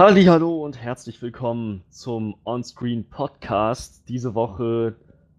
[0.00, 4.08] Hallo und herzlich willkommen zum Onscreen Podcast.
[4.08, 4.96] Diese Woche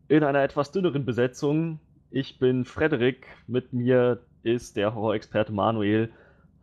[0.07, 1.79] in einer etwas dünneren Besetzung.
[2.11, 6.11] Ich bin Frederik, mit mir ist der Horrorexperte Manuel.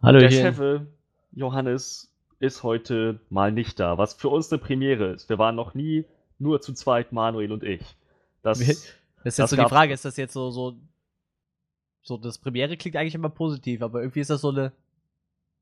[0.00, 0.42] Hallo der hier.
[0.42, 0.86] Chefe
[1.32, 5.28] Johannes ist heute mal nicht da, was für uns eine Premiere ist.
[5.28, 6.04] Wir waren noch nie
[6.38, 7.96] nur zu zweit, Manuel und ich.
[8.44, 10.76] Das, Das ist jetzt Das so die Frage, ist das jetzt so, so,
[12.02, 14.70] so, das Premiere klingt eigentlich immer positiv, aber irgendwie ist das so eine,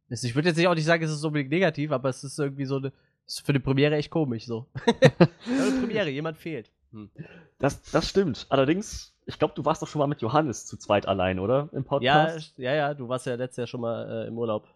[0.09, 2.65] ich würde jetzt nicht auch nicht sagen, es ist unbedingt negativ, aber es ist irgendwie
[2.67, 2.93] so eine,
[3.27, 4.67] ist für eine Premiere echt komisch, so.
[4.87, 5.27] ja,
[5.63, 6.71] eine Premiere, jemand fehlt.
[6.93, 7.11] Hm.
[7.59, 8.47] das, das stimmt.
[8.49, 11.69] Allerdings, ich glaube, du warst doch schon mal mit Johannes zu zweit allein, oder?
[11.73, 12.55] Im Ja, Podcast?
[12.59, 14.69] ja, ja, du warst ja letztes Jahr schon mal äh, im Urlaub.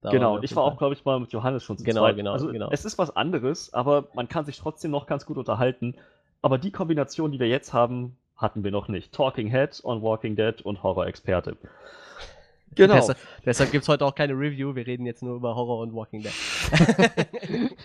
[0.00, 2.16] Da Genau, ich war auch, glaube ich, mal mit Johannes schon zu Genau, zweit.
[2.16, 2.70] genau, also, genau.
[2.70, 5.94] Es ist was anderes, aber man kann sich trotzdem noch ganz gut unterhalten.
[6.40, 9.12] Aber die Kombination, die wir jetzt haben, hatten wir noch nicht.
[9.12, 11.56] Talking Head on Walking Dead und Horror-Experte.
[12.74, 12.94] Genau.
[12.94, 15.94] Deshalb, deshalb gibt es heute auch keine Review, wir reden jetzt nur über Horror und
[15.94, 16.32] Walking Dead.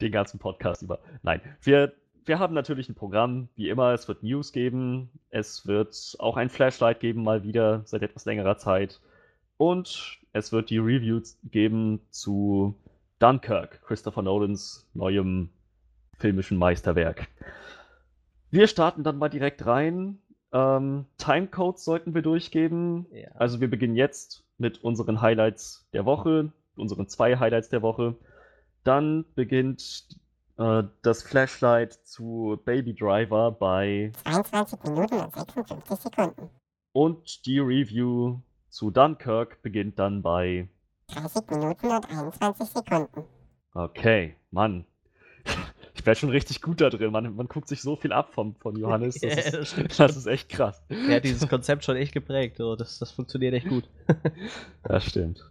[0.00, 0.98] Den ganzen Podcast über.
[1.22, 1.92] Nein, wir,
[2.24, 3.92] wir haben natürlich ein Programm, wie immer.
[3.92, 5.10] Es wird News geben.
[5.30, 9.00] Es wird auch ein Flashlight geben, mal wieder, seit etwas längerer Zeit.
[9.56, 12.74] Und es wird die Reviews geben zu
[13.18, 15.50] Dunkirk, Christopher Nolans neuem
[16.18, 17.28] filmischen Meisterwerk.
[18.50, 20.18] Wir starten dann mal direkt rein.
[20.52, 23.06] Ähm, Timecodes sollten wir durchgeben.
[23.12, 23.28] ja.
[23.34, 28.16] Also wir beginnen jetzt mit unseren Highlights der Woche, unseren zwei Highlights der Woche.
[28.84, 30.08] Dann beginnt
[30.58, 36.50] äh, das Flashlight zu Baby Driver bei 22 Minuten und 56 Sekunden.
[36.92, 40.68] und die Review zu Dunkirk beginnt dann bei
[41.08, 43.24] 30 Minuten und 21 Sekunden.
[43.74, 44.84] Okay, Mann.
[46.00, 47.12] Ich werde schon richtig gut da drin.
[47.12, 49.20] Man, man guckt sich so viel ab vom, von Johannes.
[49.20, 50.82] Das, Ja, ist, das ist echt krass.
[50.88, 52.74] Er hat dieses Konzept schon echt geprägt, so.
[52.74, 53.84] das, das funktioniert echt gut.
[54.82, 55.44] Das stimmt.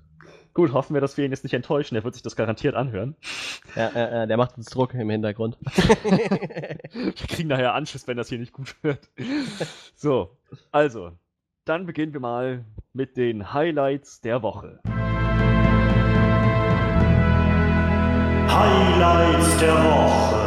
[0.55, 1.95] Gut, hoffen wir, dass wir ihn jetzt nicht enttäuschen.
[1.95, 3.15] Er wird sich das garantiert anhören.
[3.75, 5.55] Ja, äh, äh, der macht uns Druck im Hintergrund.
[6.93, 9.07] Wir kriegen nachher Anschluss, wenn das hier nicht gut wird.
[9.95, 10.35] So,
[10.71, 11.11] also,
[11.65, 14.79] dann beginnen wir mal mit den Highlights der Woche.
[18.49, 20.38] Highlights der Woche.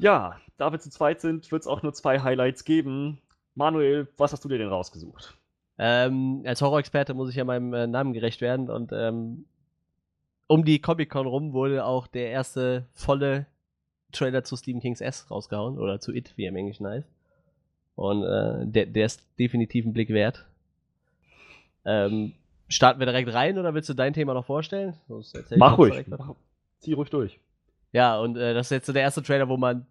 [0.00, 3.20] Ja, da wir zu zweit sind, wird es auch nur zwei Highlights geben.
[3.54, 5.36] Manuel, was hast du dir denn rausgesucht?
[5.82, 9.46] ähm, als Horrorexperte muss ich ja meinem äh, Namen gerecht werden und ähm,
[10.46, 13.46] um die Comic-Con rum wurde auch der erste volle
[14.12, 17.08] Trailer zu Stephen King's S rausgehauen oder zu It, wie er im Englischen heißt.
[17.94, 20.44] Und äh, der, der ist definitiv einen Blick wert.
[21.86, 22.34] Ähm,
[22.68, 24.94] starten wir direkt rein oder willst du dein Thema noch vorstellen?
[25.58, 26.06] Mach ruhig.
[26.08, 26.34] Mach,
[26.80, 27.40] zieh ruhig durch.
[27.92, 29.86] Ja, und äh, das ist jetzt so der erste Trailer, wo man,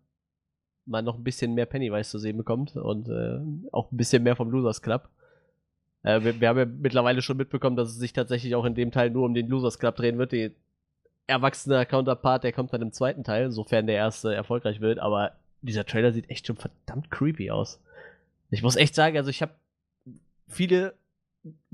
[0.85, 3.39] man noch ein bisschen mehr Pennywise zu sehen bekommt und äh,
[3.71, 5.09] auch ein bisschen mehr vom Losers Club.
[6.03, 8.91] Äh, wir, wir haben ja mittlerweile schon mitbekommen, dass es sich tatsächlich auch in dem
[8.91, 10.31] Teil nur um den Losers Club drehen wird.
[10.31, 10.51] Die
[11.27, 14.99] erwachsene Counterpart, der kommt dann im zweiten Teil, sofern der erste erfolgreich wird.
[14.99, 17.81] Aber dieser Trailer sieht echt schon verdammt creepy aus.
[18.49, 19.53] Ich muss echt sagen, also ich habe
[20.47, 20.93] viele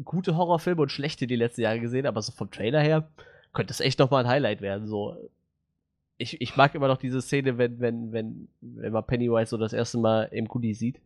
[0.03, 3.07] gute Horrorfilme und schlechte die letzten Jahre gesehen, aber so vom Trailer her
[3.53, 4.87] könnte es echt nochmal ein Highlight werden.
[4.87, 5.15] So,
[6.17, 9.73] ich, ich mag immer noch diese Szene, wenn, wenn, wenn, wenn man Pennywise so das
[9.73, 10.99] erste Mal im Goodie sieht.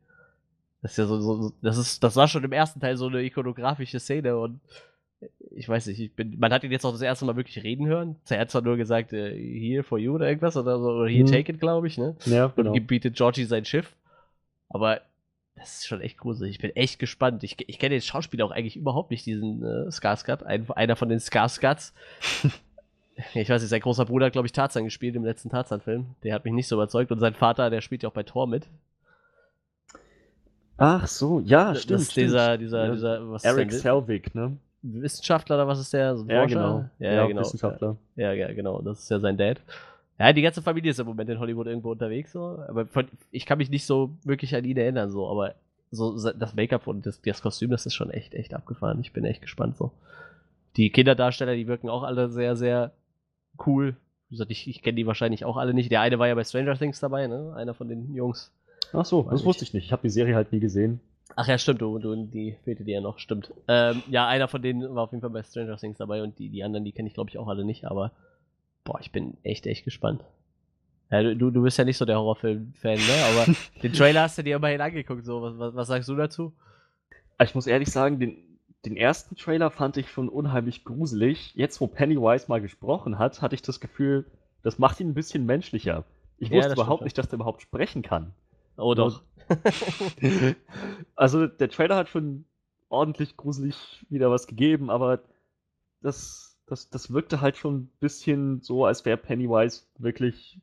[0.82, 3.22] Das ist ja so, so, das ist, das war schon im ersten Teil so eine
[3.24, 4.60] ikonografische Szene und
[5.52, 7.88] ich weiß nicht, ich bin, man hat ihn jetzt auch das erste Mal wirklich reden
[7.88, 8.16] hören.
[8.30, 11.24] Er hat zwar nur gesagt, äh, here for you oder irgendwas oder so, oder here
[11.26, 11.32] Mhm.
[11.32, 12.16] take it, glaube ich, ne?
[12.26, 13.94] Ja, Und gebietet Georgie sein Schiff.
[14.70, 15.02] Aber
[15.56, 16.52] das ist schon echt gruselig.
[16.56, 17.44] Ich bin echt gespannt.
[17.44, 20.44] Ich, ich kenne den Schauspieler auch eigentlich überhaupt nicht, diesen äh, Skarsgård.
[20.44, 21.92] Ein, einer von den Skarsgårds.
[23.34, 26.06] ich weiß nicht, sein großer Bruder hat, glaube ich, Tarzan gespielt im letzten Tarzan-Film.
[26.24, 27.12] Der hat mich nicht so überzeugt.
[27.12, 28.68] Und sein Vater, der spielt ja auch bei Thor mit.
[30.78, 32.02] Ach so, ja, das stimmt.
[32.02, 32.28] ist stimmt.
[32.28, 32.92] dieser, dieser, Ja.
[32.94, 33.82] dieser, was Eric ist?
[33.82, 34.58] Selvig, ne?
[34.82, 36.16] Wissenschaftler oder was ist der?
[36.16, 36.56] So ein Ja, Forscher?
[36.56, 36.86] genau.
[37.00, 37.42] Ja, ja, genau.
[37.42, 37.98] Wissenschaftler.
[38.16, 38.82] Ja, ja, genau.
[38.82, 39.60] Das ist ja sein Dad.
[40.18, 42.64] Ja, die ganze Familie ist im Moment in Hollywood irgendwo unterwegs, so.
[42.68, 45.30] Aber von, ich kann mich nicht so wirklich an ihn erinnern, so.
[45.30, 45.56] Aber
[45.92, 49.00] so das Make-up und das, das Kostüm, das ist schon echt, echt abgefahren.
[49.02, 49.92] Ich bin echt gespannt, so.
[50.78, 52.92] Die Kinderdarsteller, die wirken auch alle sehr, sehr
[53.68, 53.96] cool.
[54.30, 55.92] Wie gesagt, ich, ich kenne die wahrscheinlich auch alle nicht.
[55.92, 57.54] Der eine war ja bei Stranger Things dabei, ne?
[57.56, 58.52] Einer von den Jungs.
[58.94, 59.86] Ach so, Weiß das wusste ich nicht.
[59.86, 61.00] Ich habe die Serie halt nie gesehen.
[61.36, 63.54] Ach ja, stimmt, du, du, die fehlte dir ja noch, stimmt.
[63.68, 66.50] Ähm, ja, einer von denen war auf jeden Fall bei Stranger Things dabei und die,
[66.50, 68.12] die anderen, die kenne ich glaube ich auch alle nicht, aber
[68.84, 70.24] boah, ich bin echt, echt gespannt.
[71.12, 73.24] Ja, du, du- du bist ja nicht so der Horrorfilm-Fan, ne?
[73.34, 73.54] Aber
[73.84, 75.42] den Trailer hast du dir immerhin angeguckt, so.
[75.42, 76.54] Was, was, was sagst du dazu?
[77.44, 78.38] Ich muss ehrlich sagen, den,
[78.86, 81.54] den ersten Trailer fand ich schon unheimlich gruselig.
[81.56, 84.26] Jetzt, wo Pennywise mal gesprochen hat, hatte ich das Gefühl,
[84.62, 86.06] das macht ihn ein bisschen menschlicher.
[86.38, 88.34] Ich Ja, wusste überhaupt nicht, dass der überhaupt sprechen kann.
[88.78, 89.22] Oh doch.
[91.16, 92.46] also, der Trailer hat schon
[92.88, 95.22] ordentlich gruselig wieder was gegeben, aber
[96.02, 100.60] das, das, das wirkte halt schon ein bisschen so, als wäre Pennywise wirklich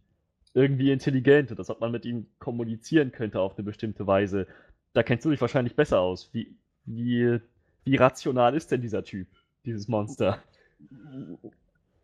[0.55, 4.47] irgendwie intelligent und ob man mit ihm kommunizieren könnte auf eine bestimmte Weise.
[4.95, 6.31] Da kennst du dich wahrscheinlich besser aus.
[6.33, 7.41] Wie, wie,
[7.87, 9.29] wie rational ist denn dieser Typ,
[9.65, 10.43] dieses Monster?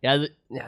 [0.01, 0.63] Ja, also, ja,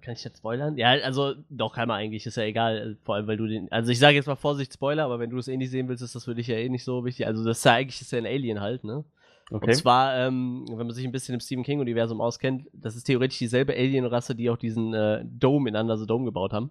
[0.00, 0.76] kann ich jetzt spoilern?
[0.76, 2.96] Ja, also, doch, kann man eigentlich, ist ja egal.
[3.02, 3.70] Vor allem, weil du den.
[3.72, 6.02] Also, ich sage jetzt mal Vorsicht, Spoiler, aber wenn du es eh nicht sehen willst,
[6.02, 7.26] ist das für dich ja eh nicht so wichtig.
[7.26, 9.04] Also, das ist ja eigentlich ist ja ein Alien halt, ne?
[9.50, 9.66] Okay.
[9.66, 13.38] Und zwar, ähm, wenn man sich ein bisschen im Stephen King-Universum auskennt, das ist theoretisch
[13.38, 16.70] dieselbe Alien-Rasse, die auch diesen äh, Dome in Under the Dome gebaut haben.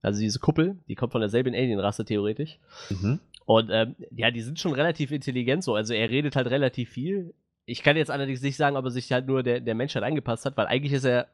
[0.00, 2.58] Also diese Kuppel, die kommt von derselben Alien-Rasse theoretisch.
[2.90, 3.18] Mhm.
[3.48, 5.74] Und ähm, ja, die sind schon relativ intelligent so.
[5.74, 7.32] Also er redet halt relativ viel.
[7.64, 10.44] Ich kann jetzt allerdings nicht sagen, ob er sich halt nur der, der Menschheit angepasst
[10.44, 11.28] hat, weil eigentlich ist er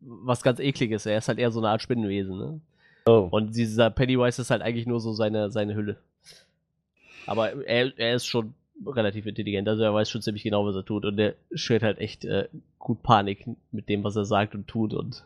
[0.00, 1.06] was ganz ekliges.
[1.06, 2.60] Er ist halt eher so eine Art Spinnenwesen, ne?
[3.06, 3.28] Oh.
[3.30, 5.96] Und dieser Pennywise ist halt eigentlich nur so seine, seine Hülle.
[7.24, 8.52] Aber er, er ist schon
[8.86, 11.06] relativ intelligent, also er weiß schon ziemlich genau, was er tut.
[11.06, 12.48] Und er schürt halt echt äh,
[12.78, 14.92] gut Panik mit dem, was er sagt und tut.
[14.92, 15.24] Und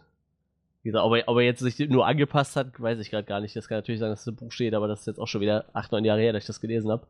[0.82, 3.40] wie gesagt, ob er, ob er jetzt sich nur angepasst hat, weiß ich gerade gar
[3.40, 3.54] nicht.
[3.54, 5.40] Das kann natürlich sein, dass es im Buch steht, aber das ist jetzt auch schon
[5.40, 7.06] wieder acht, neun Jahre her, dass ich das gelesen habe.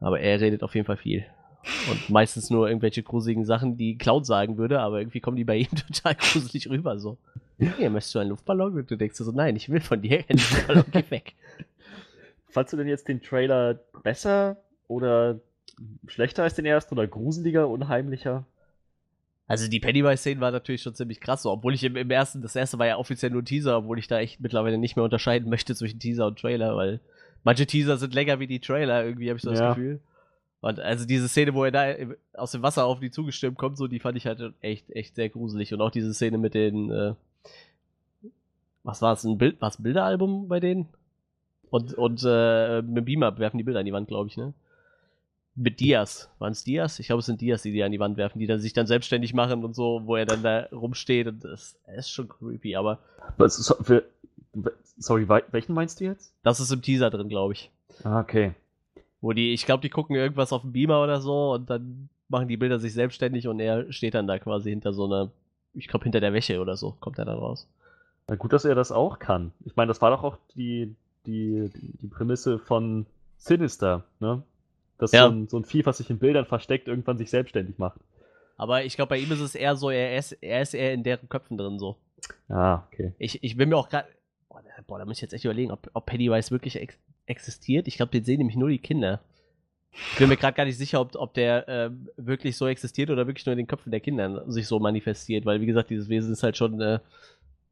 [0.00, 1.24] Aber er redet auf jeden Fall viel.
[1.90, 5.56] Und meistens nur irgendwelche gruseligen Sachen, die Cloud sagen würde, aber irgendwie kommen die bei
[5.56, 6.98] ihm total gruselig rüber.
[6.98, 7.16] So,
[7.58, 8.74] hey, möchtest du einen Luftballon?
[8.74, 11.34] Und du denkst so, nein, ich will von dir einen Luftballon, geh weg.
[12.50, 15.40] Fandst du denn jetzt den Trailer besser oder
[16.06, 18.44] schlechter als den ersten oder gruseliger, unheimlicher?
[19.48, 22.54] Also die Pennywise-Szenen waren natürlich schon ziemlich krass, so, obwohl ich im, im ersten, das
[22.54, 25.48] erste war ja offiziell nur ein Teaser, obwohl ich da echt mittlerweile nicht mehr unterscheiden
[25.48, 27.00] möchte zwischen Teaser und Trailer, weil
[27.44, 29.70] manche Teaser sind länger wie die Trailer, irgendwie habe ich so das Ja.
[29.70, 30.00] Gefühl.
[30.60, 31.86] Und also diese Szene, wo er da
[32.34, 35.28] aus dem Wasser auf die zugestürmt kommt, so, die fand ich halt echt, echt sehr
[35.28, 35.72] gruselig.
[35.72, 37.14] Und auch diese Szene mit den, äh,
[38.82, 40.88] was war es, ein Bild, war es ein Bilderalbum bei denen?
[41.70, 44.52] Und, und äh, mit dem Beamer werfen die Bilder an die Wand, glaube ich, ne?
[45.60, 46.30] Mit Dias.
[46.38, 47.00] Waren es Dias?
[47.00, 48.86] Ich glaube, es sind Dias, die die an die Wand werfen, die dann sich dann
[48.86, 53.00] selbstständig machen und so, wo er dann da rumsteht und das, ist schon creepy, aber
[53.38, 54.04] Was, für,
[54.98, 56.32] sorry, welchen meinst du jetzt?
[56.44, 57.72] das ist im Teaser drin, glaube ich.
[58.04, 58.54] Ah, okay.
[59.20, 62.46] Wo die, ich glaube, die gucken irgendwas auf dem Beamer oder so und dann machen
[62.46, 65.32] die Bilder sich selbstständig und er steht dann da quasi hinter so einer,
[65.74, 67.66] ich glaube, hinter der Wäsche oder so, kommt er dann raus.
[68.28, 69.52] Na gut, dass er das auch kann.
[69.64, 70.94] Ich meine, das war doch auch die,
[71.26, 73.06] die, die Prämisse von
[73.38, 74.42] Sinister, ne?
[74.98, 75.26] Dass Ja.
[75.26, 78.00] so, ein, so ein Vieh, was sich in Bildern versteckt, irgendwann sich selbstständig macht.
[78.56, 81.04] Aber ich glaube, bei ihm ist es eher so, er ist, er ist eher in
[81.04, 81.96] deren Köpfen drin so.
[82.48, 83.12] Ah, okay.
[83.18, 84.08] Ich, ich bin mir auch gerade.
[84.48, 86.96] Boah, da- boah, da muss ich jetzt echt überlegen, ob, ob Pennywise wirklich ex
[87.26, 87.86] existiert.
[87.86, 89.20] Ich glaube, den sehen nämlich nur die Kinder.
[90.12, 93.26] Ich bin mir gerade gar nicht sicher, ob, ob der ähm, wirklich so existiert oder
[93.26, 96.32] wirklich nur in den Köpfen der Kinder sich so manifestiert, weil, wie gesagt, dieses Wesen
[96.32, 96.98] ist halt schon äh,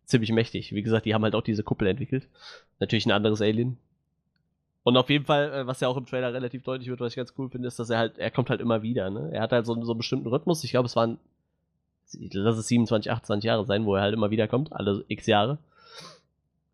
[0.04, 0.72] ziemlich mächtig.
[0.72, 2.28] Wie gesagt, die haben halt auch diese Kuppel entwickelt.
[2.80, 3.78] Natürlich ein anderes Alien.
[4.86, 7.16] Und auf jeden Fall, äh, was ja auch im Trailer relativ deutlich wird, was ich
[7.16, 9.30] ganz cool finde, ist, dass er halt, er kommt halt immer wieder, ne?
[9.32, 10.62] Er hat halt so, einen- so einen bestimmten Rhythmus.
[10.62, 11.18] Ich glaube, es waren,
[12.12, 15.58] lass es 27, 28 Jahre sein, wo er halt immer wieder kommt, alle x Jahre.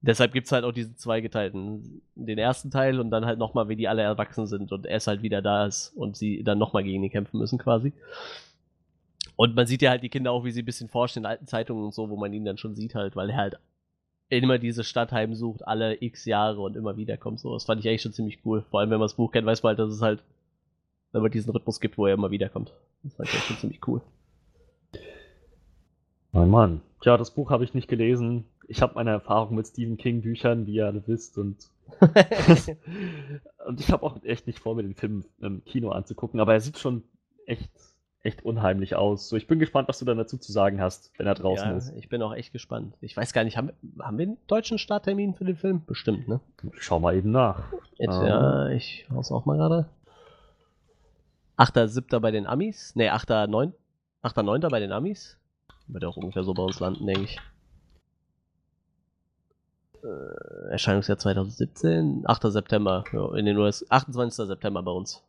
[0.03, 3.76] Deshalb gibt es halt auch diesen zweigeteilten, den ersten Teil und dann halt nochmal, wie
[3.76, 6.85] die alle erwachsen sind und er ist halt wieder da ist und sie dann nochmal
[6.85, 7.94] gegen ihn kämpfen müssen quasi.
[9.37, 11.47] Und man sieht ja halt die Kinder auch, wie sie ein bisschen forschen in alten
[11.47, 13.58] Zeitungen und so, wo man ihn dann schon sieht halt, weil er halt
[14.40, 17.52] immer diese Stadt heimsucht, alle x Jahre und immer wieder kommt so.
[17.52, 18.65] Das fand ich eigentlich schon ziemlich cool.
[18.70, 20.22] Vor allem, wenn man das Buch kennt, weiß man halt, dass es halt
[21.12, 22.72] immer diesen Rhythmus gibt, wo er immer wieder kommt.
[23.03, 24.01] Das fand ich eigentlich schon ziemlich cool.
[26.32, 26.81] Mein Mann.
[27.03, 28.44] Tja, das Buch habe ich nicht gelesen.
[28.69, 31.69] Ich habe meine Erfahrung mit Stephen King Büchern, wie ihr alle wisst, und,
[33.67, 36.60] und ich habe auch echt nicht vor, mir den Film im Kino anzugucken, aber er
[36.60, 37.03] sieht schon
[37.44, 37.70] echt,
[38.22, 39.29] echt unheimlich aus.
[39.29, 41.76] So, ich bin gespannt, was du dann dazu zu sagen hast, wenn er draußen ja,
[41.76, 41.93] ist.
[41.96, 42.94] ich bin auch echt gespannt.
[43.00, 45.84] Ich weiß gar nicht, haben, haben wir einen deutschen Starttermin für den Film?
[45.84, 46.41] Bestimmt, ne?
[46.76, 47.64] Ich schau mal eben nach.
[47.98, 48.26] Jetzt, Ähm.
[48.26, 49.88] ja, ich hau's auch mal gerade.
[51.56, 52.19] 8.7.
[52.20, 52.94] bei den Amis.
[52.96, 53.72] Ne, 8.9.
[54.22, 54.70] 8.9.
[54.70, 55.36] bei den Amis.
[55.88, 57.41] Wird auch ungefähr so bei uns landen, denke ich.
[60.02, 62.22] Äh, Erscheinungsjahr 2017.
[62.24, 62.43] 8.
[62.52, 63.05] September.
[63.12, 63.84] Ja, in den US.
[63.91, 64.46] 28.
[64.46, 65.22] September bei uns.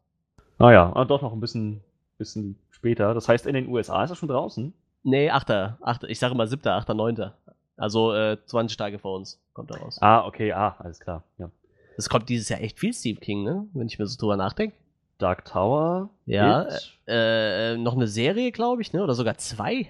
[0.60, 1.82] Ah ja, ah, doch noch ein bisschen,
[2.18, 3.14] bisschen später.
[3.14, 4.74] Das heißt, in den USA ist er schon draußen.
[5.04, 5.50] Nee, 8.
[5.52, 6.04] 8.
[6.04, 6.68] Ich sage mal 7.
[6.68, 6.90] 8.
[6.90, 7.32] 9.
[7.78, 9.98] Also äh, 20 Tage vor uns kommt er raus.
[10.02, 11.24] Ah, okay, ah, alles klar.
[11.38, 11.50] Ja.
[11.98, 13.68] Es kommt dieses Jahr echt viel Steve King, ne?
[13.74, 14.76] Wenn ich mir so drüber nachdenke.
[15.18, 16.10] Dark Tower.
[16.26, 17.00] Ja, It.
[17.08, 19.02] Äh, noch eine Serie, glaube ich, ne?
[19.02, 19.90] Oder sogar zwei.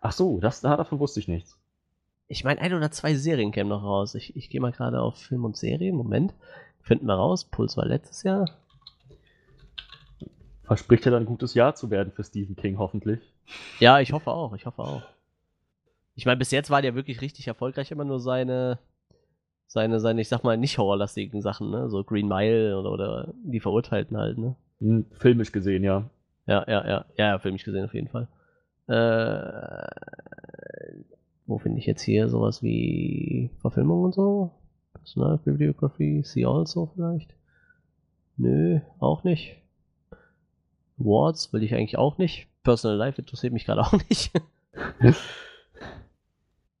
[0.00, 1.58] Ach so, das, davon wusste ich nichts.
[2.26, 4.14] Ich meine, ein oder zwei Serien kämen noch raus.
[4.14, 5.92] Ich, ich gehe mal gerade auf Film und Serie.
[5.92, 6.34] Moment.
[6.80, 7.44] Finden wir raus.
[7.44, 8.46] Puls war letztes Jahr.
[10.72, 13.20] Verspricht ja dann ein gutes Jahr zu werden für Stephen King, hoffentlich.
[13.78, 14.54] Ja, ich hoffe auch.
[14.54, 15.02] Ich hoffe auch.
[16.14, 18.78] Ich meine, bis jetzt waren ja wirklich richtig erfolgreich immer nur seine,
[19.66, 21.90] seine, seine, ich sag mal, nicht horrorlastigen Sachen, ne?
[21.90, 24.56] So Green Mile oder, oder die Verurteilten halt, ne?
[24.80, 26.08] Hm, filmisch gesehen, ja.
[26.46, 27.04] Ja, ja, ja.
[27.18, 28.28] Ja, ja, filmisch gesehen auf jeden Fall.
[28.88, 29.86] Äh,
[31.46, 34.52] wo finde ich jetzt hier sowas wie Verfilmung und so?
[34.94, 37.34] Personalbibliografie, See Also vielleicht?
[38.38, 39.61] Nö, auch nicht.
[41.02, 42.48] Awards will ich eigentlich auch nicht.
[42.62, 44.30] Personal Life interessiert mich gerade auch nicht.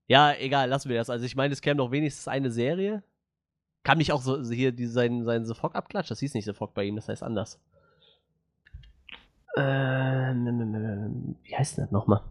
[0.06, 1.10] ja, egal, lassen wir das.
[1.10, 3.02] Also ich meine, es käme doch wenigstens eine Serie.
[3.84, 6.10] Kann mich auch so hier die, sein, sein The Fog abklatschen.
[6.14, 7.58] Das hieß nicht The Fog bei ihm, das heißt anders.
[9.56, 9.60] Äh,
[10.32, 12.22] wie heißt denn das nochmal?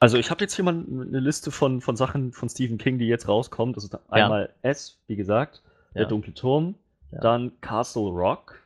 [0.00, 3.06] Also ich habe jetzt hier mal eine Liste von, von Sachen von Stephen King, die
[3.06, 3.76] jetzt rauskommt.
[3.76, 5.62] Das ist einmal S, wie gesagt,
[5.94, 6.00] Ja.
[6.02, 6.76] der dunkle Turm,
[7.10, 7.20] Ja.
[7.20, 8.62] dann Castle Rock.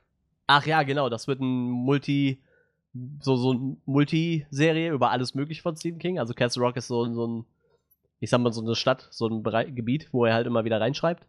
[0.54, 2.38] Ach ja, genau, das wird ein Multi,
[3.21, 6.18] so, so ein Multiserie über alles mögliche von Stephen King.
[6.18, 7.47] Also Castle Rock ist so, so ein,
[8.21, 10.78] ich sag mal, so eine Stadt, so ein Berei Gebiet, wo er halt immer wieder
[10.78, 11.26] reinschreibt.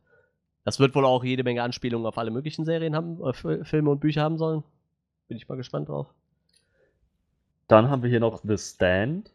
[0.65, 4.01] Das wird wohl auch jede Menge Anspielungen auf alle möglichen Serien haben, äh, Filme und
[4.01, 4.62] Bücher haben sollen.
[5.30, 6.08] Bin ich mal gespannt drauf.
[7.70, 9.32] Dann haben wir hier noch The Stand.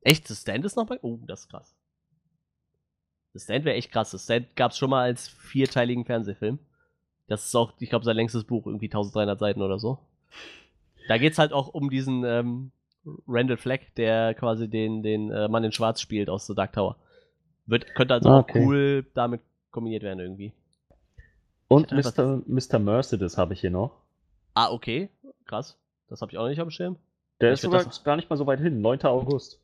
[0.00, 0.98] Echt, das Stand ist noch bei.
[1.02, 1.76] Oh, das ist krass.
[3.34, 4.12] Das Stand wäre echt krass.
[4.12, 6.58] Das Stand gab es schon mal als vierteiligen Fernsehfilm.
[7.28, 9.98] Das ist auch, ich glaube, sein längstes Buch, irgendwie 1300 Seiten oder so.
[11.08, 12.70] Da geht es halt auch um diesen ähm,
[13.26, 16.96] Randall Fleck, der quasi den, den äh, Mann in Schwarz spielt aus The Dark Tower.
[17.66, 18.64] Wird, könnte also Ah, auch okay.
[18.64, 20.52] cool damit kombiniert werden irgendwie.
[21.68, 22.40] Und Mr.
[22.46, 22.78] Mr.
[22.78, 23.92] Mercedes habe ich hier noch.
[24.54, 25.10] Ah, okay.
[25.44, 25.76] Krass.
[26.08, 26.96] Das habe ich auch nicht auf dem Schirm.
[27.42, 29.02] Der Ich ist sogar gar nicht mal so weit hin, 9.
[29.02, 29.60] August.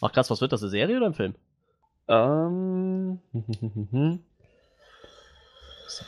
[0.00, 1.34] Ach krass, was wird das, eine Serie oder ein Film?
[2.08, 3.18] Ähm,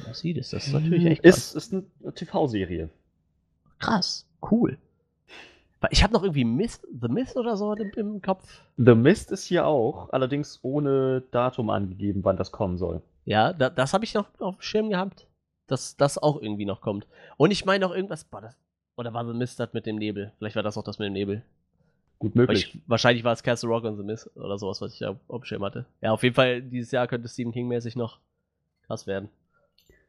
[0.05, 1.55] Mercedes, das ist natürlich echt krass.
[1.55, 1.73] ist, ist
[2.03, 2.91] eine TV-Serie.
[3.79, 4.79] Krass, cool.
[5.91, 8.63] Ich habe noch irgendwie Myth, The Myth oder so im, im Kopf.
[8.77, 13.03] The Mist ist hier auch, allerdings ohne Datum angegeben, wann das kommen soll.
[13.25, 15.27] Ja, da, das habe ich noch auf dem Schirm gehabt,
[15.67, 17.07] dass das auch irgendwie noch kommt.
[17.37, 18.57] Und ich meine noch irgendwas, boah, das,
[18.97, 20.33] oder war The Mist das mit dem Nebel?
[20.39, 21.43] Vielleicht war das auch das mit dem Nebel.
[22.19, 22.75] Gut möglich.
[22.75, 25.43] Ich, wahrscheinlich war es Castle Rock und The Mist oder sowas, was ich da auf
[25.43, 25.87] dem Schirm hatte.
[26.01, 28.21] Ja, auf jeden Fall, dieses Jahr könnte Stephen King-mäßig noch
[28.87, 29.29] krass werden.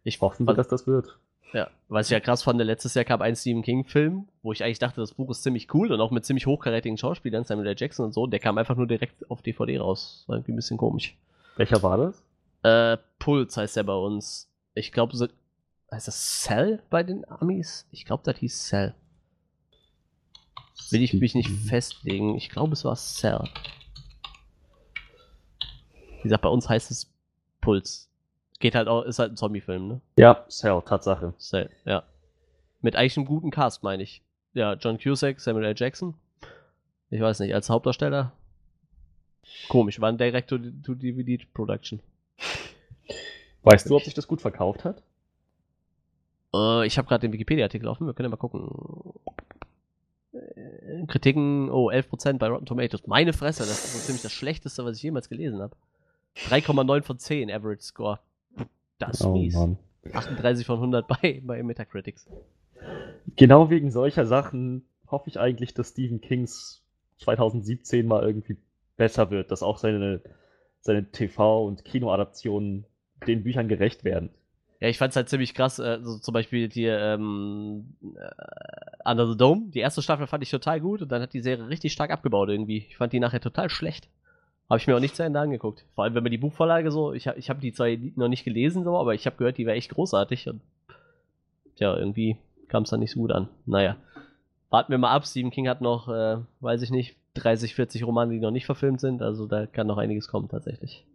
[0.05, 1.17] Ich Hoffen wir, dass das wird.
[1.51, 4.79] Ja, was ich ja krass fand, letztes Jahr kam ein Stephen King-Film, wo ich eigentlich
[4.79, 7.75] dachte, das Buch ist ziemlich cool und auch mit ziemlich hochkarätigen Schauspielern, Samuel L.
[7.77, 8.27] Jackson und so.
[8.27, 10.23] Der kam einfach nur direkt auf DVD raus.
[10.27, 11.17] War irgendwie ein bisschen komisch.
[11.55, 12.23] Welcher war das?
[12.63, 14.47] Äh, Puls heißt der bei uns.
[14.75, 15.27] Ich glaube, so,
[15.91, 17.87] heißt das Cell bei den Amis?
[17.89, 18.93] Ich glaube, das hieß Cell.
[20.91, 22.35] Will ich mich nicht festlegen.
[22.35, 23.43] Ich glaube, es war Cell.
[26.17, 27.11] Wie gesagt, bei uns heißt es
[27.61, 28.11] Puls.
[28.59, 30.01] Geht halt auch, ist halt ein Zombie-Film, ne?
[30.17, 31.33] Ja, Cell, Tatsache.
[31.37, 32.03] Cell, ja.
[32.81, 34.21] Mit eigentlich einem guten Cast, meine ich.
[34.53, 35.75] Ja, John Cusack, Samuel L.
[35.75, 36.13] Jackson.
[37.09, 38.31] Ich weiß nicht, als Hauptdarsteller.
[39.67, 41.99] Komisch, war ein Direct-to-DVD-Production.
[43.63, 45.01] Weißt du, ob sich das gut verkauft hat?
[46.53, 48.69] Äh, ich habe gerade den Wikipedia-Artikel offen, wir können ja mal gucken.
[50.33, 53.07] Äh, Kritiken, oh, 11% bei Rotten Tomatoes.
[53.07, 55.75] Meine Fresse, das ist so ziemlich das Schlechteste, was ich jemals gelesen habe.
[56.49, 58.19] 3,9 von 10 Average Score.
[58.99, 59.53] Das ist oh mies.
[59.53, 59.77] Mann.
[60.13, 62.27] 38 von 100 bei, bei Metacritics.
[63.35, 66.83] Genau wegen solcher Sachen hoffe ich eigentlich, dass Stephen Kings
[67.17, 68.57] 2017 mal irgendwie
[68.97, 70.21] besser wird, dass auch seine,
[70.81, 72.85] seine TV- und Kinoadaptionen
[73.27, 74.29] den Büchern gerecht werden.
[74.79, 79.37] Ja, ich fand's halt ziemlich krass, äh, so zum Beispiel hier ähm, äh, Under the
[79.37, 79.69] Dome.
[79.69, 82.49] Die erste Staffel fand ich total gut und dann hat die Serie richtig stark abgebaut
[82.49, 82.85] irgendwie.
[82.89, 84.09] Ich fand die nachher total schlecht.
[84.69, 85.85] Habe ich mir auch nicht zu Ende angeguckt.
[85.93, 88.45] Vor allem, wenn man die Buchvorlage so, ich habe ich hab die zwar noch nicht
[88.45, 90.61] gelesen, so, aber ich habe gehört, die wäre echt großartig und
[91.75, 93.47] tja, irgendwie kam es dann nicht so gut an.
[93.65, 93.97] Naja,
[94.69, 95.25] warten wir mal ab.
[95.27, 99.01] Stephen King hat noch, äh, weiß ich nicht, 30, 40 Romane, die noch nicht verfilmt
[99.01, 101.05] sind, also da kann noch einiges kommen tatsächlich.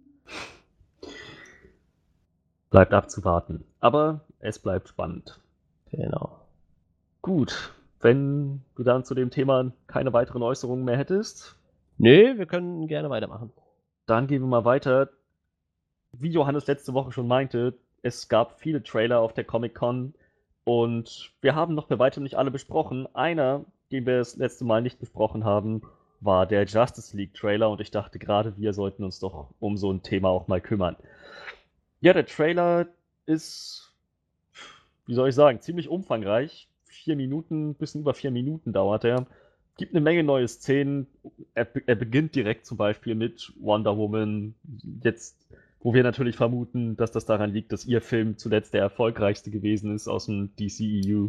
[2.70, 3.64] Bleibt abzuwarten.
[3.80, 5.40] Aber es bleibt spannend.
[5.90, 6.38] Genau.
[7.20, 11.56] Gut, wenn du dann zu dem Thema keine weiteren Äußerungen mehr hättest,
[12.02, 13.52] Nö, wir können gerne weitermachen.
[14.06, 15.10] dann gehen wir mal weiter.
[16.12, 20.14] Wie Johannes letzte Woche schon meinte, es gab viele Trailer auf der Comic-Con
[20.64, 23.06] und wir haben noch bei weitem nicht alle besprochen.
[23.14, 25.82] Einer, den wir das letzte Mal nicht besprochen haben,
[26.20, 29.92] war der Justice League Trailer und ich dachte gerade, wir sollten uns doch um so
[29.92, 30.96] ein Thema auch mal kümmern.
[32.00, 32.86] Ja, der Trailer
[33.26, 33.92] ist,
[35.04, 36.66] wie soll ich sagen, ziemlich umfangreich.
[36.84, 39.26] Vier Minuten, bisschen über vier Minuten dauert er.
[39.80, 41.06] Gibt eine Menge neue Szenen.
[41.54, 44.54] Er, er beginnt direkt zum Beispiel mit Wonder Woman.
[45.02, 45.48] Jetzt,
[45.80, 49.94] wo wir natürlich vermuten, dass das daran liegt, dass ihr Film zuletzt der erfolgreichste gewesen
[49.94, 51.28] ist aus dem DCEU.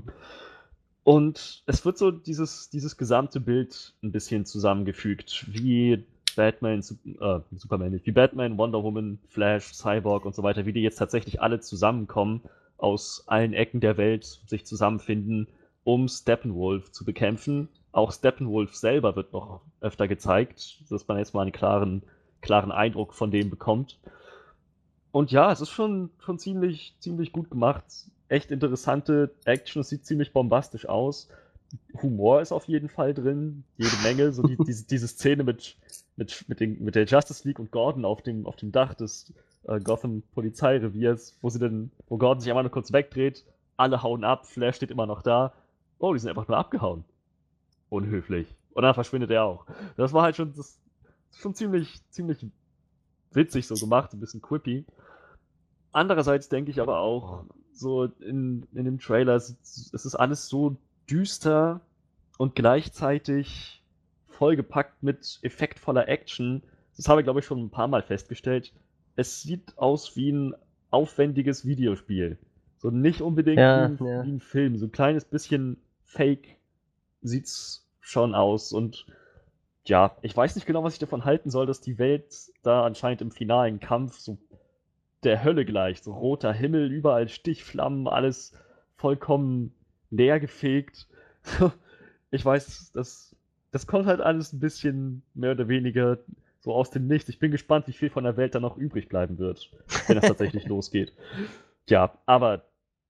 [1.05, 6.03] Und es wird so dieses, dieses gesamte Bild ein bisschen zusammengefügt, wie
[6.35, 10.81] Batman, äh, Superman nicht, wie Batman, Wonder Woman, Flash, Cyborg und so weiter, wie die
[10.81, 12.41] jetzt tatsächlich alle zusammenkommen,
[12.77, 15.47] aus allen Ecken der Welt sich zusammenfinden
[15.83, 17.69] um Steppenwolf zu bekämpfen.
[17.91, 22.03] Auch Steppenwolf selber wird noch öfter gezeigt, dass man jetzt mal einen klaren,
[22.41, 23.99] klaren Eindruck von dem bekommt.
[25.11, 27.83] Und ja, es ist schon, schon ziemlich, ziemlich gut gemacht.
[28.29, 31.27] Echt interessante Action, es sieht ziemlich bombastisch aus.
[32.01, 34.31] Humor ist auf jeden Fall drin, jede Menge.
[34.31, 35.77] So die, diese, diese Szene mit,
[36.15, 39.33] mit, mit, den, mit der Justice League und Gordon auf dem, auf dem Dach des
[39.63, 43.45] äh, Gotham Polizeireviers, wo sie dann, wo Gordon sich einmal nur kurz wegdreht,
[43.77, 45.53] alle hauen ab, Flash steht immer noch da.
[46.01, 47.03] Oh, die sind einfach nur abgehauen.
[47.89, 48.47] Unhöflich.
[48.73, 49.65] Und dann verschwindet er auch.
[49.97, 50.79] Das war halt schon, das,
[51.37, 52.45] schon ziemlich, ziemlich
[53.31, 54.85] witzig so gemacht, ein bisschen quippy.
[55.91, 59.57] Andererseits denke ich aber auch, so in, in dem Trailer, es,
[59.93, 60.75] es ist alles so
[61.09, 61.81] düster
[62.37, 63.83] und gleichzeitig
[64.27, 66.63] vollgepackt mit effektvoller Action.
[66.97, 68.73] Das habe ich, glaube ich, schon ein paar Mal festgestellt.
[69.15, 70.55] Es sieht aus wie ein
[70.89, 72.39] aufwendiges Videospiel.
[72.79, 74.23] So nicht unbedingt Ja, wie, ein, ja.
[74.25, 74.77] wie ein Film.
[74.77, 75.77] So ein kleines bisschen
[76.11, 76.57] fake
[77.21, 78.73] sieht's schon aus.
[78.73, 79.05] Und
[79.85, 83.21] ja, ich weiß nicht genau, was ich davon halten soll, dass die Welt da anscheinend
[83.21, 84.37] im finalen Kampf so
[85.23, 86.03] der Hölle gleicht.
[86.03, 88.53] So roter Himmel, überall Stichflammen, alles
[88.95, 89.73] vollkommen
[90.09, 91.07] leer gefegt.
[92.33, 93.35] Ich weiß, das,
[93.71, 96.17] das kommt halt alles ein bisschen mehr oder weniger
[96.61, 97.27] so aus dem Nichts.
[97.27, 99.69] Ich bin gespannt, wie viel von der Welt da noch übrig bleiben wird,
[100.07, 101.11] wenn das tatsächlich losgeht.
[101.89, 102.63] Ja, aber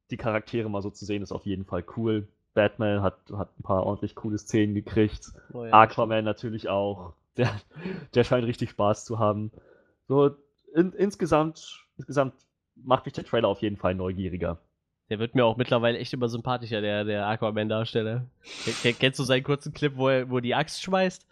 [0.09, 2.27] die Charaktere mal so zu sehen, ist auf jeden Fall cool.
[2.53, 5.31] Batman hat, hat ein paar ordentlich coole Szenen gekriegt.
[5.53, 7.13] Oh ja, Aquaman natürlich auch.
[7.37, 7.49] Der,
[8.13, 9.51] der scheint richtig Spaß zu haben.
[10.07, 10.31] So,
[10.75, 12.33] in, insgesamt, insgesamt
[12.75, 14.57] macht mich der Trailer auf jeden Fall neugieriger.
[15.09, 18.25] Der wird mir auch mittlerweile echt immer sympathischer, der, der Aquaman-Darsteller.
[18.81, 21.25] Ken- Kennst du seinen kurzen Clip, wo er wo die Axt schmeißt?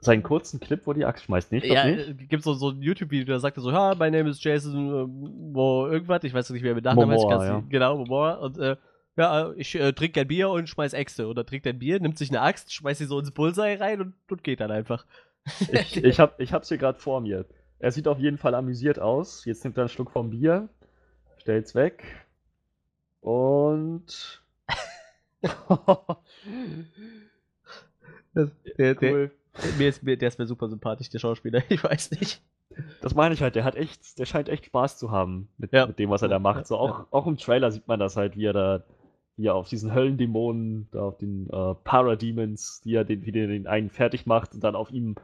[0.00, 1.66] Seinen kurzen Clip, wo die Axt schmeißt, nicht?
[1.66, 2.08] Ja, nicht?
[2.08, 5.52] äh, gibt so, so ein YouTube-Video, da sagt er so, ja, my name is Jason,
[5.52, 7.62] wo irgendwas, ich weiß nicht, wie er mit Nachnamen heißt, ja.
[7.68, 8.76] genau, Momoa, und äh,
[9.18, 11.26] ja, ich äh, trinke ein Bier und schmeiß Äxte.
[11.26, 14.14] Oder trinkt ein Bier, nimmt sich eine Axt, schmeißt sie so ins Bullseye rein und,
[14.30, 15.04] und geht dann einfach.
[15.72, 17.44] Ich, ich, hab, ich hab's hier gerade vor mir.
[17.78, 19.44] Er sieht auf jeden Fall amüsiert aus.
[19.44, 20.68] Jetzt nimmt er einen Schluck vom Bier,
[21.38, 22.04] stellt's weg
[23.20, 24.42] und.
[28.34, 29.30] Das, der, der, cool.
[29.78, 32.42] mir ist, mir, der ist mir super sympathisch, der Schauspieler, ich weiß nicht.
[33.00, 35.86] Das meine ich halt, der hat echt, der scheint echt Spaß zu haben mit, Ja.
[35.86, 36.66] mit dem, was er da Ja, macht.
[36.66, 38.84] So ja, auch, auch im Trailer sieht man das halt, wie er da,
[39.46, 43.66] er auf diesen Höllendämonen, da auf den äh, Parademons, die er den, wie der den
[43.66, 45.16] einen fertig macht und dann auf ihm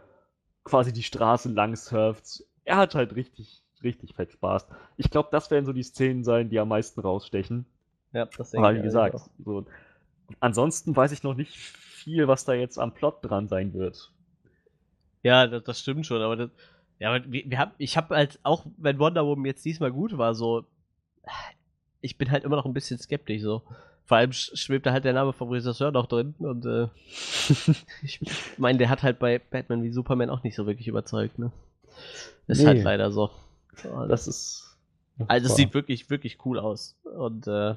[0.62, 2.44] quasi die Straße lang surft.
[2.64, 4.66] Er hat halt richtig, richtig fett Spaß.
[4.96, 7.66] Ich glaube, das werden so die Szenen sein, die am meisten rausstechen.
[8.12, 9.28] Ja, das Aber ich wie gesagt, auch.
[9.44, 9.66] so,
[10.40, 14.12] ansonsten weiß ich noch nicht viel, was da jetzt am Plot dran sein wird.
[15.22, 16.50] Ja, das, das stimmt schon, aber das,
[16.98, 20.16] ja, aber wir, wir haben, ich habe halt auch, wenn Wonder Woman jetzt diesmal gut
[20.16, 20.64] war, so,
[22.00, 23.62] ich bin halt immer noch ein bisschen skeptisch, so.
[24.06, 26.88] Vor allem sch- schwebt da halt der Name vom Regisseur noch drin und äh,
[28.02, 28.20] ich
[28.58, 31.52] meine, der hat halt bei Batman wie Superman auch nicht so wirklich überzeugt, ne?
[32.46, 32.66] Ist Nee.
[32.66, 33.30] halt leider so.
[33.76, 34.76] So, Das ist.
[35.26, 36.96] also es sieht wirklich, wirklich cool aus.
[37.04, 37.76] Und äh,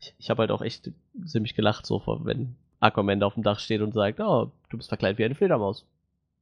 [0.00, 0.90] ich, ich habe halt auch echt
[1.24, 4.88] ziemlich gelacht, so wenn Aquaman da auf dem Dach steht und sagt, oh, du bist
[4.90, 5.86] verkleidet wie eine Fledermaus.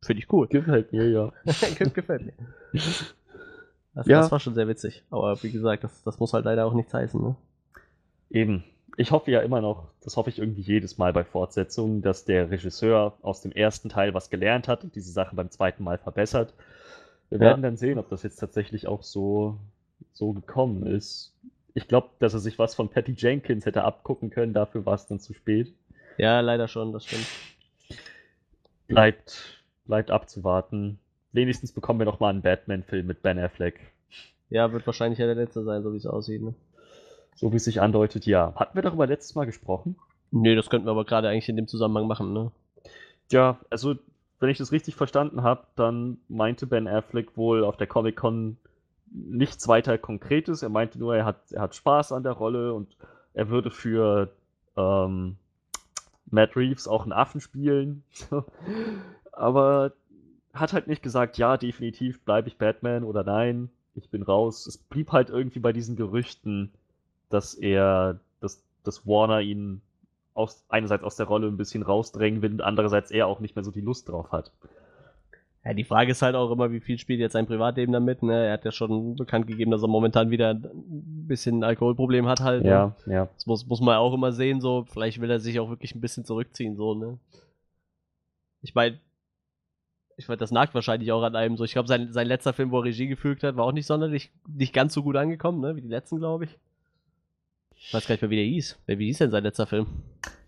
[0.02, 0.46] Finde ich cool.
[0.50, 1.32] gefällt mir, ja.
[1.76, 2.32] Ge- Gefällt mir.
[3.94, 4.20] Das, Ja.
[4.20, 5.02] das war schon sehr witzig.
[5.10, 7.34] Aber wie gesagt, das, das muss halt leider auch nichts heißen, ne?
[8.30, 8.64] Eben.
[8.96, 12.50] Ich hoffe ja immer noch, das hoffe ich irgendwie jedes Mal bei Fortsetzungen, dass der
[12.50, 16.52] Regisseur aus dem ersten Teil was gelernt hat und diese Sache beim zweiten Mal verbessert.
[17.30, 17.44] Wir Ja.
[17.44, 19.56] werden dann sehen, ob das jetzt tatsächlich auch so,
[20.12, 21.32] so gekommen ist.
[21.74, 25.06] Ich glaube, dass er sich was von Patty Jenkins hätte abgucken können, dafür war es
[25.06, 25.72] dann zu spät.
[26.16, 27.26] Ja, leider schon, das stimmt.
[28.88, 30.98] Bleibt, bleibt abzuwarten.
[31.32, 33.78] Wenigstens bekommen wir noch mal einen Batman-Film mit Ben Affleck.
[34.50, 36.54] Ja, wird wahrscheinlich ja der letzte sein, so wie es aussieht, ne?
[37.38, 38.52] So wie es sich andeutet, ja.
[38.56, 39.94] Hatten wir darüber letztes Mal gesprochen?
[40.32, 42.50] Nee, das könnten wir aber gerade eigentlich in dem Zusammenhang machen, ne?
[43.30, 43.94] Ja, also
[44.40, 48.56] wenn ich das richtig verstanden habe, dann meinte Ben Affleck wohl auf der Comic-Con
[49.12, 50.64] nichts weiter Konkretes.
[50.64, 52.96] Er meinte nur, er hat, er hat Spaß an der Rolle und
[53.34, 54.32] er würde für
[54.76, 55.36] ähm,
[56.28, 58.02] Matt Reeves auch einen Affen spielen.
[59.30, 59.92] Aber
[60.52, 64.66] hat halt nicht gesagt, ja, definitiv bleibe ich Batman oder nein, ich bin raus.
[64.66, 66.72] Es blieb halt irgendwie bei diesen Gerüchten,
[67.30, 69.80] dass er, dass, dass Warner ihn
[70.34, 73.64] aus, einerseits aus der Rolle ein bisschen rausdrängen will und andererseits er auch nicht mehr
[73.64, 74.52] so die Lust drauf hat.
[75.64, 78.46] Ja, die Frage ist halt auch immer, wie viel spielt jetzt sein Privatleben damit, ne?
[78.46, 82.40] Er hat ja schon bekannt gegeben, dass er momentan wieder ein bisschen ein Alkoholproblem hat
[82.40, 82.62] halt.
[82.62, 82.70] Ne?
[82.70, 83.28] Ja, ja.
[83.34, 84.86] Das muss, muss man auch immer sehen, so.
[84.88, 87.18] Vielleicht will er sich auch wirklich ein bisschen zurückziehen, so, ne?
[88.62, 88.98] Ich meine,
[90.16, 91.64] ich meine, das nagt wahrscheinlich auch an einem so.
[91.64, 94.30] Ich glaube, sein, sein letzter Film, wo er Regie gefügt hat, war auch nicht sonderlich,
[94.48, 95.76] nicht ganz so gut angekommen, ne?
[95.76, 96.58] Wie die letzten, glaube ich.
[97.80, 98.78] Ich weiß gar nicht mehr, wie der hieß.
[98.86, 99.86] Wie hieß denn sein letzter Film?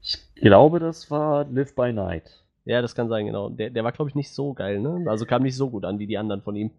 [0.03, 2.43] Ich glaube, das war Live by Night.
[2.65, 3.49] Ja, das kann sein, genau.
[3.49, 5.05] Der, der war, glaube ich, nicht so geil, ne?
[5.09, 6.71] Also kam nicht so gut an wie die anderen von ihm.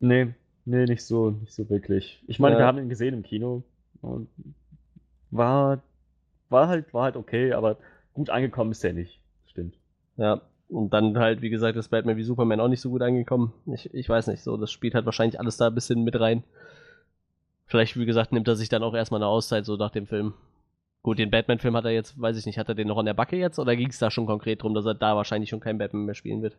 [0.00, 2.22] Nee, nee, nicht so, nicht so wirklich.
[2.26, 2.60] Ich meine, Ja.
[2.62, 3.62] wir haben ihn gesehen im Kino.
[4.02, 4.28] Und
[5.30, 5.82] war,
[6.50, 7.78] war halt, war halt okay, aber
[8.12, 9.20] gut angekommen ist er nicht.
[9.46, 9.74] Stimmt.
[10.16, 10.42] Ja.
[10.68, 13.52] Und dann halt, wie gesagt, ist Batman wie Superman auch nicht so gut angekommen.
[13.72, 16.42] Ich, ich weiß nicht, so, das spielt halt wahrscheinlich alles da ein bisschen mit rein.
[17.66, 20.34] Vielleicht, wie gesagt, nimmt er sich dann auch erstmal eine Auszeit, so nach dem Film.
[21.02, 23.14] Gut, den Batman-Film hat er jetzt, weiß ich nicht, hat er den noch an der
[23.14, 25.78] Backe jetzt oder ging es da schon konkret drum, dass er da wahrscheinlich schon kein
[25.78, 26.56] Batman mehr spielen wird?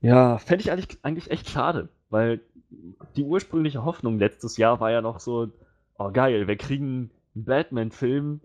[0.00, 2.40] Ja, fände ich eigentlich, eigentlich echt schade, weil
[3.16, 5.48] die ursprüngliche Hoffnung letztes Jahr war ja noch so,
[5.98, 8.40] oh geil, wir kriegen einen Batman-Film,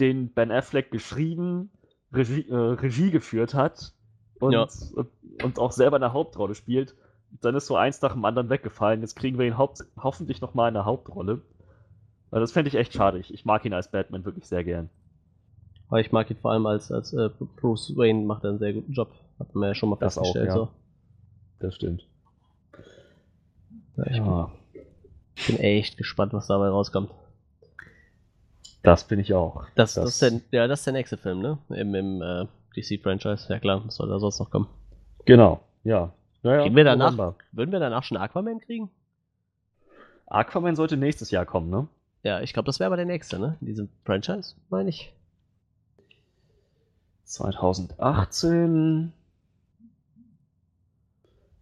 [0.00, 1.70] den Ben Affleck geschrieben,
[2.12, 3.92] Regie, äh, Regie geführt hat
[4.40, 4.66] und, Ja.
[4.94, 5.08] und,
[5.44, 6.94] und auch selber eine Hauptrolle spielt.
[7.40, 9.00] Dann ist so eins nach dem anderen weggefallen.
[9.00, 11.42] Jetzt kriegen wir ihn haupt, hoffentlich nochmal in eine Hauptrolle.
[12.30, 13.18] Weil das fände ich echt schade.
[13.18, 14.90] Ich, ich mag ihn als Batman wirklich sehr gern.
[15.88, 18.72] Aber ich mag ihn vor allem als, als äh, Bruce Wayne, macht er einen sehr
[18.74, 19.12] guten Job.
[19.38, 20.48] Hat man ja schon mal Das auch, festgestellt.
[20.48, 20.54] ja.
[20.54, 20.68] so.
[21.60, 22.06] Das stimmt.
[23.96, 24.50] Ja, ich Ja,
[25.46, 27.10] bin echt gespannt, was dabei rauskommt.
[28.82, 29.64] das bin ich auch.
[29.74, 31.58] Das, das, ist der, ja, das ist der nächste Film, ne?
[31.70, 33.46] Im, im äh, DC-Franchise.
[33.52, 34.68] Ja klar, was soll da sonst noch kommen?
[35.24, 36.12] Genau, ja.
[36.42, 37.34] Naja, Kriegen wir danach, November.
[37.52, 38.90] würden wir danach schon Aquaman kriegen?
[40.26, 41.88] Aquaman sollte nächstes Jahr kommen, ne?
[42.22, 43.56] Ja, ich glaube, das wäre aber der nächste, ne?
[43.60, 45.12] In diesem Franchise, meine ich.
[47.24, 49.12] 2018.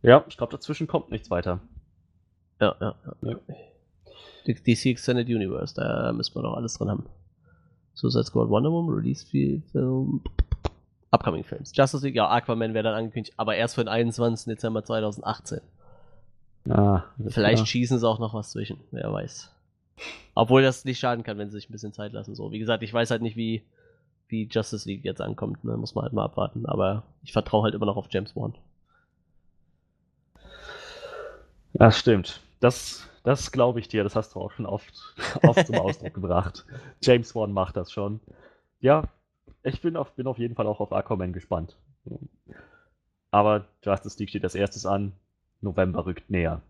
[0.03, 1.61] Ja, ich glaube, dazwischen kommt nichts weiter.
[2.61, 3.31] Ja, ja, ja.
[3.33, 4.55] Ja.
[4.55, 7.07] DC Extended Universe, da müssen wir doch alles drin haben.
[7.95, 10.23] Suicide Squad, Wonder Woman, Release Film,
[11.11, 11.73] Upcoming Films.
[11.75, 14.47] Justice League, ja, Aquaman wäre dann angekündigt, aber erst für den 21.
[14.47, 15.61] Dezember 2018.
[16.69, 17.67] Ah, Vielleicht klar.
[17.67, 19.51] schießen sie auch noch was zwischen, wer weiß.
[20.35, 22.35] Obwohl das nicht schaden kann, wenn sie sich ein bisschen Zeit lassen.
[22.35, 23.65] So, wie gesagt, ich weiß halt nicht, wie,
[24.29, 25.77] wie Justice League jetzt ankommt, ne?
[25.77, 26.67] Muss man halt mal abwarten.
[26.67, 28.55] Aber ich vertraue halt immer noch auf James Wan.
[31.73, 32.41] Das stimmt.
[32.61, 34.03] Das, das glaube ich dir.
[34.05, 34.93] Das hast du auch schon oft,
[35.43, 36.67] oft zum Ausdruck gebracht.
[37.03, 38.21] James Wan macht das schon.
[38.81, 39.05] Ja,
[39.67, 41.77] ich bin auf, bin auf jeden Fall auch auf Aquaman gespannt.
[43.31, 45.13] Aber Justice League steht als erstes an.
[45.61, 46.63] November rückt näher.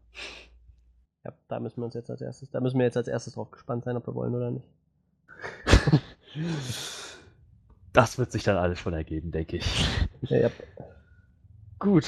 [1.24, 3.50] Ja, da müssen wir uns jetzt als erstes, da müssen wir jetzt als erstes drauf
[3.50, 4.66] gespannt sein, ob wir wollen oder nicht.
[7.92, 9.86] Das wird sich dann alles schon ergeben, denke ich.
[10.20, 10.50] Ja, ja.
[11.78, 12.04] Gut.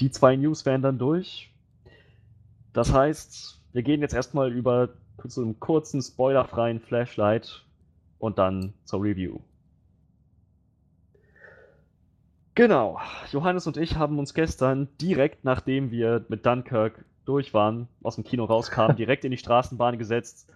[0.00, 1.50] Die zwei News wären dann durch.
[2.74, 4.90] Das heißt, wir gehen jetzt erstmal über
[5.26, 7.65] zu einem kurzen, spoilerfreien Flashlight
[8.18, 9.40] und dann zur Review.
[12.56, 12.98] Genau.
[13.32, 18.24] Johannes und ich haben uns gestern direkt nachdem wir mit Dunkirk durch waren, aus dem
[18.24, 20.48] Kino rauskamen, direkt in die Straßenbahn gesetzt,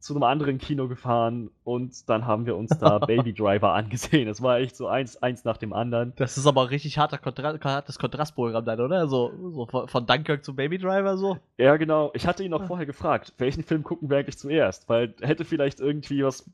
[0.00, 4.26] zu einem anderen Kino gefahren und dann haben wir uns da Baby Driver angesehen.
[4.28, 6.14] Es war echt so eins, eins nach dem anderen.
[6.16, 9.08] Das ist aber ein richtig harter Kontra hartes Kontrastprogramm dann, oder?
[9.08, 11.38] So, so von, von Dunkirk zu Baby Driver so.
[11.58, 12.10] Ja, genau.
[12.14, 14.88] Ich hatte ihn auch vorher gefragt, welchen Film gucken wir eigentlich zuerst?
[14.88, 16.48] Weil hätte vielleicht irgendwie was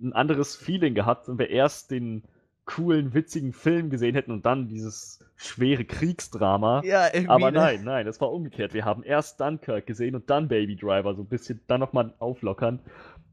[0.00, 2.24] ein anderes Feeling gehabt, wenn wir erst den
[2.64, 6.82] coolen, witzigen Film gesehen hätten und dann dieses schwere Kriegsdrama.
[6.84, 7.28] Ja, irgendwie.
[7.28, 7.58] Aber ne?
[7.58, 8.72] nein, nein, es war umgekehrt.
[8.72, 12.78] Wir haben erst Dunkirk gesehen und dann Baby Driver, so ein bisschen dann nochmal auflockern.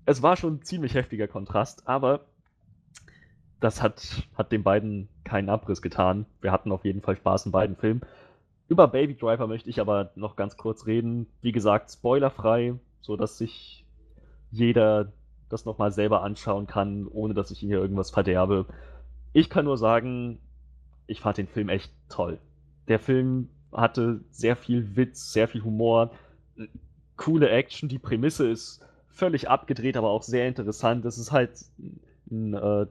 [0.06, 2.26] Es war schon ein ziemlich heftiger Kontrast, aber
[3.60, 6.26] das hat, hat den beiden keinen Abriss getan.
[6.42, 8.02] Wir hatten auf jeden Fall Spaß in beiden Filmen.
[8.68, 11.28] Über Baby Driver möchte ich aber noch ganz kurz reden.
[11.42, 13.86] Wie gesagt, spoilerfrei, so dass sich
[14.52, 15.12] jeder
[15.50, 18.66] das nochmal selber anschauen kann, ohne dass ich hier irgendwas verderbe.
[19.34, 20.40] Ich kann nur sagen,
[21.08, 22.40] ich fand den Film echt toll.
[22.88, 26.12] Der Film hatte sehr viel Witz, sehr viel Humor,
[27.18, 27.90] coole Action.
[27.90, 31.06] Die Prämisse ist völlig abgedreht, aber auch sehr interessant.
[31.06, 31.52] Es ist halt
[32.32, 32.86] ein, äh,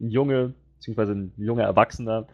[0.00, 2.26] ein Junge, beziehungsweise ein junger Erwachsener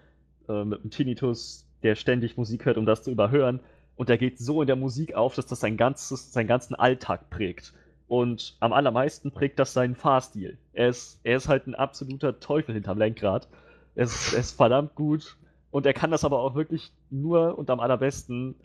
[0.48, 3.60] äh, mit einem Tinnitus, der ständig Musik hört, um das zu überhören.
[3.96, 7.30] Und der geht so in der Musik auf, dass das sein ganzes, seinen ganzen Alltag
[7.30, 7.72] prägt.
[8.10, 10.58] Und am allermeisten prägt das seinen Fahrstil.
[10.72, 13.46] Er ist, er ist halt ein absoluter Teufel hinterm Lenkrad.
[13.94, 15.36] Er ist, er ist verdammt gut.
[15.70, 18.56] Und er kann das aber auch wirklich nur und am allerbesten,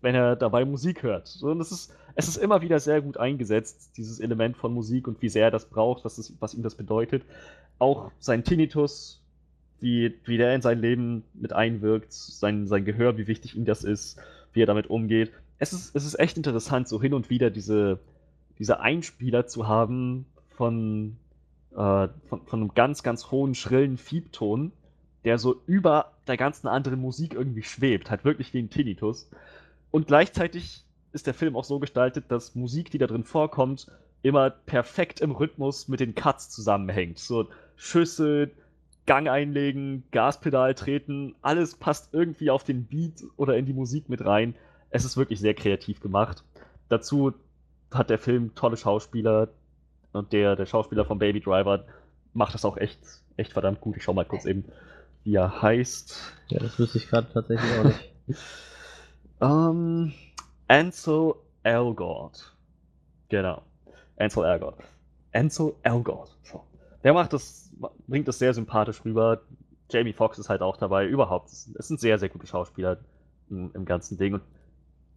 [0.00, 1.38] wenn er dabei Musik hört.
[1.42, 5.22] Und es ist, es ist immer wieder sehr gut eingesetzt, dieses Element von Musik und
[5.22, 7.22] wie sehr er das braucht, was, es, was ihm das bedeutet.
[7.78, 9.22] Auch sein Tinnitus,
[9.78, 13.84] wie, wie der in sein Leben mit einwirkt, sein, sein Gehör, wie wichtig ihm das
[13.84, 14.18] ist,
[14.52, 15.30] wie er damit umgeht.
[15.60, 18.00] Es ist, es ist echt interessant, so hin und wieder diese,
[18.58, 21.16] diese Einspieler zu haben von,
[21.72, 24.72] äh, von, von einem ganz, ganz hohen, schrillen Fiebton,
[25.24, 29.30] der so über der ganzen anderen Musik irgendwie schwebt, halt wirklich wie ein Tinnitus.
[29.90, 33.90] Und gleichzeitig ist der Film auch so gestaltet, dass Musik, die da drin vorkommt,
[34.22, 37.18] immer perfekt im Rhythmus mit den Cuts zusammenhängt.
[37.18, 38.50] So Schüsse,
[39.06, 44.24] Gang einlegen, Gaspedal treten, alles passt irgendwie auf den Beat oder in die Musik mit
[44.24, 44.54] rein.
[44.90, 46.44] Es ist wirklich sehr kreativ gemacht.
[46.90, 47.32] Dazu
[47.90, 49.48] hat der Film tolle Schauspieler
[50.12, 51.84] und der, der Schauspieler von Baby Driver
[52.32, 52.98] macht das auch echt,
[53.36, 53.96] echt verdammt gut.
[53.96, 54.64] Ich schau mal kurz eben,
[55.24, 56.34] wie er heißt.
[56.48, 58.12] Ja, das wüsste ich gerade tatsächlich auch nicht.
[59.40, 60.12] Ähm,
[60.66, 62.56] Ansel Elgort.
[63.28, 63.62] Genau.
[64.16, 64.78] Ansel Elgort.
[65.32, 66.36] Ansel Elgort.
[66.42, 66.64] So.
[67.04, 67.70] Der macht das,
[68.06, 69.42] bringt das sehr sympathisch rüber.
[69.90, 71.06] Jamie Foxx ist halt auch dabei.
[71.06, 72.98] Überhaupt, es sind sehr, sehr gute Schauspieler
[73.48, 74.34] im, im ganzen Ding.
[74.34, 74.42] Und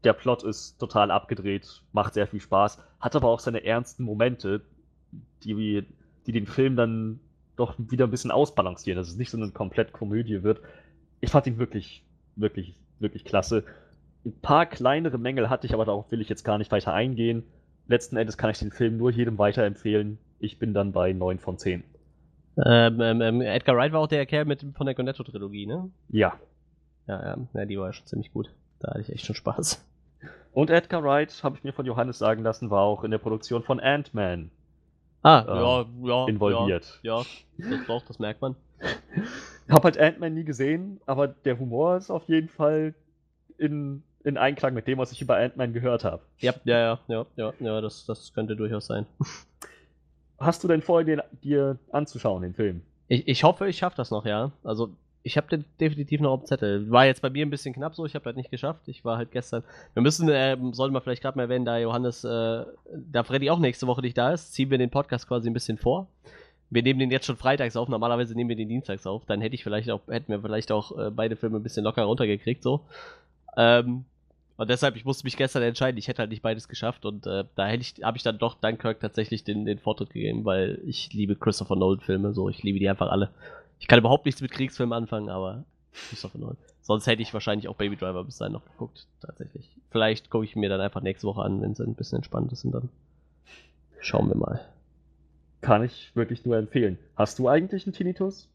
[0.04, 4.62] der Plot ist total abgedreht, macht sehr viel Spaß, hat aber auch seine ernsten Momente,
[5.44, 5.86] die,
[6.26, 7.20] die den Film dann
[7.56, 10.62] doch wieder ein bisschen ausbalancieren, dass es nicht so eine komplett Komödie wird.
[11.20, 12.04] Ich fand ihn wirklich,
[12.36, 13.64] wirklich, wirklich klasse.
[14.26, 17.44] Ein paar kleinere Mängel hatte ich, aber darauf will ich jetzt gar nicht weiter eingehen.
[17.88, 20.18] Letzten Endes kann ich den Film nur jedem weiterempfehlen.
[20.40, 21.84] Ich bin dann bei 9 von 10.
[22.66, 25.90] Ähm, ähm, ähm, Edgar Wright war auch der Kerl mit, von der Cornetto-Trilogie, ne?
[26.10, 26.34] Ja.
[27.08, 28.54] Ja, ja, ja, die war ja schon ziemlich gut.
[28.80, 29.84] Da hatte ich echt schon Spaß.
[30.54, 33.64] Und Edgar Wright, habe ich mir von Johannes sagen lassen, war auch in der Produktion
[33.64, 34.52] von Ant-Man
[35.24, 36.28] Ah, Ähm, ja, ja.
[36.28, 37.00] involviert.
[37.04, 37.26] Ja, ja
[37.58, 38.56] das, doch, das merkt man.
[39.68, 42.96] Ich habe halt Ant-Man nie gesehen, aber der Humor ist auf jeden Fall
[43.58, 46.24] in, in Einklang mit dem, was ich über Ant-Man gehört habe.
[46.40, 49.06] Ja, ja, ja, ja, ja, ja das, das könnte durchaus sein.
[50.40, 52.82] Hast du denn vor, den, dir anzuschauen, den Film?
[53.08, 54.52] Ich, ich hoffe, ich schaffe das noch, ja.
[54.64, 54.90] Also,
[55.24, 56.90] ich habe den definitiv noch auf dem Zettel.
[56.90, 58.88] War jetzt bei mir ein bisschen knapp so, ich habe halt nicht geschafft.
[58.88, 59.64] Ich war halt gestern.
[59.94, 62.64] Wir müssen, äh, sollte man vielleicht gerade mal erwähnen, da Johannes, äh,
[62.96, 65.78] da Freddy auch nächste Woche nicht da ist, ziehen wir den Podcast quasi ein bisschen
[65.78, 66.08] vor.
[66.70, 69.26] Wir nehmen den jetzt schon freitags auf, normalerweise nehmen wir den dienstags auf.
[69.26, 72.04] Dann hätte ich vielleicht auch, hätten wir vielleicht auch äh, beide Filme ein bisschen locker
[72.04, 72.82] runtergekriegt, so.
[73.58, 74.06] Ähm,
[74.58, 77.46] und deshalb, ich musste mich gestern entscheiden, ich hätte halt nicht beides geschafft und äh,
[77.56, 81.12] da hätte ich, habe ich dann doch Dunkirk tatsächlich den, den Vortritt gegeben, weil ich
[81.14, 83.32] liebe Christopher Nolan-Filme, so, ich liebe die einfach alle.
[83.82, 85.66] Ich kann überhaupt nichts mit Kriegsfilmen anfangen, aber
[86.10, 86.58] Christopher Nolan.
[86.82, 89.70] Sonst hätte ich wahrscheinlich auch Baby Driver bis dahin noch geguckt, tatsächlich.
[89.90, 92.64] Vielleicht gucke ich mir dann einfach nächste Woche an, wenn es ein bisschen entspannt ist
[92.64, 92.90] und dann
[94.00, 94.62] schauen wir mal.
[95.62, 96.98] Kann ich wirklich nur empfehlen.
[97.16, 98.48] Hast du eigentlich einen Tinnitus?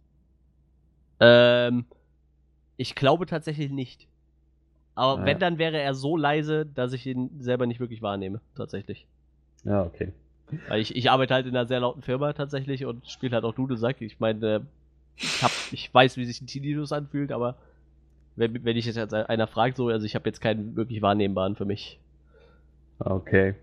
[1.21, 1.85] Ähm,
[2.77, 4.07] ich glaube tatsächlich nicht.
[4.95, 5.39] Aber Ah, wenn, ja.
[5.39, 9.07] dann wäre er so leise, dass ich ihn selber nicht wirklich wahrnehme, tatsächlich.
[9.65, 10.13] Ja, okay.
[10.69, 13.55] Weil ich, ich arbeite halt in einer sehr lauten Firma tatsächlich und spiele halt auch
[13.55, 14.01] Dudelsack.
[14.01, 14.61] Ich meine, äh,
[15.17, 17.57] ich, hab, ich weiß, wie sich ein Tinnitus anfühlt, aber
[18.37, 21.65] wenn, wenn ich jetzt einer fragt, so, also ich habe jetzt keinen wirklich wahrnehmbaren für
[21.65, 21.99] mich.
[22.99, 23.55] Okay.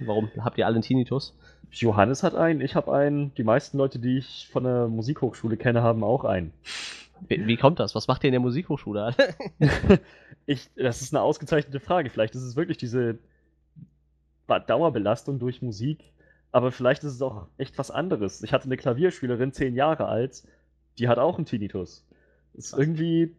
[0.00, 0.30] Warum?
[0.38, 1.36] Habt ihr alle einen Tinnitus?
[1.70, 3.34] Johannes hat einen, ich habe einen.
[3.34, 6.52] Die meisten Leute, die ich von der Musikhochschule kenne, haben auch einen.
[7.28, 7.94] Wie, wie kommt das?
[7.94, 9.14] Was macht ihr in der Musikhochschule
[10.46, 12.10] ich, das ist eine ausgezeichnete Frage.
[12.10, 13.18] Vielleicht ist es wirklich diese
[14.46, 16.00] Dauerbelastung durch Musik,
[16.52, 18.42] aber vielleicht ist es auch echt was anderes.
[18.42, 20.42] Ich hatte eine Klavierschülerin, zehn Jahre alt,
[20.98, 22.04] die hat auch einen Tinnitus.
[22.54, 23.34] Das ist irgendwie,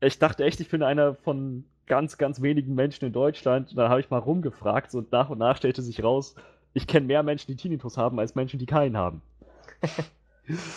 [0.00, 3.70] ich dachte echt, ich bin einer von ganz, ganz wenigen Menschen in Deutschland.
[3.70, 6.34] Und dann habe ich mal rumgefragt und nach und nach stellte sich raus,
[6.72, 9.22] ich kenne mehr Menschen, die Tinnitus haben, als Menschen, die keinen haben.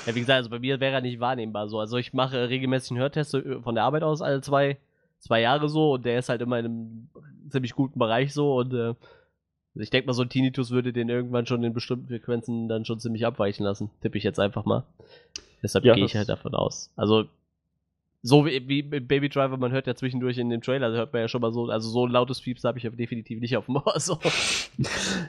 [0.06, 1.78] Ja, wie gesagt, also bei mir wäre er nicht wahrnehmbar so.
[1.80, 4.78] Also ich mache regelmäßig einen Hörtest so von der Arbeit aus alle zwei,
[5.20, 7.10] zwei Jahre so und der ist halt immer in einem
[7.50, 8.94] ziemlich guten Bereich so und äh,
[9.80, 13.00] ich denke mal, so ein Tinnitus würde den irgendwann schon in bestimmten Frequenzen dann schon
[13.00, 13.90] ziemlich abweichen lassen.
[14.02, 14.84] Tippe ich jetzt einfach mal.
[15.64, 16.92] Deshalb Ja, gehe ich halt davon aus.
[16.96, 17.26] Also
[18.24, 21.14] so wie, wie mit Baby Driver, man hört ja zwischendurch in dem Trailer, da hört
[21.14, 23.56] man ja schon mal so, also so ein lautes Pieps habe ich ja definitiv nicht
[23.56, 23.94] auf dem Ohr.
[24.00, 24.20] So.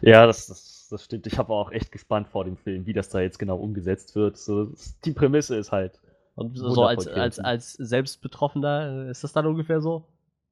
[0.03, 1.27] Ja, das, das, das stimmt.
[1.27, 4.37] Ich habe auch echt gespannt vor dem Film, wie das da jetzt genau umgesetzt wird.
[4.37, 4.73] So,
[5.05, 6.01] die Prämisse ist halt.
[6.35, 10.05] Und so als, als, als Selbstbetroffener, ist das dann ungefähr so?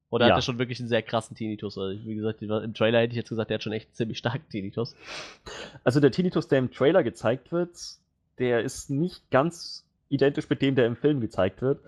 [0.09, 0.31] Oder Ja.
[0.33, 1.77] hat er schon wirklich einen sehr krassen Tinnitus?
[1.77, 4.47] Also, wie gesagt, im Trailer hätte ich jetzt gesagt, der hat schon echt ziemlich starken
[4.49, 4.95] Tinnitus.
[5.83, 7.77] Also der Tinnitus, der im Trailer gezeigt wird,
[8.39, 11.81] der ist nicht ganz identisch mit dem, der im Film gezeigt wird.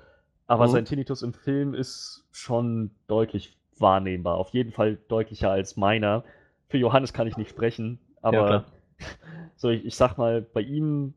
[0.47, 0.71] Aber Mhm.
[0.71, 4.35] sein Tinnitus im Film ist schon deutlich wahrnehmbar.
[4.35, 6.25] Auf jeden Fall deutlicher als meiner.
[6.67, 8.65] Für Johannes kann ich nicht sprechen, aber klar.
[9.55, 11.13] so ich, ich sag mal, bei ihm,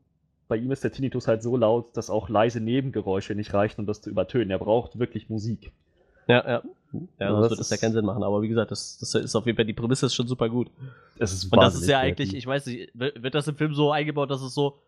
[0.47, 3.87] bei ihm ist der Tinnitus halt so laut, dass auch leise Nebengeräusche nicht reichen, um
[3.87, 4.51] das zu übertönen.
[4.51, 5.73] Er braucht wirklich Musik.
[6.27, 6.63] Ja, ja.
[7.19, 8.21] Ja, sonst das wird das ja keinen Sinn machen.
[8.23, 10.69] Aber wie gesagt, das, das ist auf jeden Fall, die Prämisse ist schon super gut.
[11.17, 13.91] Es ist Und das ist ja eigentlich, ich weiß nicht, wird das im Film so
[13.91, 14.79] eingebaut, dass es so.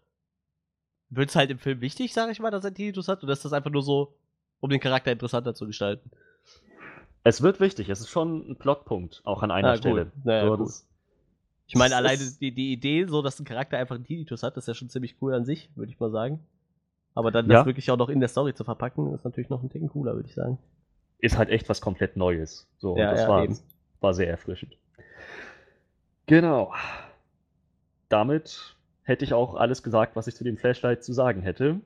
[1.10, 3.24] Wird es halt im Film wichtig, sage ich mal, dass er Tinnitus hat?
[3.24, 4.14] Oder ist das einfach nur so,
[4.60, 6.10] um den Charakter interessanter zu gestalten?
[7.24, 9.78] Es wird wichtig, es ist schon ein Plotpunkt, auch an einer Ah.
[9.78, 10.12] Stelle.
[10.24, 10.86] Naja, so, das,
[11.68, 14.68] Ich meine, alleine die, die Idee, so dass ein Charakter einfach einen Tinnitus hat, ist
[14.68, 16.40] ja schon ziemlich cool an sich, würde ich mal sagen.
[17.16, 17.58] Aber dann Ja.
[17.60, 20.14] das wirklich auch noch in der Story zu verpacken, ist natürlich noch ein Ticken cooler,
[20.16, 20.60] würde ich sagen.
[21.20, 22.68] Ist halt echt was komplett Neues.
[22.78, 23.48] So, Ja, das ja, war,
[24.02, 24.78] war sehr erfrischend.
[26.28, 26.74] Genau.
[28.10, 31.80] Damit hätte ich auch alles gesagt, was ich zu dem Flashlight zu sagen hätte.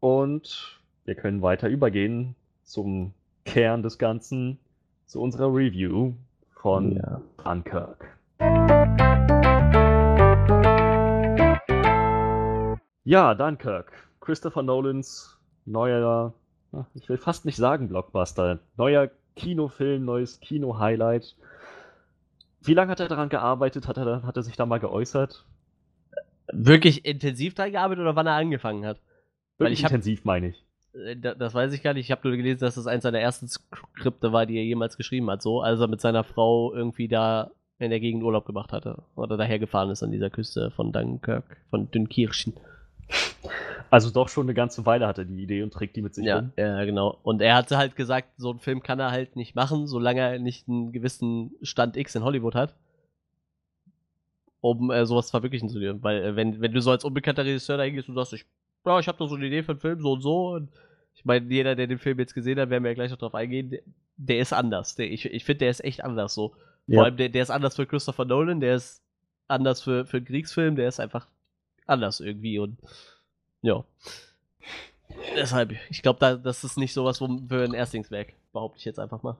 [0.00, 3.12] Und wir können weiter übergehen zum
[3.44, 4.58] Kern des Ganzen,
[5.06, 6.14] zu unserer Review
[6.54, 7.20] von Ja.
[7.42, 8.16] Dunkirk.
[13.04, 13.92] Ja, Dunkirk.
[14.20, 16.32] Christopher Nolans neuer,
[16.94, 21.34] ich will fast nicht sagen Blockbuster, neuer Kinofilm, neues Kino-Highlight.
[22.62, 23.88] Wie lange hat er daran gearbeitet?
[23.88, 25.44] Hat er, hat er sich da mal geäußert?
[26.52, 28.98] Wirklich intensiv dran gearbeitet oder wann er angefangen hat?
[29.58, 30.64] Wirklich ich hab- intensiv, meine ich.
[30.94, 32.06] Äh, da- Das weiß ich gar nicht.
[32.06, 35.30] Ich habe nur gelesen, dass das eins seiner ersten Skripte war, die er jemals geschrieben
[35.30, 35.42] hat.
[35.42, 39.02] So, als er mit seiner Frau irgendwie da in der Gegend Urlaub gemacht hatte.
[39.14, 42.52] Oder daher gefahren ist an dieser Küste von Dunkirk, von Dünkirchen.
[43.90, 46.24] Also doch schon eine ganze Weile hat er die Idee und trägt die mit sich
[46.24, 46.52] Ja, rum.
[46.56, 47.18] ja, genau.
[47.24, 50.38] Und er hatte halt gesagt, so einen Film kann er halt nicht machen, solange er
[50.38, 52.74] nicht einen gewissen Stand X in Hollywood hat.
[54.60, 56.02] Um äh, sowas verwirklichen zu können.
[56.02, 58.44] Weil, äh, wenn, wenn du so als unbekannter Regisseur da hingehst und sagst, ich,
[58.84, 60.50] ja, ich habe da so eine Idee für einen Film, so und so.
[60.50, 60.68] Und
[61.14, 63.34] ich meine, jeder, der den Film jetzt gesehen hat, werden wir ja gleich noch drauf
[63.34, 63.80] eingehen, der,
[64.18, 64.94] der ist anders.
[64.96, 66.54] Der, ich ich finde, der ist echt anders so.
[66.86, 66.96] Ja.
[66.98, 69.02] Vor allem, der, der ist anders für Christopher Nolan, der ist
[69.48, 71.26] anders für, für einen Kriegsfilm, der ist einfach
[71.86, 72.78] anders irgendwie und
[73.62, 73.84] ja.
[75.36, 78.98] Deshalb, ich glaube, da, das ist nicht sowas wo- für ein Erstlingswerk, behaupte ich jetzt
[78.98, 79.36] einfach mal.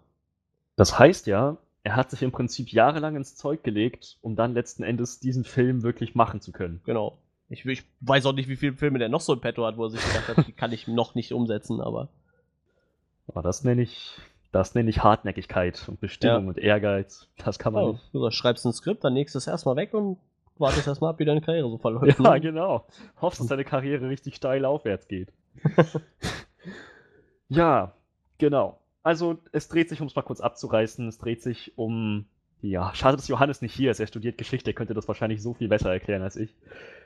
[0.76, 4.83] Das heißt ja, er hat sich im Prinzip jahrelang ins Zeug gelegt, um dann letzten
[4.83, 6.80] Endes diesen Film wirklich machen zu können.
[6.85, 7.18] Genau.
[7.48, 9.85] Ich, ich weiß auch nicht, wie viele Filme der noch so im Petto hat, wo
[9.85, 12.09] er sich gedacht hat, die kann ich noch nicht umsetzen, aber
[13.26, 14.16] Aber das nenne ich,
[14.50, 16.48] das nenne ich Hartnäckigkeit und Bestimmung Ja.
[16.48, 17.28] und Ehrgeiz.
[17.44, 18.04] Das kann man oh, nicht.
[18.12, 20.18] du schreibst ein Skript, dann nächstes erstmal weg und
[20.60, 22.20] wartest erstmal ab, wie deine Karriere so verläuft.
[22.20, 22.40] Ja, ne?
[22.40, 22.86] genau.
[23.20, 25.32] Hoffst, dass deine Karriere richtig steil aufwärts geht.
[27.48, 27.94] ja,
[28.38, 28.78] genau.
[29.02, 32.26] Also, es dreht sich, um es mal kurz abzureißen, es dreht sich um.
[32.62, 34.00] Ja, schade, dass Johannes nicht hier ist.
[34.00, 36.54] Er studiert Geschichte, er könnte das wahrscheinlich so viel besser erklären als ich.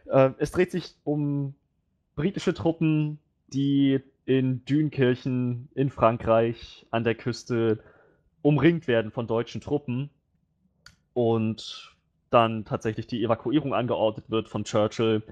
[0.07, 1.55] Äh, es dreht sich um
[2.17, 3.21] britische Truppen,
[3.53, 7.79] die in Dünkirchen in Frankreich an der Küste
[8.43, 10.11] umringt werden von deutschen Truppen
[11.13, 11.94] und
[12.35, 15.23] dann tatsächlich die Evakuierung angeordnet wird von Churchill.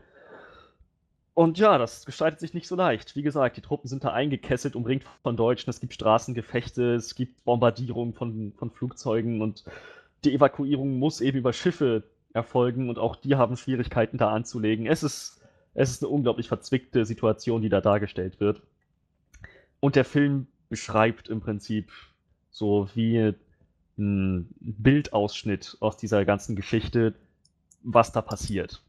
[1.34, 3.16] Und ja, das gestaltet sich nicht so leicht.
[3.16, 5.70] Wie gesagt, die Truppen sind da eingekesselt, umringt von Deutschen.
[5.70, 9.64] Es gibt Straßengefechte, es gibt Bombardierungen von, von Flugzeugen und
[10.24, 14.86] die Evakuierung muss eben über Schiffe erfolgen und auch die haben Schwierigkeiten da anzulegen.
[14.86, 15.40] Es ist,
[15.74, 18.62] es ist eine unglaublich verzwickte Situation, die da dargestellt wird.
[19.80, 21.90] Und der Film beschreibt im Prinzip
[22.50, 23.34] so wie
[23.98, 27.14] ein Bildausschnitt aus dieser ganzen Geschichte,
[27.82, 28.82] was da passiert.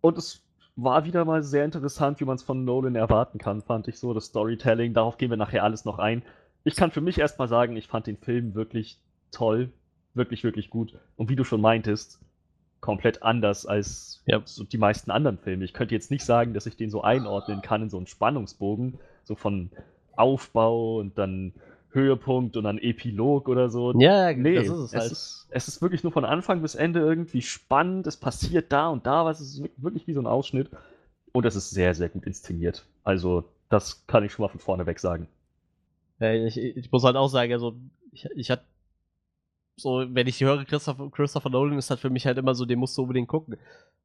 [0.00, 0.42] Und es
[0.76, 4.14] war wieder mal sehr interessant, wie man es von Nolan erwarten kann, fand ich so,
[4.14, 4.94] das Storytelling.
[4.94, 6.22] Darauf gehen wir nachher alles noch ein.
[6.64, 8.98] Ich kann für mich erstmal sagen, ich fand den Film wirklich
[9.30, 9.70] toll.
[10.14, 10.98] Wirklich, wirklich gut.
[11.16, 12.20] Und wie du schon meintest,
[12.80, 14.40] komplett anders als Ja.
[14.44, 15.64] so die meisten anderen Filme.
[15.64, 18.98] Ich könnte jetzt nicht sagen, dass ich den so einordnen kann in so einen Spannungsbogen,
[19.24, 19.70] so von
[20.16, 21.52] Aufbau und dann
[21.92, 23.92] Höhepunkt und dann Epilog oder so.
[23.98, 25.12] Ja, Nee, das ist es halt.
[25.12, 28.06] ist, es ist wirklich nur von Anfang bis Ende irgendwie spannend.
[28.06, 29.40] Es passiert da und da was.
[29.40, 30.70] Es ist wirklich wie so ein Ausschnitt.
[31.32, 32.84] Und es ist sehr, sehr gut inszeniert.
[33.04, 35.28] Also, das kann ich schon mal von vorne weg sagen.
[36.18, 37.74] Ja, ich, ich muss halt auch sagen, also
[38.12, 38.64] ich, ich hatte
[39.76, 42.78] so, wenn ich höre Christopher, Christopher Nolan, ist das für mich halt immer so, den
[42.78, 43.56] musst du unbedingt gucken.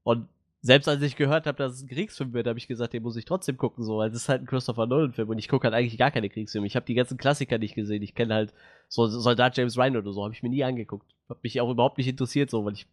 [0.04, 0.28] Und
[0.66, 3.16] selbst als ich gehört habe, dass es ein Kriegsfilm wird, habe ich gesagt, den muss
[3.18, 5.76] ich trotzdem gucken, so, weil es ist halt ein Christopher Nolan-Film und ich gucke halt
[5.76, 6.66] eigentlich gar keine Kriegsfilme.
[6.66, 8.02] Ich habe die ganzen Klassiker nicht gesehen.
[8.02, 8.52] Ich kenne halt
[8.90, 11.06] so Soldat James Ryan oder so, habe ich mir nie angeguckt.
[11.30, 12.88] Hat mich auch überhaupt nicht interessiert, so, weil ich,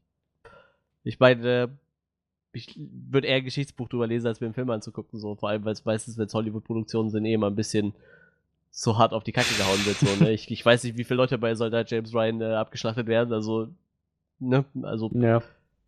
[1.03, 1.69] ich meine, äh,
[2.53, 5.65] ich würde eher ein Geschichtsbuch drüber lesen, als mir einen Film anzugucken, so, vor allem,
[5.65, 7.95] weil es meistens, wenn es Hollywood-Produktionen sind, eh immer ein bisschen
[8.71, 9.97] so hart auf die Kacke gehauen wird.
[9.97, 10.33] So, ne?
[10.33, 13.33] ich, ich weiß nicht, wie viele Leute bei Soldat James Ryan äh, abgeschlachtet werden.
[13.33, 13.69] Also,
[14.41, 15.43] ne, also Ja.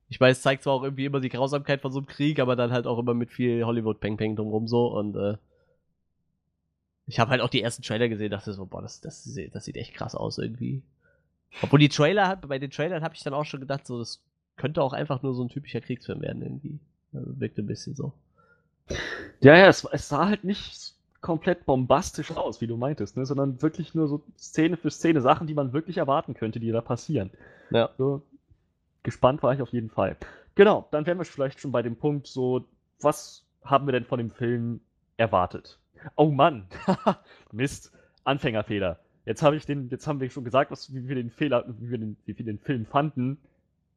[0.08, 2.56] Ich weiß, es zeigt zwar auch irgendwie immer die Grausamkeit von so einem Krieg, aber
[2.56, 4.86] dann halt auch immer mit viel Hollywood-Peng-Peng drumrum so.
[4.88, 5.36] Und äh,
[7.06, 9.64] ich habe halt auch die ersten Trailer gesehen, dachte so, boah, das, das, sieht- das
[9.64, 10.82] sieht echt krass aus irgendwie.
[11.62, 14.20] Obwohl die Trailer, bei den Trailern habe ich dann auch schon gedacht, so, das
[14.56, 16.80] könnte auch einfach nur so ein typischer Kriegsfilm werden irgendwie.
[17.14, 18.14] Also wirkte ein bisschen so.
[19.40, 23.24] Ja, ja, es, es sah halt nicht komplett bombastisch aus, wie du meintest, ne?
[23.26, 26.80] sondern wirklich nur so Szene für Szene Sachen, die man wirklich erwarten könnte, die da
[26.80, 27.30] passieren.
[27.70, 27.90] Ja.
[27.98, 28.22] So,
[29.04, 30.16] gespannt war ich auf jeden Fall.
[30.56, 32.66] Genau, dann wären wir vielleicht schon bei dem Punkt, so,
[33.00, 34.80] was haben wir denn von dem Film
[35.16, 35.78] erwartet?
[36.16, 36.66] Oh Mann,
[37.52, 37.92] Mist,
[38.24, 38.98] Anfängerfehler.
[39.24, 41.90] Jetzt habe ich den, jetzt haben wir schon gesagt, was, wie wir den Fehler, wie
[41.90, 43.38] wir den, wie wir den Film fanden,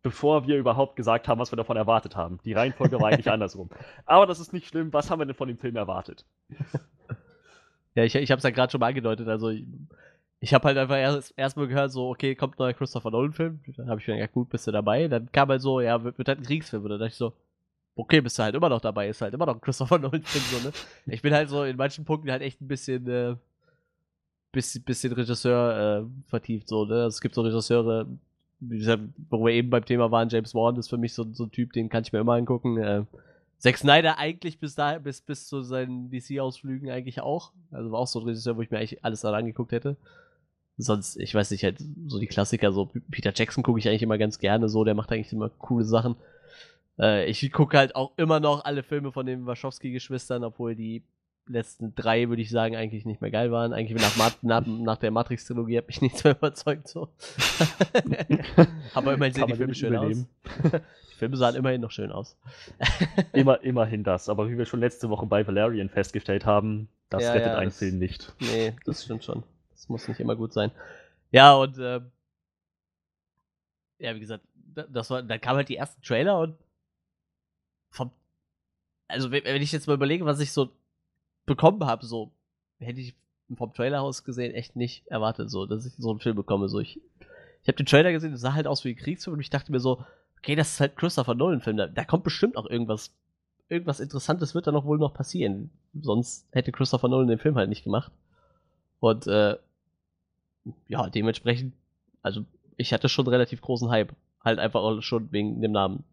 [0.03, 2.39] bevor wir überhaupt gesagt haben, was wir davon erwartet haben.
[2.45, 3.70] Die Reihenfolge war eigentlich andersrum.
[4.05, 4.93] Aber das ist nicht schlimm.
[4.93, 6.26] Was haben wir denn von dem Film erwartet?
[7.95, 9.28] Ja, ich, ich habe es ja gerade schon mal angedeutet.
[9.28, 9.51] Also
[10.40, 13.60] ich habe halt einfach erst erstmal gehört, so, okay, kommt neuer Christopher Nolan-Film.
[13.76, 15.08] Dann habe ich mir gedacht, gut, bist du dabei.
[15.08, 16.84] Dann kam halt so, ja, wird, wird halt ein Kriegsfilm.
[16.84, 17.34] Und dann dachte ich so,
[17.96, 20.68] okay, bist du halt immer noch dabei, ist halt immer noch ein Christopher Nolan-Film, so,
[20.68, 20.74] ne?
[21.08, 23.36] Ich bin halt so in manchen Punkten halt echt ein bisschen, äh,
[24.52, 27.06] bisschen, bisschen Regisseur äh, vertieft, so, ne?
[27.06, 28.08] Es gibt so Regisseure,
[28.60, 31.74] wo wir eben beim Thema waren, James Wan ist für mich so, so ein Typ,
[31.74, 32.78] den kann ich mir immer angucken.
[32.78, 33.04] Äh,
[33.60, 37.54] Zack Snyder eigentlich bis da, bis, bis zu seinen DC-Ausflügen eigentlich auch.
[37.72, 39.98] Also war auch so ein Regisseur, wo ich mir eigentlich alles daran angeguckt hätte.
[40.78, 44.18] Sonst, ich weiß nicht, halt so die Klassiker, so Peter Jackson gucke ich eigentlich immer
[44.18, 46.16] ganz gerne so, der macht eigentlich immer coole Sachen.
[47.00, 51.04] Äh, ich gucke halt auch immer noch alle Filme von den Wachowski-Geschwistern, obwohl die
[51.50, 53.74] letzten drei, würde ich sagen, eigentlich nicht mehr geil waren.
[53.74, 56.88] Eigentlich nach, Ma nach, nach der Matrix-Trilogie hat mich nichts mehr überzeugt.
[56.88, 57.10] So.
[58.94, 60.28] Aber immerhin sehen die Filme schön übernehmen.
[60.64, 60.72] aus.
[61.12, 62.38] die Filme sahen immerhin noch schön aus.
[63.34, 64.30] Immer, immerhin das.
[64.30, 67.70] Aber wie wir schon letzte Woche bei Valerian festgestellt haben, das ja, rettet ja, einen
[67.70, 68.34] das, Film nicht.
[68.40, 69.44] Nee, das stimmt schon.
[69.78, 70.72] Das muss nicht immer gut sein.
[71.32, 72.02] Ja, und äh,
[74.00, 76.58] ja, wie gesagt, das war, dann kamen halt die ersten Trailer und
[77.90, 78.12] vom
[79.08, 80.70] also wenn ich jetzt mal überlege, was ich so
[81.46, 82.32] bekommen habe, so
[82.80, 83.16] hätte ich
[83.56, 86.68] vom Trailer aus gesehen echt nicht erwartet, so, dass ich so einen Film bekomme.
[86.68, 87.00] So, ich
[87.68, 89.74] ich habe den Trailer gesehen, das sah halt aus wie ein Kriegsfilm und ich dachte
[89.74, 90.06] mir so,
[90.38, 93.14] okay, das ist halt Christopher Nolan-Film, da, da, kommt bestimmt auch irgendwas,
[93.68, 95.70] irgendwas Interessantes wird da noch wohl noch passieren.
[96.00, 98.12] Sonst hätte Christopher Nolan den Film halt nicht gemacht.
[99.02, 99.58] Und äh,
[100.88, 101.74] ja, dementsprechend,
[102.22, 102.45] also
[102.78, 104.13] ich hatte schon relativ großen Hype.
[104.43, 106.03] Halt einfach auch schon wegen dem Namen.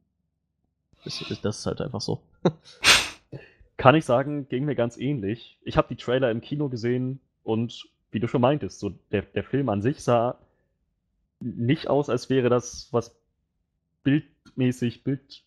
[1.05, 2.22] Das, das ist halt einfach so.
[3.76, 5.59] Kann ich sagen, ging mir ganz ähnlich.
[5.62, 9.44] Ich habe die Trailer im Kino gesehen und wie du schon meintest, so der, der
[9.44, 10.38] Film an sich sah
[11.40, 13.14] nicht aus, als wäre das was
[14.05, 15.42] bildmäßig, Bild,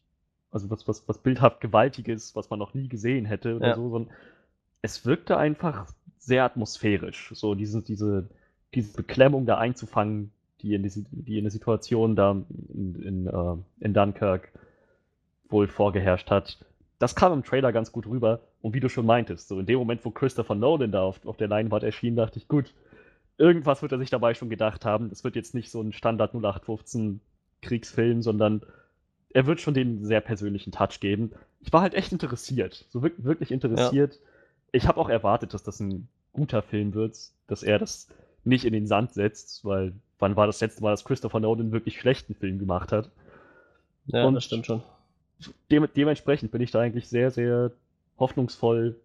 [0.52, 3.76] also was, was, was bildhaft Gewaltiges, was man noch nie gesehen hätte oder ja.
[3.76, 4.14] so, sondern
[4.82, 7.32] es wirkte einfach sehr atmosphärisch.
[7.34, 8.30] So diese, diese,
[8.74, 13.58] diese Beklemmung da einzufangen, die in, die, die in der Situation da in, in, uh,
[13.80, 14.52] in Dunkirk
[15.50, 16.60] wohl vorgeherrscht hat
[17.00, 18.42] das kam im Trailer ganz gut rüber.
[18.62, 21.38] Und wie du schon meintest, so in dem Moment, wo Christopher Nolan da auf, auf
[21.38, 22.74] der Leinwand erschien, dachte ich, gut,
[23.38, 25.10] irgendwas wird er sich dabei schon gedacht haben.
[25.12, 27.22] Es wird jetzt nicht so ein Standard 0815
[27.62, 28.62] Kriegsfilm, sondern
[29.30, 31.32] er wird schon den sehr persönlichen Touch geben.
[31.62, 34.16] Ich war halt echt interessiert, so wirklich, wirklich interessiert.
[34.16, 34.22] Ja.
[34.72, 38.08] Ich habe auch erwartet, dass das ein guter Film wird, dass er das
[38.48, 42.00] nicht in den Sand setzt, weil wann war das letzte Mal, dass Christopher Nolan wirklich
[42.00, 43.12] schlechten Film gemacht hat?
[44.08, 44.82] Ja, Und das stimmt schon
[45.72, 47.72] de dementsprechend bin ich da eigentlich sehr, sehr
[48.18, 49.00] hoffnungsvoll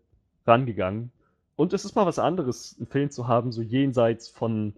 [0.46, 1.10] rangegangen.
[1.56, 4.74] Und es ist mal was anderes, einen Film zu haben, so jenseits von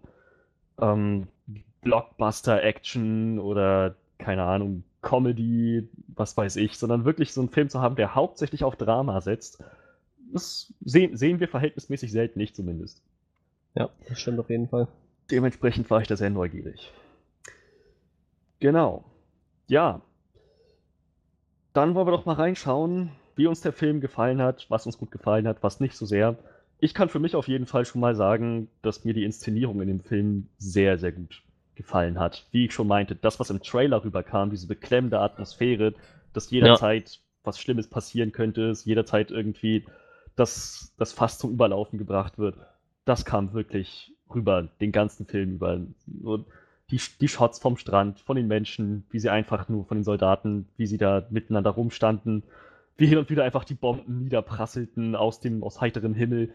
[0.80, 1.28] ähm,
[1.82, 7.96] Blockbuster-Action oder, keine Ahnung, Comedy, was weiß ich, sondern wirklich so einen Film zu haben,
[7.96, 9.62] der hauptsächlich auf Drama setzt.
[10.32, 13.02] Das sehen, sehen wir verhältnismäßig selten nicht zumindest.
[13.74, 14.88] Ja, das stimmt auf jeden Fall.
[15.30, 16.92] Dementsprechend war ich da sehr neugierig.
[18.60, 19.04] Genau.
[19.66, 20.02] Ja,
[21.74, 25.10] dann wollen wir doch mal reinschauen, wie uns der Film gefallen hat, was uns gut
[25.10, 26.38] gefallen hat, was nicht so sehr.
[26.78, 29.88] Ich kann für mich auf jeden Fall schon mal sagen, dass mir die Inszenierung in
[29.88, 31.42] dem Film sehr, sehr gut
[31.74, 32.46] gefallen hat.
[32.52, 35.94] Wie ich schon meinte, das, was im Trailer rüberkam, diese beklemmende Atmosphäre,
[36.32, 37.20] dass jederzeit ja.
[37.42, 39.84] was Schlimmes passieren könnte, dass jederzeit irgendwie
[40.36, 42.56] das, das Fass zum Überlaufen gebracht wird,
[43.04, 45.80] das kam wirklich rüber, den ganzen Film über.
[46.22, 46.46] Und
[46.90, 50.68] die, die Shots vom Strand, von den Menschen, wie sie einfach nur von den Soldaten,
[50.76, 52.42] wie sie da miteinander rumstanden,
[52.96, 56.52] wie hin und wieder einfach die Bomben niederprasselten aus dem, aus heiterem Himmel.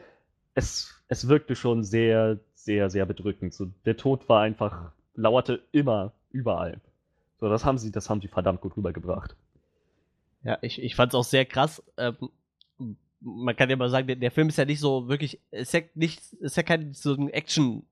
[0.54, 3.54] Es, es wirkte schon sehr, sehr, sehr bedrückend.
[3.54, 6.80] So, der Tod war einfach, lauerte immer, überall.
[7.40, 9.36] So, das haben sie, das haben sie verdammt gut rübergebracht.
[10.44, 11.84] Ja, ich, ich fand es auch sehr krass.
[11.98, 12.16] Ähm,
[13.22, 15.82] man kann ja mal sagen, der, der, Film ist ja nicht so wirklich, ist ja
[15.94, 17.86] nicht, ist ja kein so ein Action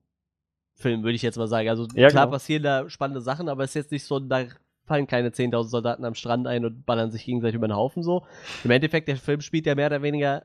[0.74, 1.68] Film, würde ich jetzt mal sagen.
[1.68, 2.34] Also ja, klar genau.
[2.36, 4.46] passieren da spannende Sachen, aber es ist jetzt nicht so, da
[4.84, 8.26] fallen keine 10.000 Soldaten am Strand ein und ballern sich gegenseitig über den Haufen so.
[8.64, 10.44] Im Endeffekt, der Film spielt ja mehr oder weniger,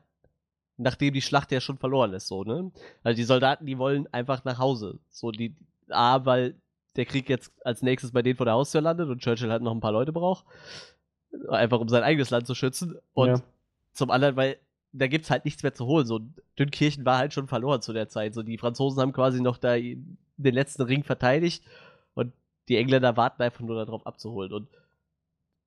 [0.76, 2.70] nachdem die Schlacht ja schon verloren ist, so, ne?
[3.02, 4.98] Also die Soldaten, die wollen einfach nach Hause.
[5.08, 5.54] So, die,
[5.88, 6.56] A, weil
[6.96, 9.72] der Krieg jetzt als nächstes bei denen vor der Haustür landet und Churchill halt noch
[9.72, 10.44] ein paar Leute braucht.
[11.48, 12.96] Einfach um sein eigenes Land zu schützen.
[13.14, 13.42] Und ja.
[13.92, 14.58] zum anderen, weil
[14.94, 16.06] da gibt's halt nichts mehr zu holen.
[16.06, 16.20] So,
[16.58, 18.32] Dünnkirchen war halt schon verloren zu der Zeit.
[18.32, 21.64] So, die Franzosen haben quasi noch da den letzten Ring verteidigt
[22.14, 22.32] und
[22.68, 24.52] die Engländer warten einfach nur darauf abzuholen.
[24.52, 24.68] Und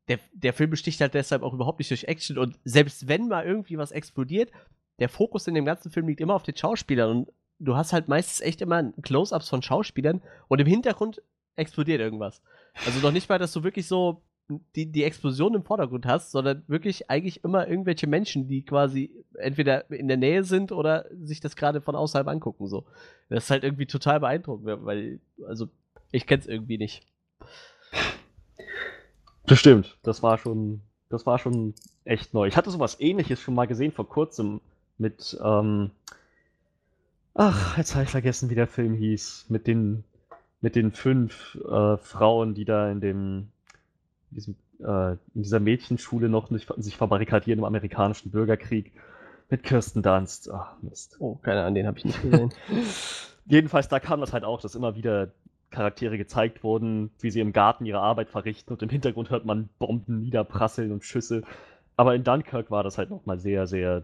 [0.08, 2.38] der, der Film besticht halt deshalb auch überhaupt nicht durch Action.
[2.38, 4.52] Und selbst wenn mal irgendwie was explodiert,
[5.00, 7.10] der Fokus in dem ganzen Film liegt immer auf den Schauspielern.
[7.10, 11.22] Und du hast halt meistens echt immer Close-ups von Schauspielern und im Hintergrund
[11.58, 12.42] explodiert irgendwas.
[12.86, 14.22] Also noch nicht mal, dass du wirklich so
[14.76, 19.90] die, die Explosion im Vordergrund hast, sondern wirklich eigentlich immer irgendwelche Menschen, die quasi entweder
[19.92, 22.68] in der Nähe sind oder sich das gerade von außerhalb angucken.
[22.68, 22.86] So.
[23.30, 25.68] Das ist halt irgendwie total beeindruckend, weil, also,
[26.12, 27.06] ich kenn's irgendwie nicht.
[29.46, 29.98] Das stimmt.
[30.04, 31.74] Das war schon, das war schon
[32.06, 32.48] echt neu.
[32.48, 34.62] Ich hatte sowas ähnliches schon mal gesehen vor kurzem
[34.98, 35.92] mit, ähm,
[37.34, 39.48] ach, jetzt habe ich vergessen, wie der Film hieß.
[39.50, 40.06] Mit den,
[40.62, 43.50] mit den fünf äh, Frauen, die da in dem,
[44.36, 48.92] diesem, äh, in dieser Mädchenschule noch nicht, sich verbarrikadieren im amerikanischen Bürgerkrieg.
[49.50, 50.52] Mit Kirsten Dunst.
[50.52, 51.16] Ach, Mist.
[51.20, 52.52] Oh, keine Ahnung, den habe ich nicht gesehen.
[53.46, 55.30] Jedenfalls, da kam das halt auch, dass immer wieder
[55.70, 59.70] Charaktere gezeigt wurden, wie sie im Garten ihre Arbeit verrichten und im Hintergrund hört man
[59.80, 61.44] Bomben niederprasseln und Schüsse.
[61.96, 64.04] Aber in Dunkirk war das halt nochmal sehr, sehr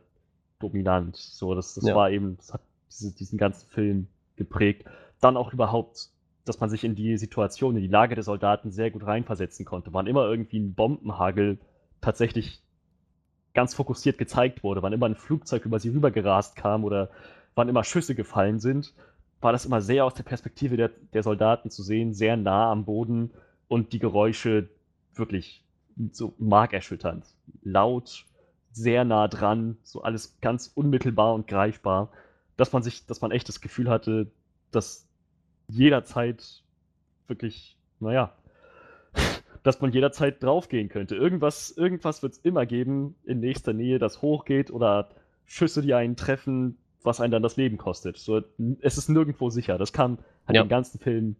[0.59, 1.15] dominant.
[1.17, 1.95] So, das, das Ja.
[1.95, 4.85] war eben, das hat diese, diesen ganzen Film geprägt.
[5.21, 6.09] Dann auch überhaupt,
[6.45, 9.93] dass man sich in die Situation, in die Lage der Soldaten sehr gut reinversetzen konnte.
[9.93, 11.57] Wann immer irgendwie ein Bombenhagel
[12.01, 12.61] tatsächlich
[13.53, 17.09] ganz fokussiert gezeigt wurde, wann immer ein Flugzeug über sie rübergerast kam oder
[17.55, 18.93] wann immer Schüsse gefallen sind,
[19.41, 22.85] war das immer sehr aus der Perspektive der, der Soldaten zu sehen, sehr nah am
[22.85, 23.31] Boden
[23.67, 24.69] und die Geräusche
[25.13, 25.63] wirklich
[26.11, 27.25] so markerschütternd.
[27.61, 28.25] Laut,
[28.71, 32.09] sehr nah dran, so alles ganz unmittelbar und greifbar,
[32.57, 34.31] dass man sich, dass man echt das Gefühl hatte,
[34.71, 35.07] dass
[35.67, 36.63] jederzeit
[37.27, 38.33] wirklich, naja,
[39.63, 41.15] dass man jederzeit draufgehen könnte.
[41.15, 45.09] Irgendwas, irgendwas wird es immer geben in nächster Nähe, das hochgeht oder
[45.45, 48.17] Schüsse, die einen treffen, was einen dann das Leben kostet.
[48.17, 48.41] So,
[48.81, 49.77] es ist nirgendwo sicher.
[49.77, 50.61] Das kam halt Ja.
[50.63, 51.35] im ganzen Film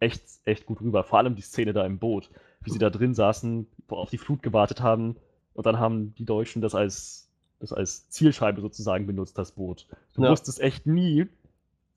[0.00, 1.04] echt, echt gut rüber.
[1.04, 2.30] Vor allem die Szene da im Boot,
[2.62, 5.16] wie sie da drin saßen, auf die Flut gewartet haben
[5.54, 7.28] und dann haben die Deutschen das als,
[7.60, 9.86] das als Zielscheibe sozusagen benutzt, das Boot.
[10.14, 10.30] Du Ja.
[10.30, 11.26] wusstest echt nie,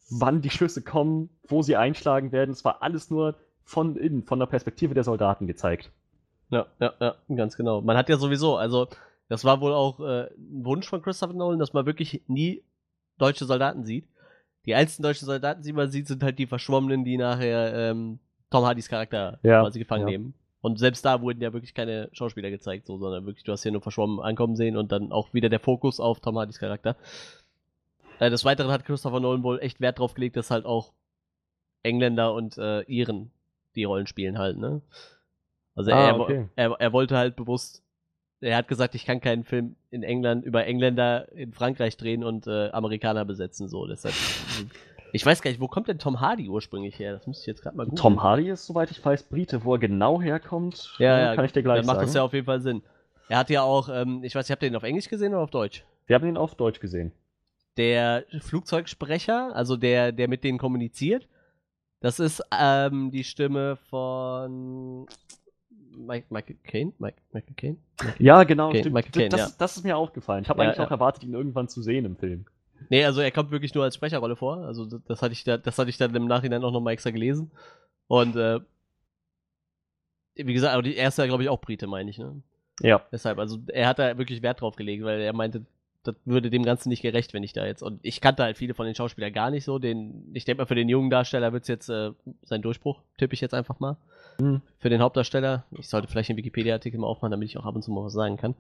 [0.10, 2.51] wann die Schüsse kommen, wo sie einschlagen werden.
[2.51, 5.91] Es war alles nur von innen, von der Perspektive der Soldaten gezeigt.
[6.49, 7.82] Ja, ja, ja, ganz genau.
[7.82, 8.88] Man hat ja sowieso, also
[9.30, 12.64] das war wohl auch äh, ein Wunsch von Christopher Nolan, dass man wirklich nie
[13.18, 14.08] deutsche Soldaten sieht.
[14.66, 18.66] Die einzigen deutschen Soldaten, die man sieht, sind halt die Verschwommenen, die nachher ähm, Tom
[18.66, 20.12] Hardys Charakter Ja, quasi gefangen ja.
[20.12, 20.34] nehmen.
[20.62, 23.74] Und selbst da wurden ja wirklich keine Schauspieler gezeigt, so, sondern wirklich, du hast hier
[23.74, 26.95] nur verschwommen ankommen sehen und dann auch wieder der Fokus auf Tom Hardys Charakter.
[28.24, 30.93] Äh, des Weiteren hat Christopher Nolan wohl echt Wert drauf gelegt, dass halt auch
[31.84, 33.32] Engländer und äh, Iren
[33.76, 34.82] die Rollen spielen halt, ne?
[35.76, 36.47] Also Ah, er, okay.
[36.55, 37.84] er, er wollte halt bewusst,
[38.39, 42.45] er hat gesagt, ich kann keinen Film in England über Engländer in Frankreich drehen und
[42.47, 43.88] äh, Amerikaner besetzen, so.
[43.88, 44.13] Deshalb,
[45.11, 47.13] ich weiß gar nicht, wo kommt denn Tom Hardy ursprünglich her?
[47.13, 47.97] Das muss ich jetzt gerade mal googeln.
[48.01, 49.65] Tom Hardy ist, soweit ich weiß, Brite.
[49.65, 52.07] Wo er genau herkommt, Ja, ja, kann ich dir gleich Dann macht sagen.
[52.07, 52.84] das ja auf jeden Fall Sinn.
[53.28, 55.41] Er hat ja auch, ähm, ich weiß nicht, habt ihr den auf Englisch gesehen oder
[55.43, 55.84] auf Deutsch?
[56.05, 57.11] Wir haben ihn auf Deutsch gesehen.
[57.78, 61.28] Der Flugzeugsprecher, also der, der mit denen kommuniziert,
[62.01, 65.05] das ist ähm, die Stimme von
[65.95, 66.93] Mike, Michael Caine?
[66.99, 67.78] Mike, Michael Caine?
[68.19, 68.93] Ja, genau, Okay, stimmt.
[68.95, 69.45] Michael Caine, das, ja.
[69.47, 70.43] ist- das ist mir aufgefallen.
[70.43, 70.86] Ich habe Ja, eigentlich ja.
[70.86, 72.45] auch erwartet, ihn irgendwann zu sehen im Film.
[72.89, 74.57] Nee, also er kommt wirklich nur als Sprecherrolle vor.
[74.57, 77.51] Also das, hatte ich da, das hatte ich dann im Nachhinein auch nochmal extra gelesen.
[78.07, 78.59] Und äh,
[80.36, 82.41] wie gesagt, aber die erste, glaube ich, auch Brite, meine ich, ne?
[82.82, 83.01] Ja.
[83.11, 85.63] Deshalb, also er hat da wirklich Wert drauf gelegt, weil er meinte,
[86.04, 87.82] das würde dem Ganzen nicht gerecht, wenn ich da jetzt.
[87.82, 89.80] Und ich kannte halt viele von den Schauspielern gar nicht so.
[89.80, 92.12] Den, ich denke mal, für den jungen Darsteller wird es jetzt äh,
[92.43, 93.95] sein Durchbruch, tippe ich jetzt einfach mal.
[94.39, 94.62] Hm.
[94.80, 97.84] Für den Hauptdarsteller, ich sollte vielleicht den Wikipedia-Artikel mal aufmachen, damit ich auch ab und
[97.84, 98.56] zu mal was sagen kann.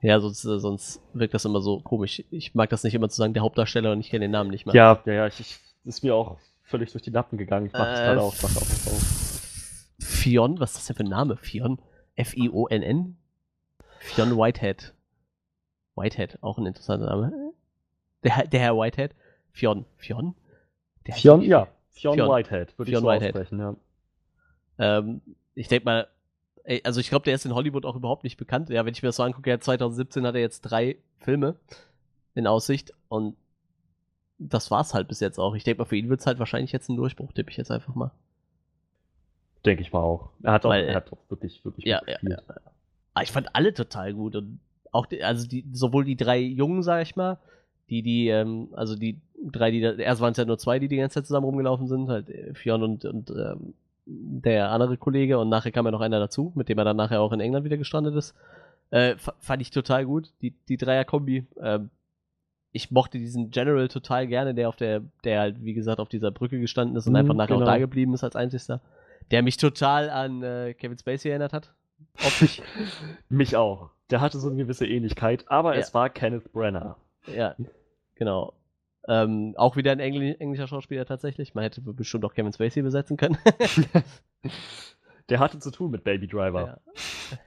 [0.00, 2.22] ja, sonst, äh, sonst wirkt das immer so komisch.
[2.30, 4.64] Ich mag das nicht immer zu sagen, der Hauptdarsteller und ich kenne den Namen nicht
[4.64, 4.74] mal.
[4.74, 7.66] Ja, ja, ja, ich, ich, ist mir auch völlig durch die Lappen gegangen.
[7.66, 8.34] Ich mach das Äh, gerade auch.
[8.42, 9.18] Mach auch auf.
[9.98, 11.36] Fionn, was ist das denn für ein Name?
[11.36, 11.78] Fionn?
[12.16, 13.17] F-I-O-N-N?
[14.14, 14.94] Fionn Whitehead.
[15.94, 17.52] Whitehead, auch ein interessanter Name.
[18.24, 19.14] Der, Herr- der Herr Whitehead.
[19.52, 19.84] Fionn.
[19.96, 20.34] Fionn?
[21.06, 21.68] Der Fionn, ja.
[21.90, 22.30] Fionn, Fionn.
[22.30, 23.34] Whitehead, würde ich so Whitehead.
[23.34, 23.76] aussprechen, ja.
[24.78, 25.20] Ähm,
[25.54, 26.08] ich denke mal,
[26.84, 28.68] also ich glaube, der ist in Hollywood auch überhaupt nicht bekannt.
[28.70, 31.56] Ja, wenn ich mir das so angucke, ja, 2017 hat er jetzt drei Filme
[32.34, 33.36] in Aussicht und
[34.38, 35.54] das war's halt bis jetzt auch.
[35.56, 37.94] Ich denke mal, für ihn wird's halt wahrscheinlich jetzt ein Durchbruch, tippe ich jetzt einfach
[37.96, 38.12] mal.
[39.64, 40.30] Denke ich mal auch.
[40.44, 42.38] Er hat auch, Weil, er hat auch wirklich, wirklich Ja, gut ja, ja.
[43.18, 44.58] Aber ich fand alle total gut und
[44.92, 47.38] auch, die, also die, sowohl die drei Jungen, sag ich mal,
[47.90, 49.18] die, die, ähm, also die
[49.52, 51.88] drei, die, da, erst waren es ja nur zwei, die die ganze Zeit zusammen rumgelaufen
[51.88, 53.74] sind, halt äh, Fionn und, und ähm,
[54.06, 57.20] der andere Kollege und nachher kam ja noch einer dazu, mit dem er dann nachher
[57.20, 58.34] auch in England wieder gestrandet ist.
[58.90, 61.44] Äh, fa- fand ich total gut, die, die Dreier-Kombi.
[61.60, 61.90] Ähm,
[62.72, 66.30] ich mochte diesen General total gerne, der auf der, der halt, wie gesagt, auf dieser
[66.30, 67.60] Brücke gestanden ist und Mhm, einfach nachher genau.
[67.62, 68.80] auch da geblieben ist als einzigster.
[69.30, 71.72] Der mich total an äh, Kevin Spacey erinnert hat.
[72.24, 72.62] Optisch.
[73.28, 73.90] Mich auch.
[74.10, 75.80] Der hatte so eine gewisse Ähnlichkeit, aber Ja.
[75.80, 76.96] es war Kenneth Brenner.
[77.26, 77.54] ja,
[78.14, 78.54] genau.
[79.06, 81.54] Ähm, auch wieder ein Engl englischer Schauspieler tatsächlich.
[81.54, 83.38] Man hätte bestimmt auch Kevin Spacey besetzen können.
[85.28, 86.66] Der hatte zu tun mit Baby Driver.
[86.66, 87.38] Ja.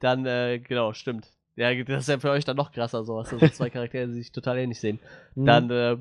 [0.00, 1.30] Dann, äh, genau, stimmt.
[1.56, 4.06] Ja, das ist ja für euch dann noch krasser, so hast du so zwei Charaktere,
[4.06, 4.98] die sich total ähnlich sehen.
[5.34, 5.44] Hm.
[5.44, 5.96] Dann äh,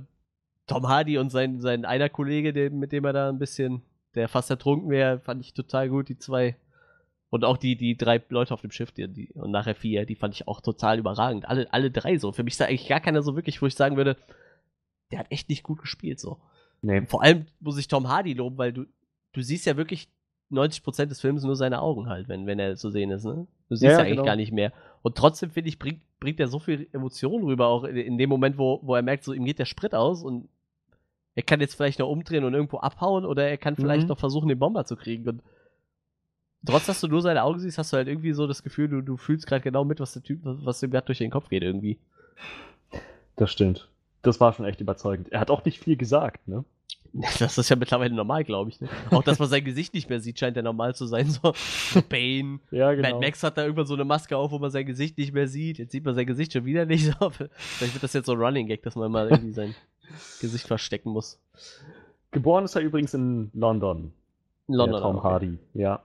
[0.68, 3.82] Tom Hardy und sein, sein einer Kollege, der, mit dem er da ein bisschen,
[4.16, 6.56] der fast ertrunken wäre, fand ich total gut, die zwei.
[7.32, 10.16] Und auch die, die drei Leute auf dem Schiff, die, die, und nachher vier, die
[10.16, 11.48] fand ich auch total überragend.
[11.48, 12.32] Alle, alle drei so.
[12.34, 14.18] Für mich ist da eigentlich gar keiner so wirklich, wo ich sagen würde,
[15.12, 16.38] der hat echt nicht gut gespielt, so.
[16.82, 17.02] nee.
[17.08, 18.86] Vor allem muss ich Tom Hardy loben, weil du,
[19.34, 20.10] du siehst ja wirklich
[20.52, 23.48] 90% des Films nur seine Augen halt, wenn, wenn er zu sehen ist, ne?
[23.70, 24.26] Du siehst Ja, ja, eigentlich genau.
[24.26, 24.74] gar nicht mehr.
[25.02, 28.30] Und trotzdem, finde ich, bringt, bringt er so viel Emotion rüber, auch in, in dem
[28.30, 30.50] Moment, wo, wo er merkt, so ihm geht der Sprit aus und
[31.36, 34.10] er kann jetzt vielleicht noch umdrehen und irgendwo abhauen oder er kann vielleicht Mhm.
[34.10, 35.28] noch versuchen, den Bomber zu kriegen.
[35.30, 35.42] Und
[36.66, 39.02] trotz, dass du nur seine Augen siehst, hast du halt irgendwie so das Gefühl, du,
[39.02, 41.64] du fühlst gerade genau mit, was der Typ, was, ihm gerade durch den Kopf geht
[41.64, 41.98] irgendwie.
[43.36, 43.88] Das stimmt.
[44.22, 45.32] Das war schon echt überzeugend.
[45.32, 46.64] Er hat auch nicht viel gesagt, ne?
[47.40, 48.80] Das ist ja mittlerweile normal, glaube ich.
[48.80, 48.88] Ne?
[49.10, 51.30] Auch, dass man sein Gesicht nicht mehr sieht, scheint ja normal zu sein.
[51.30, 52.60] So, so Bane.
[52.72, 55.34] Ja, Mad Max hat da irgendwann so eine Maske auf, wo man sein Gesicht nicht
[55.34, 55.78] mehr sieht.
[55.78, 57.06] Jetzt sieht man sein Gesicht schon wieder nicht.
[57.06, 57.30] So.
[57.54, 59.76] Vielleicht wird das jetzt so ein Running Gag, dass man mal irgendwie sein
[60.40, 61.40] Gesicht verstecken muss.
[62.32, 64.14] Geboren ist er übrigens in London.
[64.68, 65.02] In London.
[65.02, 65.28] Tom okay.
[65.28, 66.02] Hardy, ja.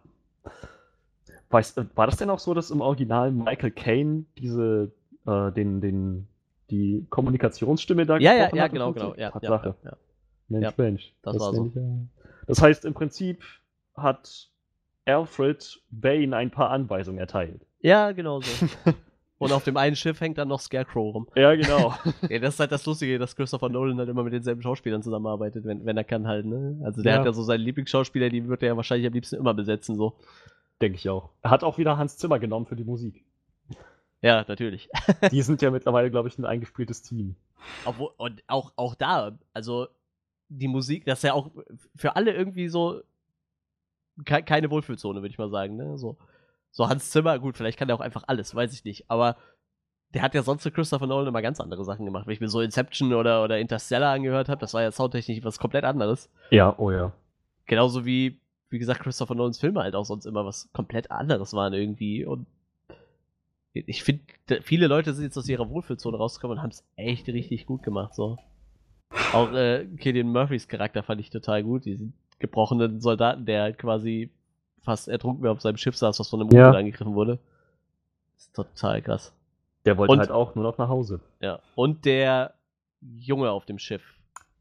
[1.50, 4.90] Weißt, äh, war das denn auch so, dass im Original Michael Caine diese,
[5.26, 6.28] äh, den, den,
[6.70, 9.14] die Kommunikationsstimme da Ja, ja, ja, genau, genau.
[9.14, 9.74] Ja, Tatsache.
[9.84, 9.96] ja, ja.
[10.48, 11.12] Mensch, Ja, Mensch.
[11.22, 11.66] das war so.
[11.66, 11.82] ich ja-
[12.46, 13.42] Das heißt, im Prinzip
[13.96, 14.48] hat
[15.04, 17.64] Alfred Bane ein paar Anweisungen erteilt.
[17.80, 18.66] ja, genau so.
[19.38, 21.28] Und auf dem einen Schiff hängt dann noch Scarecrow rum.
[21.36, 21.94] Ja, genau.
[22.30, 25.64] Ja, das ist halt das Lustige, dass Christopher Nolan halt immer mit denselben Schauspielern zusammenarbeitet,
[25.66, 26.80] wenn, wenn er kann halt, ne?
[26.84, 27.18] Also der Ja.
[27.18, 30.14] hat ja so seine Lieblingsschauspieler, die wird er ja wahrscheinlich am liebsten immer besetzen, so.
[30.80, 31.30] Denke ich auch.
[31.42, 33.24] Er hat auch wieder Hans Zimmer genommen für die Musik.
[34.22, 34.88] Ja, natürlich.
[35.30, 37.36] Die sind ja mittlerweile, glaube ich, ein eingespieltes Team.
[37.84, 39.86] Obwohl, und auch, auch da, also
[40.48, 41.50] die Musik, das ist ja auch
[41.94, 43.02] für alle irgendwie so
[44.24, 45.98] ke keine Wohlfühlzone, würde ich mal sagen, ne?
[45.98, 46.16] So,
[46.76, 49.36] so Hans Zimmer, gut, vielleicht kann er auch einfach alles, weiß ich nicht, aber
[50.12, 52.26] der hat ja sonst zu Christopher Nolan immer ganz andere Sachen gemacht.
[52.26, 55.58] Wenn ich mir so Inception oder, oder Interstellar angehört habe, das war ja soundtechnisch was
[55.58, 56.30] komplett anderes.
[56.50, 57.12] Ja, oh ja.
[57.64, 61.72] Genauso wie, wie gesagt, Christopher Nolans Filme halt auch sonst immer was komplett anderes waren
[61.72, 62.26] irgendwie.
[62.26, 62.46] Und
[63.72, 64.22] ich finde,
[64.60, 68.14] viele Leute sind jetzt aus ihrer Wohlfühlzone rausgekommen und haben es echt richtig gut gemacht.
[68.14, 68.36] So.
[69.32, 71.86] Auch äh, Killian Murphys Charakter fand ich total gut.
[71.86, 74.30] Diesen gebrochenen Soldaten, der halt quasi
[74.82, 76.68] fast ertrunken auf seinem Schiff saß, was von einem Ja.
[76.68, 77.38] U-Boot angegriffen wurde.
[78.36, 79.32] ist total krass.
[79.84, 81.20] Der wollte Und- halt auch nur noch nach Hause.
[81.40, 81.60] Ja.
[81.74, 82.54] Und der
[83.00, 84.02] Junge auf dem Schiff.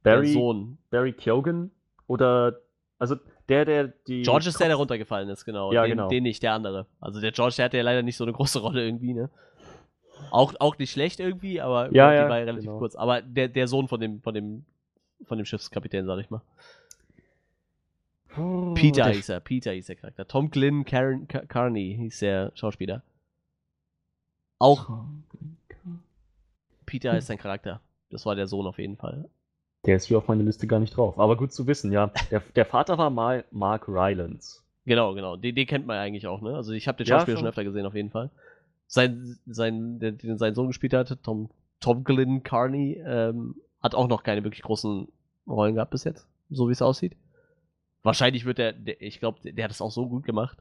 [0.03, 0.77] Der Barry, Sohn.
[0.91, 1.71] Barry Keoghan
[2.07, 2.59] oder
[2.99, 3.15] also
[3.49, 5.71] der, der die George ist der, der runtergefallen ist, genau.
[5.73, 6.07] Ja, den, genau.
[6.09, 6.85] Den nicht, der andere.
[7.01, 9.29] Also der George, der hatte ja leider nicht so eine große Rolle irgendwie, ne?
[10.31, 12.77] Auch, auch nicht schlecht irgendwie, aber Ja, die ja, war ja relativ genau.
[12.79, 12.95] kurz.
[12.95, 14.65] Aber der, der Sohn von dem, von dem,
[15.25, 16.41] von dem Schiffskapitän, sag ich mal.
[18.37, 20.27] Oh, Peter hieß er, Peter hieß der Charakter.
[20.27, 23.03] Tom Glynn Karen, Car Carney hieß der Schauspieler.
[24.59, 24.89] Auch
[26.85, 27.81] Peter ist sein Charakter.
[28.09, 29.29] Das war der Sohn auf jeden Fall.
[29.85, 31.19] Der ist hier auf meiner Liste gar nicht drauf.
[31.19, 32.11] Aber gut zu wissen, ja.
[32.31, 34.61] Der, der Vater war mal Mark Rylance.
[34.85, 35.35] Genau, genau.
[35.35, 36.55] Den, den kennt man eigentlich auch, ne?
[36.55, 37.49] Also ich habe den Ja, Schauspieler schon schon.
[37.49, 38.29] öfter gesehen, auf jeden Fall.
[38.87, 44.07] Sein, sein, der, den sein Sohn gespielt hat, Tom, Tom Glynn Carney, ähm, hat auch
[44.07, 45.07] noch keine wirklich großen
[45.47, 47.15] Rollen gehabt bis jetzt, so wie es aussieht.
[48.05, 50.57] Wahrscheinlich wird der, der ich glaube, der, der hat das auch so gut gemacht.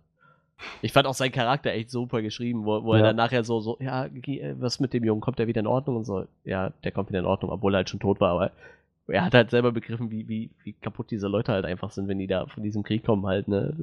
[0.80, 3.06] Ich fand auch seinen Charakter echt super geschrieben, wo, wo er Ja.
[3.08, 5.96] dann nachher so, so, ja, äh, was mit dem Jungen, kommt der wieder in Ordnung
[5.96, 6.26] und so.
[6.44, 8.50] Ja, der kommt wieder in Ordnung, obwohl er halt schon tot war, aber
[9.08, 12.18] er hat halt selber begriffen, wie, wie, wie kaputt diese Leute halt einfach sind, wenn
[12.18, 13.76] die da von diesem Krieg kommen halt, ne.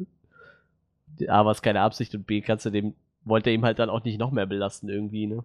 [1.28, 2.96] A, war es keine Absicht und B, kannst du dem,
[3.26, 5.44] wollte er ihm halt dann auch nicht noch mehr belasten irgendwie, ne.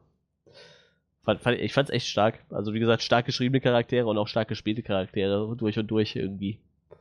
[1.22, 2.38] Fand, fand, ich fand's echt stark.
[2.50, 6.58] Also wie gesagt, stark geschriebene Charaktere und auch stark gespielte Charaktere, durch und durch irgendwie.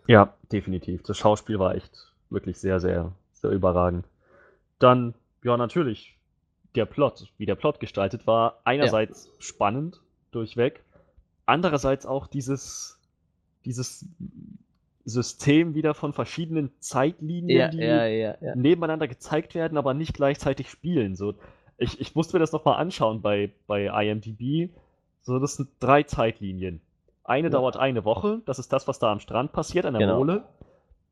[0.08, 1.04] Ja, definitiv.
[1.04, 4.06] Das Schauspiel war echt wirklich sehr, sehr, sehr überragend.
[4.80, 5.14] Dann,
[5.44, 6.18] ja, natürlich,
[6.76, 10.84] der Plot, wie der Plot gestaltet war, einerseits spannend, durchweg,
[11.46, 13.00] andererseits auch dieses,
[13.64, 14.06] dieses
[15.06, 18.56] System wieder von verschiedenen Zeitlinien, die ja, ja.
[18.56, 21.16] nebeneinander gezeigt werden, aber nicht gleichzeitig spielen.
[21.16, 21.36] So,
[21.78, 24.72] ich, ich musste mir das nochmal anschauen bei, bei IMDb.
[25.22, 26.82] So, das sind drei Zeitlinien.
[27.26, 27.52] Eine Ja.
[27.52, 30.18] dauert eine Woche, das ist das, was da am Strand passiert, an der Genau.
[30.20, 30.44] Mole.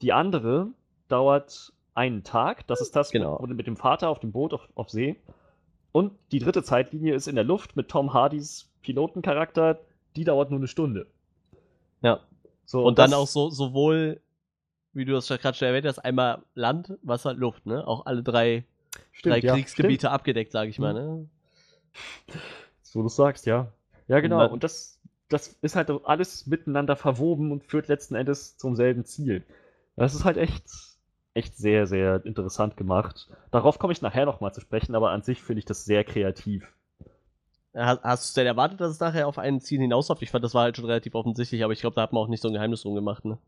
[0.02, 0.68] Die andere
[1.08, 3.40] dauert einen Tag, das ist das Genau.
[3.42, 5.20] wo- mit dem Vater auf dem Boot auf, auf See.
[5.92, 9.80] Und die dritte Zeitlinie ist in der Luft mit Tom Hardys Pilotencharakter,
[10.16, 11.08] die dauert nur eine Stunde.
[12.02, 12.20] Ja.
[12.66, 14.22] So, Und dann auch so, sowohl,
[14.94, 17.86] wie du das gerade schon erwähnt hast, einmal Land, Wasser, Luft, ne?
[17.88, 18.66] Auch alle drei,
[19.12, 20.14] Stimmt, drei ja, Kriegsgebiete stimmt.
[20.14, 21.28] abgedeckt, sag ich mal, ne?
[22.82, 23.68] So du sagst, ja.
[24.08, 24.38] Ja, genau.
[24.38, 25.00] man- Und das,
[25.30, 29.44] das ist halt alles miteinander verwoben und führt letzten Endes zum selben Ziel.
[29.96, 30.64] Das ist halt echt,
[31.34, 33.30] echt sehr, sehr interessant gemacht.
[33.52, 36.72] Darauf komme ich nachher nochmal zu sprechen, aber an sich finde ich das sehr kreativ.
[37.76, 40.22] Hast, du denn erwartet, dass es nachher auf ein Ziel hinausläuft?
[40.22, 42.28] Ich fand, das war halt schon relativ offensichtlich, aber ich glaube, da hat man auch
[42.28, 43.40] nicht so ein Geheimnis drum gemacht, ne?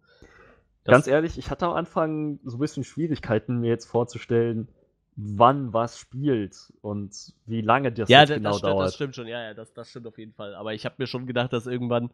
[0.83, 4.67] Ganz ehrlich, ich hatte am Anfang so ein bisschen Schwierigkeiten, mir jetzt vorzustellen,
[5.15, 8.87] wann was spielt und wie lange das ja, genau das, stimmt, dauert.
[8.87, 10.55] das stimmt schon, ja, ja, das, das stimmt auf jeden Fall.
[10.55, 12.09] Aber ich habe mir schon gedacht, dass irgendwann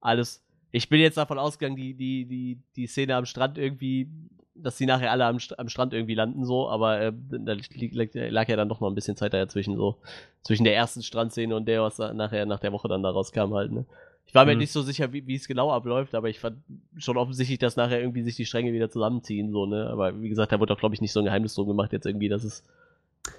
[0.00, 0.44] alles.
[0.70, 4.08] Ich bin jetzt davon ausgegangen, die, die, die, die Szene am Strand irgendwie,
[4.54, 8.56] dass sie nachher alle am, am Strand irgendwie landen, so, aber äh, da lag, ja
[8.56, 10.00] dann doch noch ein bisschen Zeit dazwischen, so.
[10.42, 13.72] Zwischen der ersten Strandszene und der, was nachher nach der Woche dann da rauskam, halt,
[13.72, 13.84] ne?
[14.30, 14.58] Ich war mir Mhm.
[14.60, 16.58] nicht so sicher, wie es genau abläuft, aber ich fand
[16.96, 19.90] schon offensichtlich, dass nachher irgendwie sich die Stränge wieder zusammenziehen, so, ne?
[19.90, 22.06] Aber wie gesagt, da wurde auch, glaube ich, nicht so ein Geheimnis drum gemacht, jetzt
[22.06, 22.62] irgendwie, dass es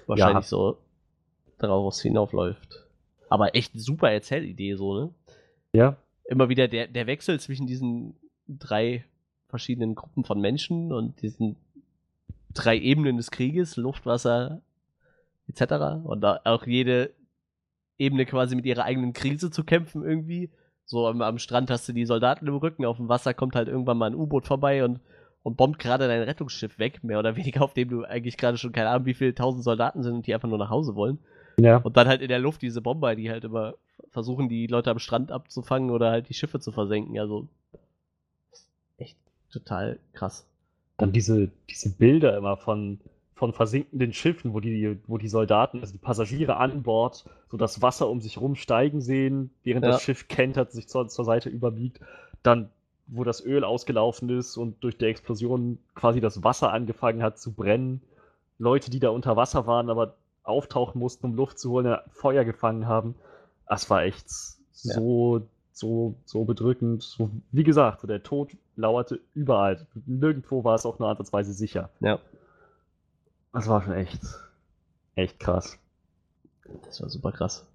[0.06, 0.76] wahrscheinlich so
[1.56, 2.84] daraus hinaufläuft.
[3.30, 5.10] Aber echt super Erzählidee, so, ne?
[5.72, 8.14] Ja, Immer wieder der, der Wechsel zwischen diesen
[8.46, 9.02] drei
[9.48, 11.56] verschiedenen Gruppen von Menschen und diesen
[12.52, 14.60] drei Ebenen des Krieges, Luft, Wasser,
[15.48, 16.04] etc.
[16.04, 17.12] Und auch jede
[17.96, 20.50] Ebene quasi mit ihrer eigenen Krise zu kämpfen irgendwie.
[20.92, 23.66] So am, am Strand hast du die Soldaten im Rücken, auf dem Wasser kommt halt
[23.66, 25.00] irgendwann mal ein U-Boot vorbei und,
[25.42, 28.72] und bombt gerade dein Rettungsschiff weg, mehr oder weniger, auf dem du eigentlich gerade schon
[28.72, 31.18] keine Ahnung, wie viele tausend Soldaten sind und die einfach nur nach Hause wollen.
[31.56, 31.78] ja.
[31.78, 33.72] Und dann halt in der Luft diese Bomber, die halt immer
[34.10, 37.18] versuchen, die Leute am Strand abzufangen oder halt die Schiffe zu versenken.
[37.18, 37.48] Also
[38.98, 39.16] echt
[39.50, 40.46] total krass.
[40.98, 43.00] Dann diese, diese Bilder immer von,
[43.42, 47.82] von versinkenden Schiffen, wo die, wo die Soldaten, also die Passagiere an Bord, so das
[47.82, 49.90] Wasser um sich rum steigen sehen, während Ja.
[49.90, 51.98] das Schiff kentert, sich zur, zur Seite überbiegt.
[52.44, 52.68] Dann,
[53.08, 57.50] wo das Öl ausgelaufen ist und durch die Explosion quasi das Wasser angefangen hat zu
[57.50, 58.00] brennen.
[58.60, 60.14] Leute, die da unter Wasser waren, aber
[60.44, 63.16] auftauchen mussten, um Luft zu holen, Feuer gefangen haben.
[63.68, 64.26] Das war echt
[64.84, 64.94] Ja.
[64.94, 67.02] so, so, so bedrückend.
[67.02, 69.84] So, wie gesagt, so der Tod lauerte überall.
[70.06, 71.90] Nirgendwo war es auch nur ansatzweise sicher.
[71.98, 72.20] Ja.
[73.52, 74.20] Das war schon echt,
[75.14, 75.78] echt krass.
[76.84, 77.66] Das war super krass.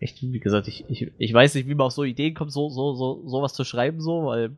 [0.00, 2.70] Echt, wie gesagt, ich, ich, ich weiß nicht, wie man auf so Ideen kommt, so,
[2.70, 4.56] so, so, sowas zu schreiben, so, weil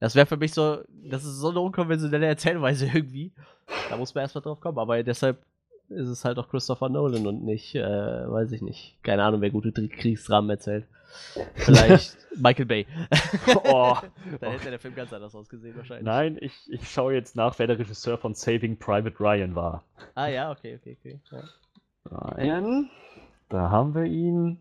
[0.00, 3.32] das wäre für mich so, das ist so eine unkonventionelle Erzählweise irgendwie.
[3.90, 5.42] Da muss man erstmal drauf kommen, aber deshalb
[5.90, 7.82] ist es halt auch Christopher Nolan und nicht, äh,
[8.30, 8.96] weiß ich nicht.
[9.02, 10.86] Keine Ahnung, wer gute Dr- Kriegsdramen erzählt.
[11.54, 12.86] Vielleicht Michael Bay.
[13.64, 13.96] Oh.
[14.40, 16.04] da hätte der Film ganz anders ausgesehen wahrscheinlich.
[16.04, 19.84] Nein, ich, ich schaue jetzt nach, wer der Regisseur von Saving Private Ryan war.
[20.14, 21.18] Ah ja, okay, okay, okay.
[21.30, 21.44] Ja.
[22.10, 22.90] Ryan,
[23.48, 24.60] da haben wir ihn.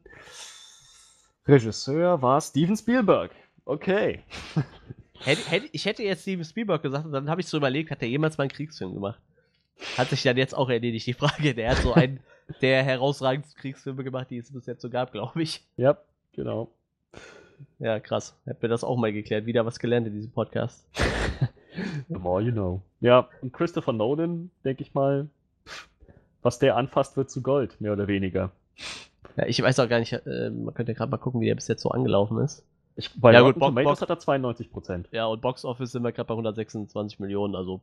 [1.47, 3.31] Regisseur war Steven Spielberg.
[3.65, 4.23] Okay.
[5.19, 8.01] Hätte, hätte, ich hätte jetzt Steven Spielberg gesagt und dann habe ich so überlegt, hat
[8.01, 9.19] er jemals mal einen Kriegsfilm gemacht?
[9.97, 11.53] Hat sich dann jetzt auch erledigt, die Frage.
[11.53, 12.19] Der hat so einen
[12.61, 15.65] der herausragendsten Kriegsfilme gemacht, die es bis jetzt so gab, glaube ich.
[15.77, 15.97] Ja,
[16.33, 16.69] genau.
[17.79, 18.37] Ja, krass.
[18.45, 19.45] Hätten wir das auch mal geklärt.
[19.45, 20.85] Wieder was gelernt in diesem Podcast.
[22.09, 22.81] The more you know.
[22.99, 25.27] Ja, und Christopher Nolan, denke ich mal,
[26.43, 28.51] was der anfasst, wird zu Gold, mehr oder weniger.
[29.37, 31.67] Ja, ich weiß auch gar nicht, äh, man könnte gerade mal gucken, wie der bis
[31.67, 32.63] jetzt so angelaufen ist.
[32.95, 35.09] Ich, bei Ja, Rotten gut, Bock- Tomatoes Bock- hat er 92 Prozent.
[35.11, 37.81] Ja, und Box Office sind wir gerade bei 126 Millionen, also,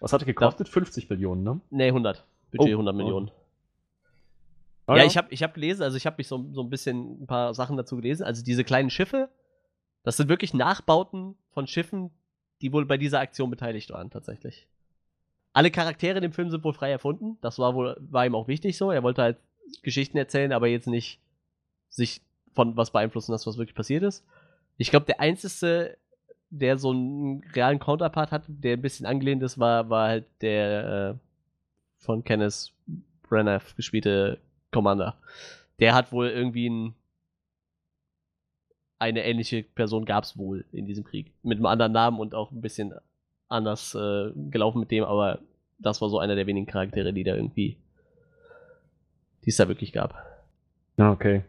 [0.00, 0.68] Was hat er gekostet?
[0.68, 1.60] 50 Millionen, ne?
[1.70, 2.22] nee, 100.
[2.50, 2.96] Budget Oh, 100 oh.
[2.98, 3.30] Millionen.
[4.86, 7.22] Ah, ja, ich habe ich hab gelesen, also ich habe mich so, so ein bisschen
[7.22, 8.22] ein paar Sachen dazu gelesen.
[8.22, 9.28] Also diese kleinen Schiffe,
[10.04, 12.10] das sind wirklich Nachbauten von Schiffen,
[12.60, 14.68] die wohl bei dieser Aktion beteiligt waren, tatsächlich.
[15.52, 17.38] Alle Charaktere in dem Film sind wohl frei erfunden.
[17.40, 18.90] Das war wohl, war ihm auch wichtig so.
[18.90, 19.38] Er wollte halt
[19.82, 21.20] Geschichten erzählen, aber jetzt nicht
[21.88, 22.20] sich
[22.52, 24.24] von was beeinflussen lassen, was wirklich passiert ist.
[24.76, 25.96] Ich glaube, der einzige,
[26.50, 31.16] der so einen realen Counterpart hat, der ein bisschen angelehnt ist, war, war halt der
[31.16, 31.18] äh,
[31.96, 32.72] von Kenneth
[33.28, 34.38] Branagh gespielte
[34.72, 35.16] Commander.
[35.78, 36.94] Der hat wohl irgendwie ein,
[38.98, 41.32] eine ähnliche Person gab es wohl in diesem Krieg.
[41.42, 42.94] Mit einem anderen Namen und auch ein bisschen
[43.48, 45.40] anders äh, gelaufen mit dem, aber
[45.78, 47.76] das war so einer der wenigen Charaktere, die da irgendwie,
[49.44, 50.14] die es da wirklich gab.
[50.96, 51.42] Ja, okay.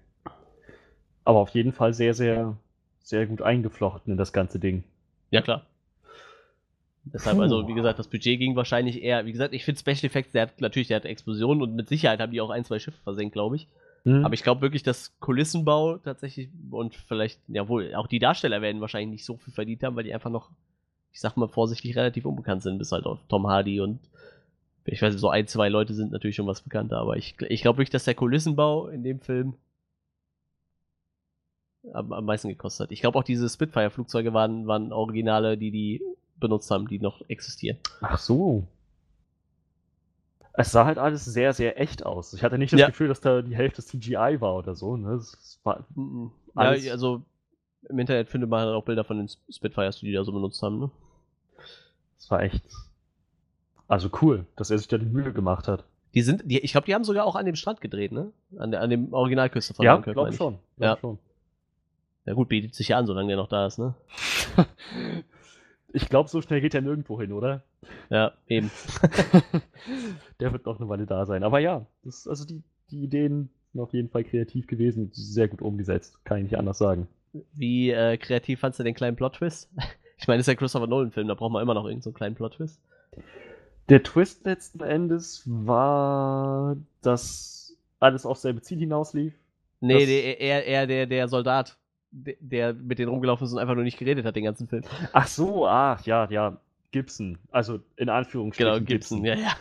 [1.24, 2.57] Aber auf jeden Fall sehr, sehr,
[2.99, 4.84] sehr gut eingeflochten in das ganze Ding.
[5.32, 5.65] Ja, klar.
[7.13, 7.69] Deshalb, also, Puh.
[7.69, 10.61] wie gesagt, das Budget ging wahrscheinlich eher, wie gesagt, ich finde Special Effects, der hat
[10.61, 13.55] natürlich, der hat Explosionen und mit Sicherheit haben die auch ein, zwei Schiffe versenkt, glaube
[13.55, 13.67] ich.
[14.03, 14.25] Hm?
[14.25, 19.11] Aber ich glaube wirklich, dass Kulissenbau tatsächlich und vielleicht, jawohl, auch die Darsteller werden wahrscheinlich
[19.11, 20.49] nicht so viel verdient haben, weil die einfach noch,
[21.11, 23.99] ich sag mal vorsichtig, relativ unbekannt sind, bis halt auf Tom Hardy und
[24.85, 27.61] ich weiß nicht, so ein, zwei Leute sind natürlich schon was bekannter, aber ich, ich
[27.61, 29.55] glaube wirklich, dass der Kulissenbau in dem Film
[31.93, 32.91] am, am meisten gekostet hat.
[32.91, 36.01] Ich glaube auch diese Spitfire-Flugzeuge waren, waren Originale, die die
[36.39, 37.77] benutzt haben, die noch existieren.
[38.01, 38.63] Ach so.
[40.53, 42.33] Es sah halt alles sehr, sehr echt aus.
[42.33, 42.88] Ich hatte nicht das Ja.
[42.88, 44.97] Gefühl, dass da die Hälfte CGI war oder so.
[44.97, 45.21] Ne?
[45.63, 46.31] War, Mhm.
[46.55, 47.21] Alles- Ja, also
[47.89, 50.61] im Internet findet man halt auch Bilder von den Spitfires, die die da so benutzt
[50.63, 50.79] haben.
[50.79, 50.89] Ne?
[52.17, 52.63] es war echt.
[53.88, 55.85] Also cool, dass er sich da die Mühe gemacht hat.
[56.13, 58.31] Die sind, die, ich glaube, die haben sogar auch an dem Strand gedreht, ne?
[58.57, 60.35] An, der, an dem Originalküste von ja, Dunkirk, glaub ich.
[60.35, 60.55] schon.
[60.77, 60.95] Ja.
[60.95, 61.19] Glaub schon.
[62.25, 63.93] Ja gut, bietet sich ja an, solange der noch da ist, ne?
[65.93, 67.63] Ich glaube, so schnell geht er nirgendwo hin, oder?
[68.09, 68.69] Ja, eben.
[70.39, 71.43] Der wird noch eine Weile da sein.
[71.43, 72.61] Aber ja, das, also die,
[72.91, 76.77] die Ideen sind auf jeden Fall kreativ gewesen, sehr gut umgesetzt, kann ich nicht anders
[76.77, 77.07] sagen.
[77.53, 79.69] Wie äh, kreativ fandst du den kleinen Plot-Twist?
[80.19, 82.09] Ich meine, das ist ja ein Christopher Nolan-Film, da braucht man immer noch irgendeinen so
[82.09, 82.81] einen kleinen Plot-Twist.
[83.88, 89.35] Der Twist letzten Endes war, dass alles auf selbe Ziel hinauslief.
[89.79, 91.77] Nee, Das- nee eher, eher der, der Soldat,
[92.11, 94.83] der, mit denen rumgelaufen ist und einfach nur nicht geredet hat den ganzen Film.
[95.13, 96.57] Ach so, ach, ja, ja,
[96.91, 97.37] Gibson.
[97.51, 98.73] Also in Anführungsstrichen.
[98.73, 99.55] Genau, Gibson, ja, ja.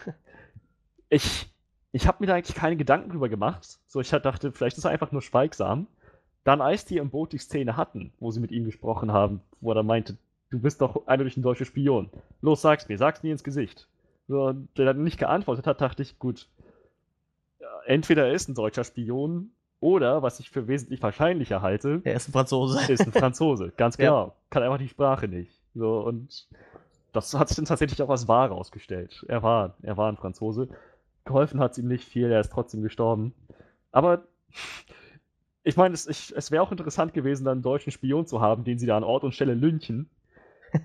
[1.09, 1.49] Ich,
[1.92, 3.78] ich habe mir da eigentlich keine Gedanken drüber gemacht.
[3.86, 5.86] So, ich dachte, vielleicht ist er einfach nur schweigsam.
[6.44, 9.72] Dann, als die im Boot die Szene hatten, wo sie mit ihm gesprochen haben, wo
[9.72, 10.16] er dann meinte,
[10.51, 12.11] du bist doch eindeutig ein deutscher Spion.
[12.40, 13.88] Los, sag's mir, sag's mir ins Gesicht.
[14.28, 16.49] So, und der dann nicht geantwortet hat, dachte ich, gut,
[17.86, 19.51] entweder er ist ein deutscher Spion
[19.81, 22.93] oder, was ich für wesentlich wahrscheinlicher halte, Er ist ein Franzose.
[22.93, 23.72] ist ein Franzose.
[23.77, 24.05] Ganz Ja.
[24.11, 24.37] genau.
[24.51, 25.53] Kann einfach die Sprache nicht.
[25.74, 26.47] So, und
[27.12, 29.24] das hat sich dann tatsächlich auch als wahr rausgestellt.
[29.29, 30.68] Er war, er war ein Franzose.
[31.24, 33.35] Geholfen hat es ihm nicht viel, er ist trotzdem gestorben.
[33.93, 34.24] Aber
[35.62, 38.64] ich meine, es, ich, es wäre auch interessant gewesen, dann einen deutschen Spion zu haben,
[38.64, 40.09] den sie da an Ort und Stelle lynchen.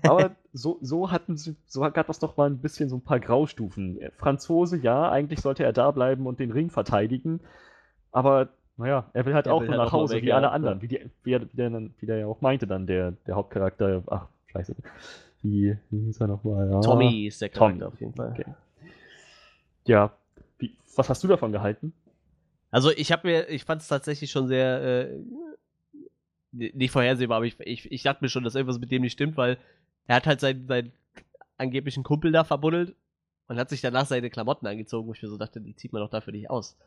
[0.02, 3.20] Aber so, so hatten sie, so gab es doch mal ein bisschen so ein paar
[3.20, 3.98] Graustufen.
[4.18, 7.40] Franzose, ja, eigentlich sollte er da bleiben und den Ring verteidigen.
[8.10, 10.36] Aber naja, er will halt Er auch will nur halt nach Hause, weg, wie ja,
[10.36, 10.80] alle anderen.
[10.82, 14.02] Wie, die, wie, er, wie, der, wie der ja auch meinte dann, der, der Hauptcharakter.
[14.06, 14.74] Ach, scheiße.
[15.42, 16.70] Wie, wie hieß er nochmal?
[16.70, 16.80] Ja.
[16.80, 17.48] Tommy ist der.
[17.48, 18.30] Charakter auf jeden Fall.
[18.32, 18.54] Okay.
[19.84, 20.12] Ja.
[20.58, 21.92] Wie, was hast du davon gehalten?
[22.70, 25.18] Also ich habe mir, ich fand es tatsächlich schon sehr äh,
[26.52, 29.36] nicht vorhersehbar, aber ich, ich, ich dachte mir schon, dass irgendwas mit dem nicht stimmt,
[29.36, 29.58] weil
[30.06, 30.92] er hat halt seinen, seinen
[31.56, 32.94] angeblichen Kumpel da verbuddelt
[33.48, 36.00] und hat sich danach seine Klamotten angezogen, wo ich mir so dachte, die zieht man
[36.00, 36.78] doch dafür nicht aus.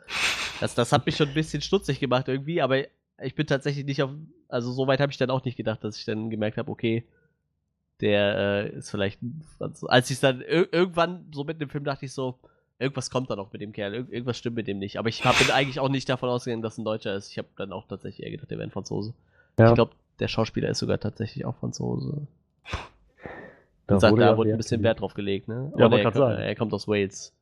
[0.60, 2.84] Das, das hat mich schon ein bisschen stutzig gemacht irgendwie, aber
[3.22, 4.12] ich bin tatsächlich nicht auf,
[4.48, 7.06] also so weit habe ich dann auch nicht gedacht, dass ich dann gemerkt habe, okay,
[8.02, 9.92] der äh, ist vielleicht, ein Franzose.
[9.92, 12.40] als ich dann ir irgendwann so mit dem Film dachte ich so,
[12.80, 14.98] irgendwas kommt da noch mit dem Kerl, Irg irgendwas stimmt mit dem nicht.
[14.98, 17.32] Aber ich hab, bin eigentlich auch nicht davon ausgegangen, dass ein Deutscher ist.
[17.32, 19.14] Ich habe dann auch tatsächlich eher gedacht, der wäre ein Franzose.
[19.58, 19.70] Ja.
[19.70, 22.28] Ich glaube, der Schauspieler ist sogar tatsächlich auch Franzose.
[23.88, 24.84] Da sagt, wurde da wurde ein bisschen.
[24.84, 25.72] Wert drauf gelegt, ne?
[25.78, 27.34] Ja, Oder er, er kommt aus Wales.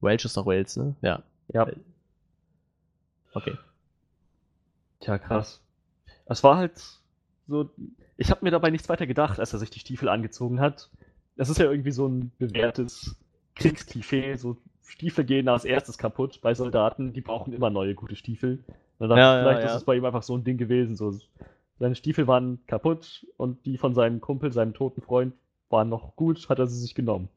[0.00, 0.94] Welsh ist doch Wales, ne?
[1.02, 1.22] Ja.
[1.52, 1.68] Ja.
[3.34, 3.56] Okay.
[5.00, 5.62] Tja, krass.
[6.26, 6.80] Es war halt
[7.48, 7.70] so,
[8.16, 10.90] ich habe mir dabei nichts weiter gedacht, als er sich die Stiefel angezogen hat.
[11.36, 13.16] Das ist ja irgendwie so ein bewährtes
[13.54, 18.64] Kriegsklischee, so Stiefel gehen als erstes kaputt bei Soldaten, die brauchen immer neue gute Stiefel.
[18.98, 19.70] Und dann Ja, ja, vielleicht ja.
[19.70, 21.14] ist es bei ihm einfach so ein Ding gewesen, so
[21.78, 25.34] seine Stiefel waren kaputt und die von seinem Kumpel, seinem toten Freund,
[25.70, 27.28] waren noch gut, hat er sie sich genommen.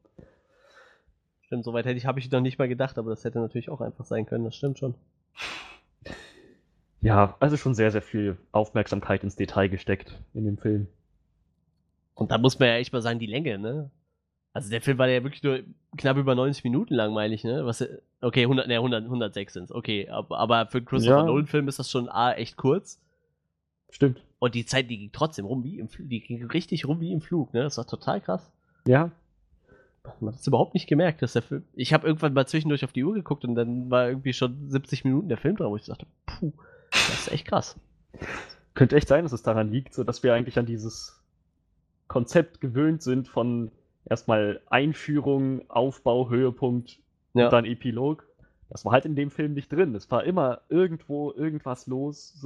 [1.42, 3.80] Stimmt, soweit hätte ich, habe ich noch nicht mal gedacht, aber das hätte natürlich auch
[3.80, 4.94] einfach sein können, das stimmt schon.
[7.04, 10.86] Ja, also schon sehr, sehr viel Aufmerksamkeit ins Detail gesteckt in dem Film.
[12.14, 13.90] Und da muss man ja echt mal sagen, die Länge, ne?
[14.54, 15.60] Also der Film war ja wirklich nur
[15.98, 17.66] knapp über 90 Minuten lang, meine ich, ne?
[17.66, 17.86] Was,
[18.20, 20.08] okay, 100, ne, 100, 106 sind's, okay.
[20.08, 21.24] Aber, aber für einen Christopher Ja.
[21.24, 23.00] Nolan-Film ist das schon A, echt kurz.
[23.90, 24.22] Stimmt.
[24.38, 26.08] Und die Zeit, die ging trotzdem rum wie im Flug.
[26.08, 27.62] Die ging richtig rum wie im Flug, ne?
[27.64, 28.50] Das war total krass.
[28.86, 29.10] Ja,
[30.20, 31.64] Man hat es überhaupt nicht gemerkt, dass der Film.
[31.74, 35.04] Ich habe irgendwann mal zwischendurch auf die Uhr geguckt und dann war irgendwie schon 70
[35.04, 36.52] Minuten der Film dran, wo ich dachte, puh,
[37.08, 37.76] das ist echt krass.
[38.74, 41.20] Könnte echt sein, dass es daran liegt, so dass wir eigentlich an dieses
[42.08, 43.70] Konzept gewöhnt sind von
[44.04, 46.98] erstmal Einführung, Aufbau, Höhepunkt
[47.34, 47.46] Ja.
[47.46, 48.26] und dann Epilog.
[48.70, 49.94] Das war halt in dem Film nicht drin.
[49.94, 52.44] Es war immer irgendwo irgendwas los.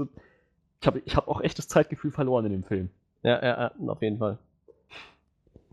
[0.80, 2.90] Ich habe ich hab auch echt das Zeitgefühl verloren in dem Film.
[3.22, 4.38] Ja, ja, ja, auf jeden Fall.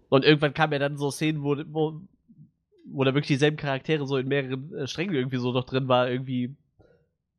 [0.09, 1.99] Und irgendwann kamen ja dann so Szenen, wo, wo,
[2.85, 6.09] wo da wirklich dieselben Charaktere so in mehreren äh, Strängen irgendwie so noch drin war,
[6.09, 6.55] irgendwie.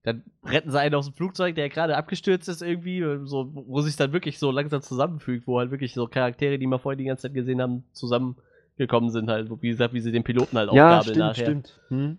[0.07, 3.97] Dann retten sie einen aus dem Flugzeug, der gerade abgestürzt ist, irgendwie, so, wo sich
[3.97, 7.23] dann wirklich so langsam zusammenfügt, wo halt wirklich so Charaktere, die wir vorher die ganze
[7.23, 11.61] Zeit gesehen haben, zusammengekommen sind, halt, wie gesagt, wie sie den Piloten halt aufgabeln nachher.
[11.89, 12.19] Hm?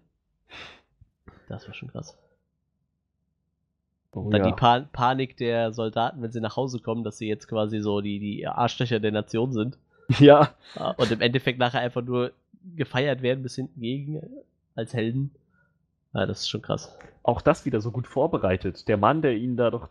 [1.47, 2.17] Das war schon krass.
[4.11, 4.47] Oh, dann ja.
[4.47, 8.01] die pa Panik der Soldaten, wenn sie nach Hause kommen, dass sie jetzt quasi so
[8.01, 9.77] die, die Arschlöcher der Nation sind.
[10.19, 12.33] ja, Ja, Und im Endeffekt nachher einfach nur
[12.75, 14.21] gefeiert werden bis hinten gegen
[14.75, 15.31] als Helden.
[16.13, 16.93] Ja, das ist schon krass.
[17.27, 18.87] Auch das wieder so gut vorbereitet.
[18.87, 19.89] Der Mann, der ihnen da doch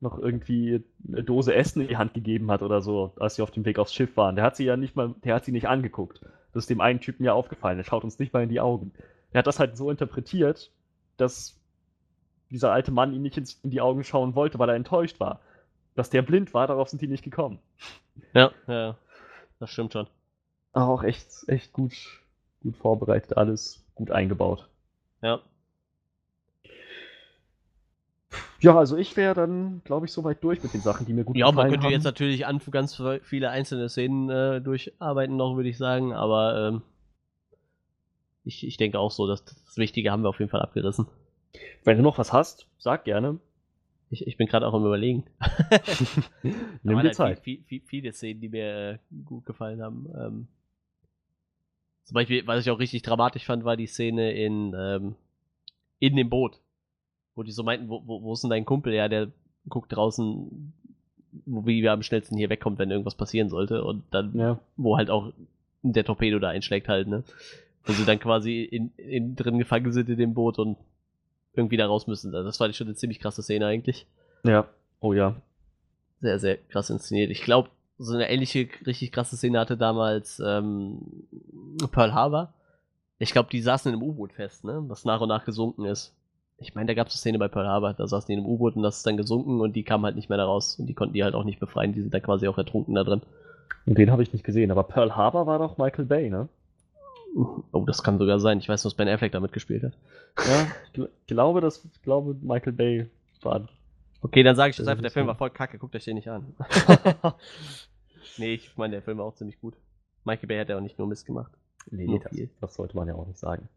[0.00, 3.50] noch irgendwie eine Dose Essen in die Hand gegeben hat oder so, als sie auf
[3.50, 5.66] dem Weg aufs Schiff waren, der hat sie ja nicht mal, der hat sie nicht
[5.66, 6.20] angeguckt.
[6.52, 7.78] Das ist dem einen Typen ja aufgefallen.
[7.78, 8.92] Der schaut uns nicht mal in die Augen.
[9.32, 10.70] er hat das halt so interpretiert,
[11.16, 11.58] dass
[12.50, 15.40] dieser alte Mann ihm nicht in die Augen schauen wollte, weil er enttäuscht war.
[15.94, 17.60] Dass der blind war, darauf sind die nicht gekommen.
[18.34, 18.96] Ja, ja,
[19.58, 20.06] das stimmt schon.
[20.72, 21.94] Auch echt, echt gut,
[22.62, 24.68] gut vorbereitet, alles gut eingebaut.
[25.22, 25.40] Ja.
[28.60, 31.36] Ja, also ich wäre dann, glaube ich, soweit durch mit den Sachen, die mir gut
[31.36, 31.92] Ja, man gefallen könnte haben.
[31.92, 36.82] jetzt natürlich an ganz viele einzelne Szenen äh, durcharbeiten noch, würde ich sagen, aber ähm,
[38.44, 41.06] ich, ich denke auch so, dass das Wichtige haben wir auf jeden Fall abgerissen.
[41.84, 43.38] Wenn du noch was hast, sag gerne.
[44.10, 45.24] Ich, ich bin gerade auch am überlegen.
[46.82, 47.40] Nimm dir Zeit.
[47.40, 50.06] Viel, viel, viele Szenen, die mir äh, gut gefallen haben.
[50.16, 50.48] Ähm,
[52.04, 55.14] zum Beispiel, was ich auch richtig dramatisch fand, war die Szene in, ähm,
[55.98, 56.60] in dem Boot.
[57.34, 58.92] Wo die so meinten, wo, wo, wo ist denn dein Kumpel?
[58.94, 59.28] Ja, der
[59.68, 60.72] guckt draußen,
[61.46, 63.82] wo, wie er am schnellsten hier wegkommt, wenn irgendwas passieren sollte.
[63.84, 64.58] Und dann, Ja.
[64.76, 65.32] wo halt auch
[65.82, 67.24] der Torpedo da einschlägt halt, ne?
[67.84, 70.76] Wo sie dann quasi in, in drin gefangen sind in dem Boot und
[71.54, 72.34] irgendwie da raus müssen.
[72.34, 74.06] Also Das war schon eine ziemlich krasse Szene eigentlich
[74.44, 74.66] Ja.
[75.00, 75.36] Oh ja.
[76.20, 77.30] sehr, sehr krass inszeniert.
[77.30, 77.68] Ich glaube,
[77.98, 80.98] so eine ähnliche, richtig krasse Szene hatte damals ähm,
[81.92, 82.52] Pearl Harbor.
[83.18, 84.84] Ich glaube, die saßen in einem U-Boot fest, ne?
[84.88, 86.12] Das nach und nach gesunken ist.
[86.58, 88.48] Ich meine, da gab es eine Szene bei Pearl Harbor, da saßen die in einem
[88.48, 90.86] U-Boot und das ist dann gesunken und die kamen halt nicht mehr da raus und
[90.86, 93.22] die konnten die halt auch nicht befreien, die sind da quasi auch ertrunken da drin.
[93.86, 96.48] Und den habe ich nicht gesehen, aber Pearl Harbor war doch Michael Bay, ne?
[97.72, 98.58] Oh, das kann sogar sein.
[98.58, 99.92] Ich weiß, was Ben Affleck da mitgespielt hat.
[100.46, 103.08] Ja, ich gl- glaube, dass ich glaube, Michael Bay
[103.42, 103.68] war.
[104.22, 106.14] Okay, dann sage ich jetzt Das einfach, der Film war voll kacke, guckt euch den
[106.14, 106.54] nicht an.
[108.36, 109.74] nee, ich meine, der Film war auch ziemlich gut.
[110.24, 111.52] Michael Bay hat ja auch nicht nur Mist gemacht.
[111.90, 113.68] nee, das, das sollte man ja auch nicht sagen.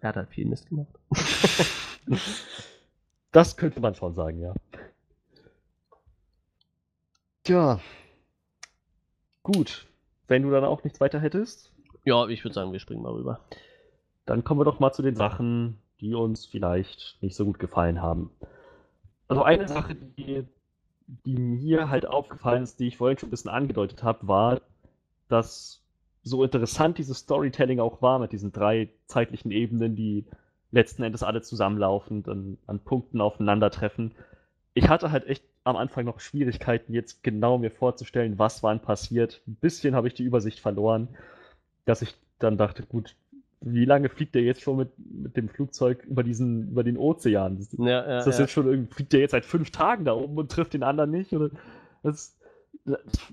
[0.00, 0.98] Er hat halt viel Mist gemacht.
[3.30, 4.52] Das könnte man schon sagen, ja.
[7.44, 7.80] Tja.
[9.42, 9.86] Gut.
[10.28, 11.72] Wenn du dann auch nichts weiter hättest,
[12.04, 13.40] Ja, ich würde sagen, wir springen mal rüber.
[14.26, 18.00] dann kommen wir doch mal zu den Sachen, die uns vielleicht nicht so gut gefallen
[18.02, 18.30] haben.
[19.28, 20.46] Also eine Sache, die,
[21.06, 24.60] die mir halt aufgefallen ist, die ich vorhin schon ein bisschen angedeutet habe, war,
[25.28, 25.81] dass
[26.22, 30.24] so interessant dieses Storytelling auch war mit diesen drei zeitlichen Ebenen, die
[30.70, 34.12] letzten Endes alle zusammenlaufend an, an Punkten aufeinandertreffen.
[34.74, 39.42] Ich hatte halt echt am Anfang noch Schwierigkeiten, jetzt genau mir vorzustellen, was wann passiert.
[39.46, 41.08] Ein bisschen habe ich die Übersicht verloren,
[41.84, 43.14] dass ich dann dachte, gut,
[43.60, 47.64] wie lange fliegt der jetzt schon mit, mit dem Flugzeug über diesen, über den Ozean?
[47.78, 48.44] Ja, ja, ist das ja.
[48.44, 51.10] jetzt schon irgendwie, fliegt der jetzt seit fünf Tagen da oben und trifft den anderen
[51.10, 51.32] nicht?
[51.32, 51.50] Oder
[52.02, 52.36] das,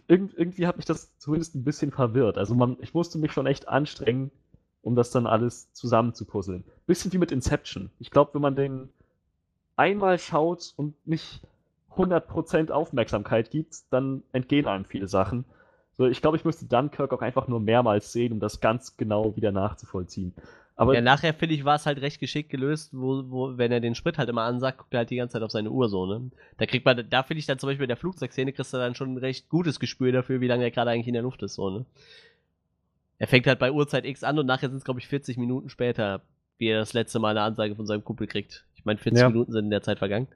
[0.08, 2.38] irgend, irgendwie hat mich das zumindest ein bisschen verwirrt.
[2.38, 4.32] Also man, ich musste mich schon echt anstrengen,
[4.82, 6.64] um das dann alles zusammenzupuzzeln.
[6.86, 7.90] Bisschen wie mit Inception.
[8.00, 8.90] Ich glaube, wenn man den
[9.76, 11.42] einmal schaut und nicht
[11.96, 15.46] 100% Aufmerksamkeit gibt, dann entgehen einem viele Sachen.
[15.98, 19.36] So, ich glaube, ich müsste Dunkirk auch einfach nur mehrmals sehen, um das ganz genau
[19.36, 20.34] wieder nachzuvollziehen.
[20.80, 23.82] Aber ja, nachher finde ich, war es halt recht geschickt gelöst, wo, wo, wenn er
[23.82, 26.06] den Sprit halt immer ansagt, guckt er halt die ganze Zeit auf seine Uhr so,
[26.06, 26.32] ne?
[26.58, 28.96] Da kriegt man, da finde ich dann zum Beispiel in der Flugzeugszene kriegst du dann
[28.96, 31.56] schon ein recht gutes Gespür dafür, wie lange er gerade eigentlich in der Luft ist,
[31.56, 31.86] so, ne?
[33.18, 35.70] Er fängt halt bei Uhrzeit X an und nachher sind es, glaube ich, 40 Minuten
[35.70, 36.22] später,
[36.60, 38.64] wie er das letzte Mal eine Ansage von seinem Kumpel kriegt.
[38.76, 39.28] Ich meine, 40 Ja.
[39.30, 40.30] Minuten sind in der Zeit vergangen.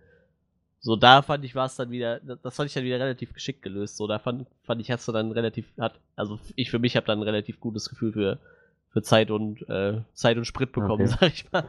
[0.82, 3.62] So, da fand ich, war es dann wieder, das fand ich dann wieder relativ geschickt
[3.62, 3.96] gelöst.
[3.96, 7.06] So, da fand, fand ich, hast du dann relativ, hat, also ich für mich habe
[7.08, 8.39] dann ein relativ gutes Gefühl für,
[8.94, 11.08] für Zeit und, äh, Zeit und Sprit bekommen, Okay.
[11.20, 11.68] sag ich mal.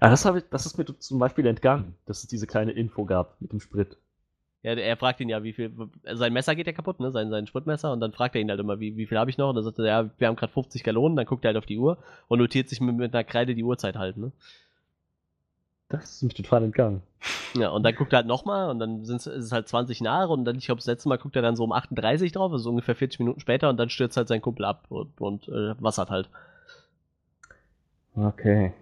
[0.00, 3.40] ah, das, ich, das ist mir zum Beispiel entgangen, dass es diese kleine Info gab
[3.40, 3.96] mit dem Sprit.
[4.62, 5.72] Ja, er fragt ihn ja, wie viel,
[6.12, 8.60] sein Messer geht ja kaputt, ne, sein, sein Spritmesser, und dann fragt er ihn halt
[8.60, 9.48] immer, wie, wie viel habe ich noch?
[9.48, 11.66] Und dann sagt er, ja, wir haben gerade 50 Gallonen, dann guckt er halt auf
[11.66, 11.98] die Uhr
[12.28, 14.30] und notiert sich mit, mit einer Kreide die Uhrzeit halt, ne.
[15.88, 17.02] Das ist mir total entgangen.
[17.54, 20.44] Ja, und dann guckt er halt nochmal und dann ist es halt 20 nach und
[20.44, 22.94] dann, ich glaube, das letzte Mal guckt er dann so um 38 drauf, also ungefähr
[22.94, 26.30] 40 Minuten später und dann stürzt halt sein Kumpel ab und, und äh, wassert halt.
[28.16, 28.72] Okay.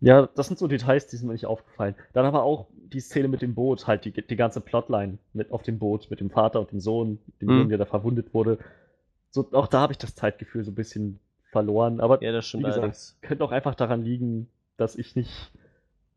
[0.00, 1.94] Ja, das sind so Details, die sind mir nicht aufgefallen.
[2.12, 5.62] Dann aber auch die Szene mit dem Boot, halt die, die ganze Plotline mit auf
[5.62, 7.58] dem Boot, mit dem Vater und dem Sohn, dem Mhm.
[7.60, 8.58] Sohn, der da verwundet wurde.
[9.30, 11.20] So, auch da habe ich das Zeitgefühl so ein bisschen
[11.50, 12.00] verloren.
[12.00, 15.50] Aber Ja, das stimmt wie gesagt, könnte auch einfach daran liegen, dass ich nicht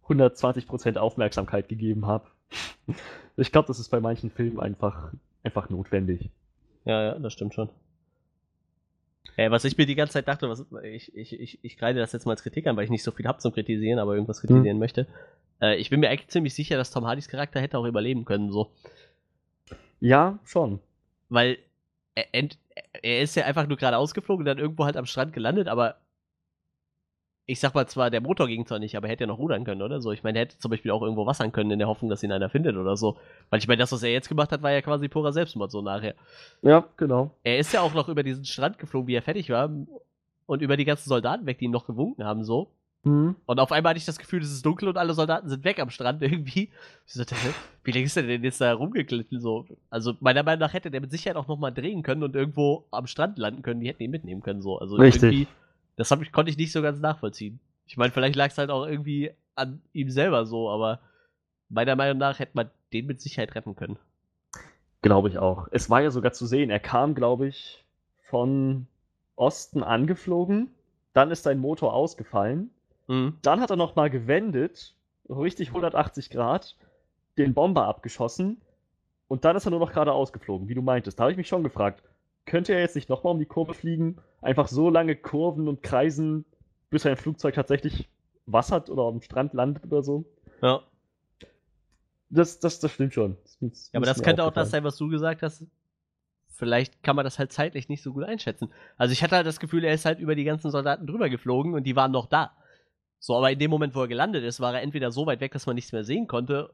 [0.07, 2.25] 120% Aufmerksamkeit gegeben habe.
[3.37, 5.11] Ich glaube, das ist bei manchen Filmen einfach,
[5.43, 6.29] einfach notwendig.
[6.85, 7.69] Ja, ja, das stimmt schon.
[9.35, 12.11] Äh, was ich mir die ganze Zeit dachte, was, ich, ich, ich, ich kreide das
[12.11, 14.41] jetzt mal als Kritik an, weil ich nicht so viel hab zum Kritisieren, aber irgendwas
[14.41, 15.07] kritisieren möchte.
[15.61, 18.51] Äh, ich bin mir eigentlich ziemlich sicher, dass Tom Hardys Charakter hätte auch überleben können,
[18.51, 18.71] so.
[19.99, 20.79] Ja, schon.
[21.29, 21.57] Weil
[22.15, 22.49] er,
[23.01, 25.97] er ist ja einfach nur gerade ausgeflogen und dann irgendwo halt am Strand gelandet, aber
[27.49, 29.63] ich sag mal zwar, der Motor ging zwar nicht, aber er hätte ja noch rudern
[29.63, 30.11] können, oder so.
[30.11, 32.31] Ich meine, er hätte zum Beispiel auch irgendwo wassern können in der Hoffnung, dass ihn
[32.31, 33.17] einer findet oder so.
[33.49, 35.81] Weil ich meine, das, was er jetzt gemacht hat, war ja quasi purer Selbstmord so
[35.81, 36.15] nachher.
[36.61, 37.31] Ja, genau.
[37.43, 39.69] Er ist ja auch noch über diesen Strand geflogen, wie er fertig war.
[40.45, 42.67] und über die ganzen Soldaten weg, die ihn noch gewunken haben, so.
[43.03, 43.35] Hm.
[43.45, 45.79] Und auf einmal hatte ich das Gefühl, es ist dunkel und alle Soldaten sind weg
[45.79, 46.69] am Strand irgendwie.
[47.05, 47.23] Ich so,
[47.85, 49.39] wie lange ist der denn jetzt da rumgeglitten?
[49.39, 49.65] So?
[49.89, 53.07] Also meiner Meinung nach hätte der mit Sicherheit auch nochmal drehen können und irgendwo am
[53.07, 53.79] Strand landen können.
[53.79, 54.61] Die hätten ihn mitnehmen können.
[54.61, 54.79] So.
[54.79, 55.23] Also Richtig.
[55.23, 55.47] irgendwie,
[55.97, 57.59] das ich, konnte ich nicht so ganz nachvollziehen.
[57.85, 61.01] Ich meine, vielleicht lag es halt auch irgendwie an ihm selber so, aber
[61.67, 63.97] meiner Meinung nach hätte man den mit Sicherheit retten können.
[65.01, 65.67] Glaube ich auch.
[65.71, 66.69] Es war ja sogar zu sehen.
[66.69, 67.83] Er kam, glaube ich,
[68.21, 68.87] von
[69.35, 70.71] Osten angeflogen.
[71.13, 72.69] Dann ist sein Motor ausgefallen.
[73.07, 73.37] Mhm.
[73.41, 74.95] Dann hat er nochmal gewendet,
[75.29, 76.77] richtig 180 Grad,
[77.37, 78.61] den Bomber abgeschossen
[79.27, 81.19] und dann ist er nur noch gerade ausgeflogen, wie du meintest.
[81.19, 82.03] Da habe ich mich schon gefragt,
[82.45, 84.17] könnte er jetzt nicht nochmal um die Kurve fliegen,
[84.47, 86.45] einfach so lange kurven und kreisen,
[86.89, 88.07] bis ein Flugzeug tatsächlich
[88.45, 90.25] was hat oder am Strand landet oder so?
[90.61, 90.81] Ja.
[92.29, 93.37] Das, das, das stimmt schon.
[93.43, 95.65] Das ist- Ja, aber das könnte auch das sein, was du gesagt hast.
[96.49, 98.69] Vielleicht kann man das halt zeitlich nicht so gut einschätzen.
[98.97, 101.73] Also ich hatte halt das Gefühl, er ist halt über die ganzen Soldaten drüber geflogen
[101.73, 102.51] und die waren noch da.
[103.19, 105.51] So, aber in dem Moment, wo er gelandet ist, war er entweder so weit weg,
[105.51, 106.71] dass man nichts mehr sehen konnte,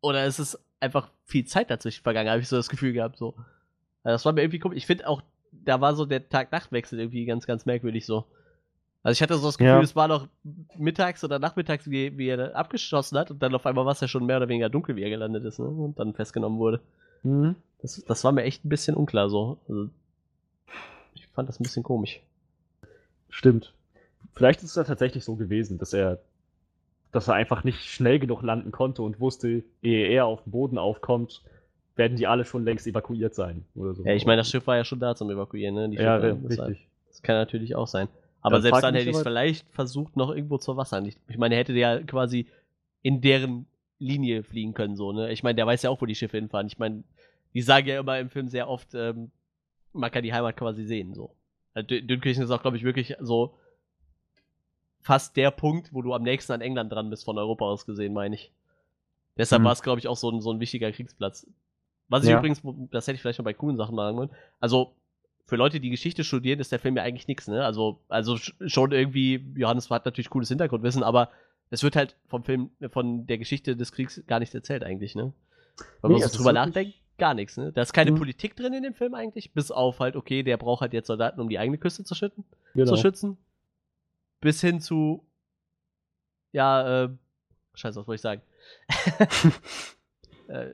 [0.00, 3.16] oder es ist einfach viel Zeit dazwischen vergangen, habe ich so das Gefühl gehabt.
[3.18, 3.34] So.
[4.04, 4.76] Also das war mir irgendwie komisch.
[4.78, 5.22] Ich finde auch,
[5.52, 8.24] da war so der Tag-Nacht-Wechsel irgendwie ganz, ganz merkwürdig so.
[9.02, 9.80] Also ich hatte so das Gefühl, Ja.
[9.80, 10.28] es war noch
[10.76, 14.08] mittags oder nachmittags, wie, wie er abgeschossen hat und dann auf einmal war es ja
[14.08, 15.66] schon mehr oder weniger dunkel, wie er gelandet ist, ne?
[15.66, 16.80] Und dann festgenommen wurde.
[17.22, 17.54] Mhm.
[17.80, 19.58] Das, das war mir echt ein bisschen unklar so.
[19.68, 19.88] Also,
[21.14, 22.20] ich fand das ein bisschen komisch.
[23.30, 23.72] Stimmt.
[24.34, 26.18] Vielleicht ist es ja tatsächlich so gewesen, dass er,
[27.12, 30.76] dass er einfach nicht schnell genug landen konnte und wusste, ehe er auf den Boden
[30.78, 31.42] aufkommt,
[31.98, 33.64] werden die alle schon längst evakuiert sein.
[33.74, 34.04] Oder so.
[34.04, 35.88] Ja, ich meine, das Schiff war ja schon da zum Evakuieren, ne?
[35.88, 36.88] Die Ja, Schiffe, ja, deshalb- richtig.
[37.08, 38.08] Das kann natürlich auch sein.
[38.40, 41.02] Aber Dann selbst dann hätte ich es vielleicht versucht, noch irgendwo zur Wasser.
[41.04, 42.46] Ich, ich meine, er hätte ja quasi
[43.02, 43.66] in deren
[43.98, 45.32] Linie fliegen können, so, ne?
[45.32, 46.68] Ich meine, der weiß ja auch, wo die Schiffe hinfahren.
[46.68, 47.02] Ich meine,
[47.54, 49.30] die sagen ja immer im Film sehr oft, ähm,
[49.92, 51.34] man kann die Heimat quasi sehen, so.
[51.74, 53.54] Dün- Dünkirchen ist auch, glaube ich, wirklich so
[55.00, 58.12] fast der Punkt, wo du am nächsten an England dran bist, von Europa aus gesehen,
[58.12, 58.52] meine ich.
[59.36, 59.64] Deshalb Hm.
[59.66, 61.46] war es, glaube ich, auch so ein, so ein wichtiger Kriegsplatz.
[62.08, 62.38] Was ich Ja.
[62.38, 64.30] übrigens, das hätte ich vielleicht noch bei coolen Sachen machen wollen.
[64.60, 64.94] Also,
[65.46, 67.64] für Leute, die Geschichte studieren, ist der Film ja eigentlich nichts, ne?
[67.64, 71.30] Also, also sch- schon irgendwie, Johannes hat natürlich cooles Hintergrundwissen, aber
[71.70, 75.32] es wird halt vom Film, von der Geschichte des Kriegs gar nichts erzählt eigentlich, ne?
[76.02, 77.72] Wenn Nee, man so ist drüber nachdenkt, gar nichts, ne?
[77.72, 78.16] Da ist keine Mhm.
[78.18, 81.40] Politik drin in dem Film eigentlich, bis auf halt, okay, der braucht halt jetzt Soldaten,
[81.40, 82.44] um die eigene Küste zu schütten
[82.74, 82.94] Genau.
[82.94, 83.36] zu schützen.
[84.40, 85.24] Bis hin zu,
[86.52, 87.08] ja, äh,
[87.74, 88.42] scheiße, was wollte ich sagen?
[90.48, 90.68] äh,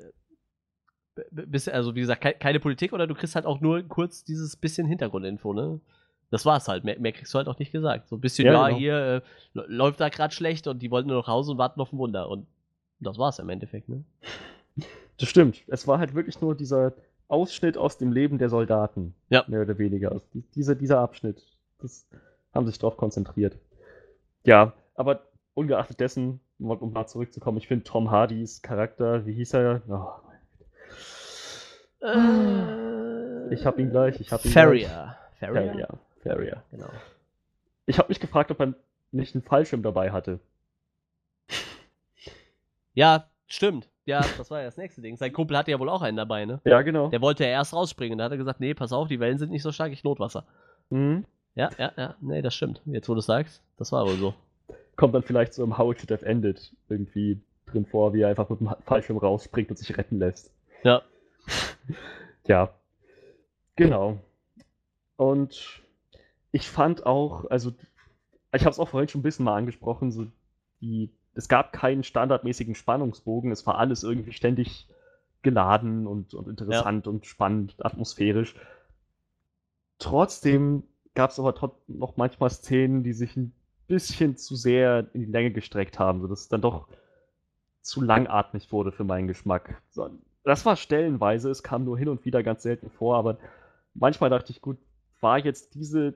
[1.15, 3.83] b- b- bis, also wie gesagt, kei- keine Politik oder du kriegst halt auch nur
[3.83, 5.81] kurz dieses bisschen Hintergrundinfo, ne?
[6.31, 6.85] Das war's halt.
[6.85, 8.09] Mehr, mehr kriegst du halt auch nicht gesagt.
[8.09, 8.79] So ein bisschen, Ja, ja, genau.
[8.79, 9.23] hier
[9.55, 11.99] äh, läuft da gerade schlecht und die wollten nur nach Hause und warten auf ein
[11.99, 12.29] Wunder.
[12.29, 12.47] Und
[13.01, 14.05] das war's im Endeffekt, ne?
[15.19, 15.63] Das stimmt.
[15.69, 16.95] Es war halt wirklich nur dieser
[17.29, 19.15] Ausschnitt aus dem Leben der Soldaten.
[19.29, 19.45] Ja.
[19.47, 20.11] Mehr oder weniger.
[20.11, 21.45] Also die- Dieser, Abschnitt.
[21.79, 22.09] Das
[22.53, 23.57] haben sich darauf konzentriert.
[24.45, 25.23] Ja, aber
[25.55, 29.83] ungeachtet dessen, um um mal zurückzukommen, ich finde Tom Hardys Charakter, wie hieß er?
[29.89, 30.09] Oh,
[33.51, 35.17] Ich hab ihn gleich, ich hab ihn Farrier.
[35.41, 35.65] Farrier?
[35.65, 35.89] Farrier.
[36.23, 36.63] Farrier.
[36.71, 36.91] Genau.
[37.87, 38.75] Ich habe mich gefragt, ob er
[39.13, 40.41] nicht einen Fallschirm dabei hatte.
[42.93, 43.89] Ja, stimmt.
[44.05, 45.17] Ja, das war ja das nächste Ding.
[45.17, 46.61] Sein Kumpel hatte ja wohl auch einen dabei, ne?
[46.65, 47.09] Ja, genau.
[47.09, 48.19] Der wollte ja erst rausspringen.
[48.19, 50.45] Da hat er gesagt, nee, pass auf, die Wellen sind nicht so stark, ich Notwasser.
[50.91, 51.25] Mhm.
[51.55, 52.15] Ja, ja, ja.
[52.21, 52.83] Nee, das stimmt.
[52.85, 54.35] Jetzt, wo du es sagst, das war wohl so.
[54.97, 58.29] Kommt dann vielleicht so im How It Should Have Ended irgendwie drin vor, wie er
[58.29, 60.53] einfach mit dem Fallschirm rausspringt und sich retten lässt.
[60.83, 61.03] Ja.
[62.47, 62.75] Ja,
[63.77, 64.19] genau.
[65.17, 65.83] Und
[66.53, 67.73] ich fand auch, also
[68.53, 70.27] ich habe es auch vorhin schon ein bisschen mal angesprochen, so
[70.81, 74.89] die, es gab keinen standardmäßigen Spannungsbogen, es war alles irgendwie ständig
[75.43, 78.55] geladen und, und interessant und spannend, atmosphärisch.
[79.99, 80.85] Trotzdem
[81.15, 83.53] gab es aber noch manchmal Szenen, die sich ein
[83.87, 86.89] bisschen zu sehr in die Länge gestreckt haben, sodass es dann doch
[87.83, 89.83] zu langatmig wurde für meinen Geschmack.
[89.91, 90.11] So,
[90.45, 93.39] das war stellenweise, es kam nur hin und wieder ganz selten vor, aber
[93.95, 94.77] manchmal dachte ich, gut,
[95.21, 96.15] war jetzt diese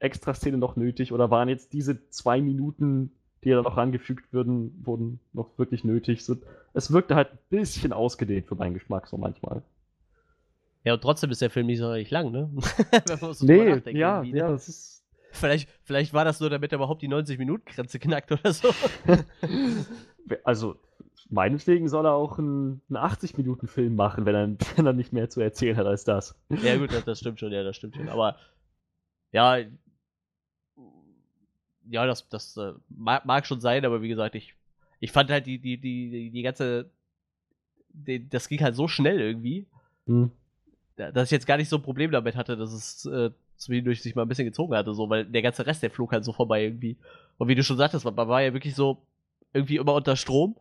[0.00, 3.12] Extraszene noch nötig oder waren jetzt diese zwei Minuten,
[3.44, 6.24] die da noch rangefügt würden, wurden noch wirklich nötig?
[6.24, 6.36] So,
[6.74, 9.62] es wirkte halt ein bisschen ausgedehnt für meinen Geschmack so manchmal.
[10.84, 12.50] Ja, und trotzdem ist der Film nicht so richtig lang, ne?
[13.06, 14.36] Wenn man so Nee, ja, ne?
[14.36, 15.04] ja, das ist.
[15.30, 18.70] Vielleicht, vielleicht war das nur, damit er überhaupt die 90-Minuten-Grenze knackt oder so.
[20.44, 20.76] Also,
[21.30, 25.40] meinetwegen soll er auch einen, einen 80-Minuten-Film machen, wenn er, wenn er nicht mehr zu
[25.40, 26.34] erzählen hat als das.
[26.62, 28.08] ja, gut, das, das stimmt schon, ja, das stimmt schon.
[28.08, 28.36] Aber
[29.32, 29.58] ja,
[31.90, 34.54] ja, das, das äh, mag, mag schon sein, aber wie gesagt, ich,
[35.00, 36.90] ich fand halt die, die, die, die, ganze.
[37.90, 39.66] Die, das ging halt so schnell irgendwie,
[40.06, 40.30] Hm.
[40.96, 44.02] da- dass ich jetzt gar nicht so ein Problem damit hatte, dass es äh, zwischendurch
[44.02, 46.32] sich mal ein bisschen gezogen hatte, so, weil der ganze Rest, der flog halt so
[46.32, 46.96] vorbei irgendwie.
[47.38, 49.02] Und wie du schon sagtest, man war ja wirklich so
[49.52, 50.56] irgendwie immer unter Strom,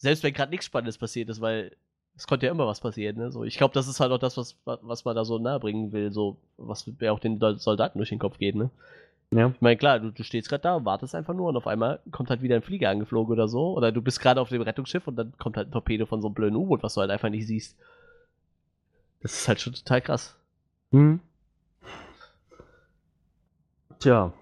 [0.00, 1.76] selbst wenn gerade nichts Spannendes passiert ist, weil
[2.16, 3.30] es konnte ja immer was passieren, ne?
[3.30, 6.10] So, ich glaube, das ist halt auch das, was, was man da so nahebringen will,
[6.10, 8.70] so, was mir auch den Soldaten durch den Kopf geht, ne?
[9.32, 9.48] Ja.
[9.48, 12.30] Ich meine, klar, du, du stehst gerade da, wartest einfach nur und auf einmal kommt
[12.30, 13.74] halt wieder ein Flieger angeflogen oder so.
[13.74, 16.28] Oder du bist gerade auf dem Rettungsschiff und dann kommt halt ein Torpedo von so
[16.28, 17.76] einem blöden U-Boot, was du halt einfach nicht siehst.
[19.22, 20.36] Das ist halt schon total krass.
[20.90, 21.20] Hm.
[24.00, 24.32] Tja.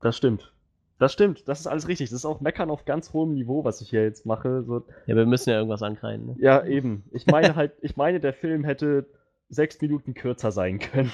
[0.00, 0.52] Das stimmt.
[0.98, 2.10] Das stimmt, das ist alles richtig.
[2.10, 4.64] Das ist auch Meckern auf ganz hohem Niveau, was ich hier jetzt mache.
[4.64, 6.36] So, Ja, wir müssen ja irgendwas ankreiden, ne?
[6.40, 7.04] ja, eben.
[7.12, 9.06] Ich meine halt, ich meine, der Film hätte
[9.48, 11.12] sechs Minuten kürzer sein können.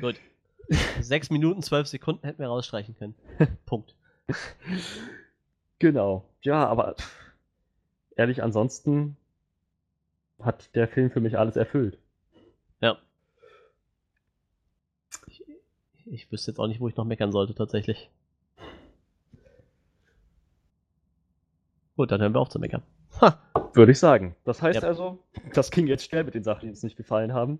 [0.00, 0.16] Gut.
[1.00, 3.14] Sechs Minuten, zwölf Sekunden hätten wir rausstreichen können.
[3.66, 3.94] Punkt.
[5.78, 6.24] Genau.
[6.42, 6.96] Ja, aber
[8.16, 9.16] ehrlich, ansonsten
[10.40, 11.98] hat der Film für mich alles erfüllt.
[12.80, 12.98] Ja.
[15.26, 15.44] Ich,
[16.06, 18.10] ich wüsste jetzt auch nicht, wo ich noch meckern sollte, tatsächlich.
[21.96, 22.82] Gut, dann hören wir auf zu meckern.
[23.20, 23.38] Ha!
[23.74, 24.34] Würde ich sagen.
[24.44, 24.88] Das heißt Ja.
[24.88, 25.18] also,
[25.54, 27.58] das ging jetzt schnell mit den Sachen, die uns nicht gefallen haben.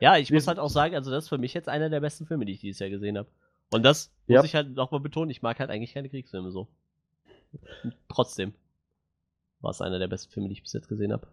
[0.00, 2.26] Ja, ich muss halt auch sagen, also das ist für mich jetzt einer der besten
[2.26, 3.28] Filme, die ich dieses Jahr gesehen habe.
[3.70, 4.44] Und das muss Ja.
[4.44, 6.68] ich halt nochmal betonen, ich mag halt eigentlich keine Kriegsfilme so.
[7.82, 8.54] Und trotzdem
[9.60, 11.26] war es einer der besten Filme, die ich bis jetzt gesehen habe.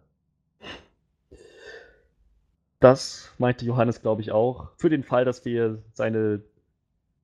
[2.80, 4.68] Das meinte Johannes, glaube ich, auch.
[4.76, 6.42] Für den Fall, dass wir seine,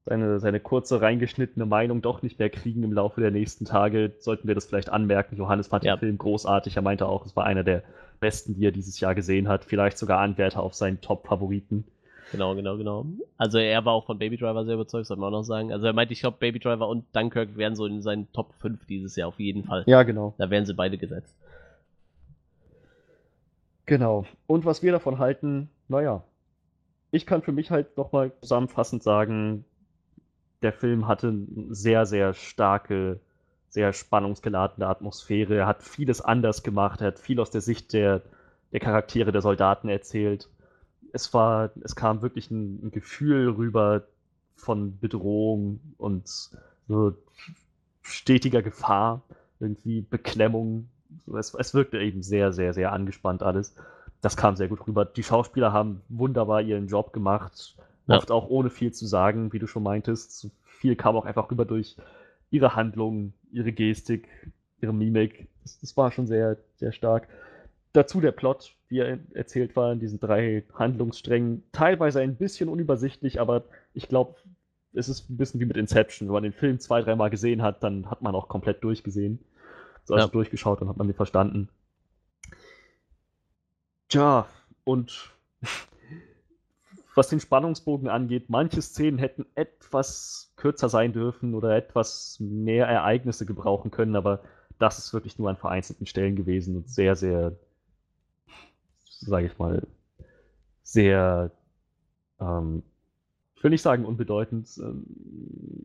[0.04, 4.48] seine, seine kurze, reingeschnittene Meinung doch nicht mehr kriegen im Laufe der nächsten Tage, sollten
[4.48, 5.36] wir das vielleicht anmerken.
[5.36, 5.94] Johannes fand Ja.
[5.96, 6.76] den Film großartig.
[6.76, 7.82] Er meinte auch, es war einer der
[8.18, 9.64] besten, die er dieses Jahr gesehen hat.
[9.64, 11.84] Vielleicht sogar Anwärter auf seinen Top-Favoriten.
[12.32, 13.04] Genau, genau, genau.
[13.36, 15.70] Also er war auch von Baby Driver sehr überzeugt, soll man auch noch sagen.
[15.72, 18.86] Also er meinte, ich glaube, Baby Driver und Dunkirk wären so in seinen Top 5
[18.86, 19.84] dieses Jahr auf jeden Fall.
[19.86, 20.34] Ja, genau.
[20.38, 21.36] Da wären sie beide gesetzt.
[23.86, 24.24] Genau.
[24.46, 26.22] Und was wir davon halten, naja.
[27.10, 29.64] Ich kann für mich halt nochmal zusammenfassend sagen,
[30.62, 33.20] der Film hatte eine sehr, sehr starke,
[33.68, 35.56] sehr spannungsgeladene Atmosphäre.
[35.56, 37.00] Er hat vieles anders gemacht.
[37.00, 38.22] Er hat viel aus der Sicht der,
[38.72, 40.48] der Charaktere der Soldaten erzählt.
[41.12, 44.02] Es war, es kam wirklich ein, ein Gefühl rüber
[44.56, 46.28] von Bedrohung und
[46.88, 47.14] so
[48.02, 49.22] stetiger Gefahr,
[49.60, 50.88] irgendwie Beklemmung.
[51.36, 53.74] Es, es wirkte eben sehr, sehr, sehr angespannt alles.
[54.20, 55.04] Das kam sehr gut rüber.
[55.04, 57.74] Die Schauspieler haben wunderbar ihren Job gemacht.
[58.06, 58.16] Ja.
[58.16, 60.38] Oft auch ohne viel zu sagen, wie du schon meintest.
[60.38, 61.96] So Viel kam auch einfach rüber durch
[62.50, 64.28] ihre Handlung, ihre Gestik,
[64.80, 65.46] ihre Mimik.
[65.62, 67.28] Das, das war schon sehr, sehr stark.
[67.92, 71.62] Dazu der Plot, wie er erzählt war, in diesen drei Handlungssträngen.
[71.72, 73.64] Teilweise ein bisschen unübersichtlich, aber
[73.94, 74.36] ich glaube,
[74.94, 76.28] es ist ein bisschen wie mit Inception.
[76.28, 79.38] Wenn man den Film zwei, dreimal gesehen hat, dann hat man auch komplett durchgesehen.
[80.04, 80.32] So, also Ja.
[80.32, 81.68] durchgeschaut und hat man den verstanden.
[84.08, 84.46] Tja,
[84.84, 85.30] und
[87.14, 93.46] was den Spannungsbogen angeht, manche Szenen hätten etwas kürzer sein dürfen oder etwas mehr Ereignisse
[93.46, 94.42] gebrauchen können, aber
[94.78, 97.56] das ist wirklich nur an vereinzelten Stellen gewesen und sehr, sehr,
[99.04, 99.86] sage ich mal,
[100.82, 101.50] sehr,
[102.40, 102.82] ähm,
[103.54, 104.68] ich will nicht sagen unbedeutend.
[104.78, 105.04] Ähm,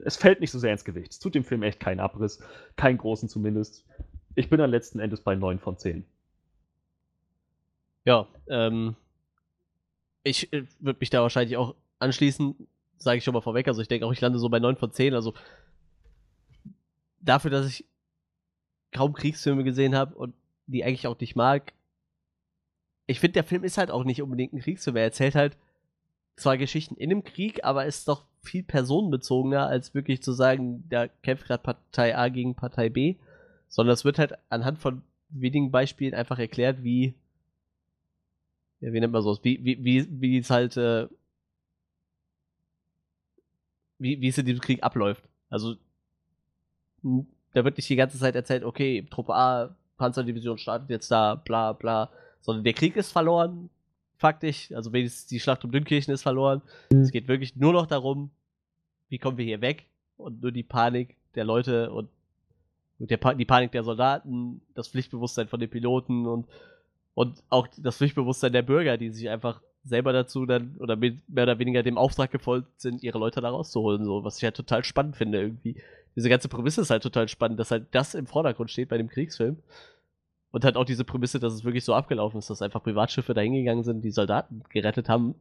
[0.03, 1.11] es fällt nicht so sehr ins Gewicht.
[1.11, 2.41] Es tut dem Film echt keinen Abriss,
[2.75, 3.85] keinen großen zumindest.
[4.35, 6.05] Ich bin dann letzten Endes bei 9 von 10.
[8.05, 8.95] Ja, ähm,
[10.23, 12.67] ich äh, würde mich da wahrscheinlich auch anschließen,
[12.97, 13.67] sage ich schon mal vorweg.
[13.67, 15.13] Also ich denke auch, ich lande so bei 9 von 10.
[15.13, 15.33] Also
[17.21, 17.85] dafür, dass ich
[18.91, 20.33] kaum Kriegsfilme gesehen habe und
[20.67, 21.73] die eigentlich auch nicht mag.
[23.05, 24.97] Ich finde, der Film ist halt auch nicht unbedingt ein Kriegsfilm.
[24.97, 25.57] Er erzählt halt
[26.35, 31.07] zwar Geschichten in einem Krieg, aber ist doch viel personenbezogener, als wirklich zu sagen, da
[31.07, 33.15] kämpft gerade Partei A gegen Partei B.
[33.69, 37.15] Sondern es wird halt anhand von wenigen Beispielen einfach erklärt, wie
[38.79, 39.39] ja, wie nennt man sowas?
[39.43, 41.07] Wie, wie, wie, wie es halt, äh,
[43.97, 45.23] wie, wie es in diesem Krieg abläuft.
[45.49, 45.75] Also,
[47.01, 51.73] da wird nicht die ganze Zeit erzählt, okay, Truppe A, Panzerdivision startet jetzt da, bla,
[51.73, 53.69] bla, sondern der Krieg ist verloren,
[54.17, 54.71] faktisch.
[54.71, 56.61] Also, wenigstens die Schlacht um Dünkirchen ist verloren.
[56.89, 58.29] Es geht wirklich nur noch darum,
[59.09, 59.87] wie kommen wir hier weg
[60.17, 62.09] und nur die Panik der Leute und
[62.99, 66.47] der pa die Panik der Soldaten, das Pflichtbewusstsein von den Piloten und
[67.17, 71.45] und auch das Pflichtbewusstsein der Bürger, die sich einfach selber dazu dann oder mit mehr
[71.45, 74.83] oder weniger dem Auftrag gefolgt sind, ihre Leute da rauszuholen, so was ich halt total
[74.83, 75.81] spannend finde irgendwie.
[76.15, 79.09] Diese ganze Prämisse ist halt total spannend, dass halt das im Vordergrund steht bei dem
[79.09, 79.57] Kriegsfilm.
[80.51, 83.41] Und halt auch diese Prämisse, dass es wirklich so abgelaufen ist, dass einfach Privatschiffe da
[83.41, 85.33] hingegangen sind, die Soldaten gerettet haben,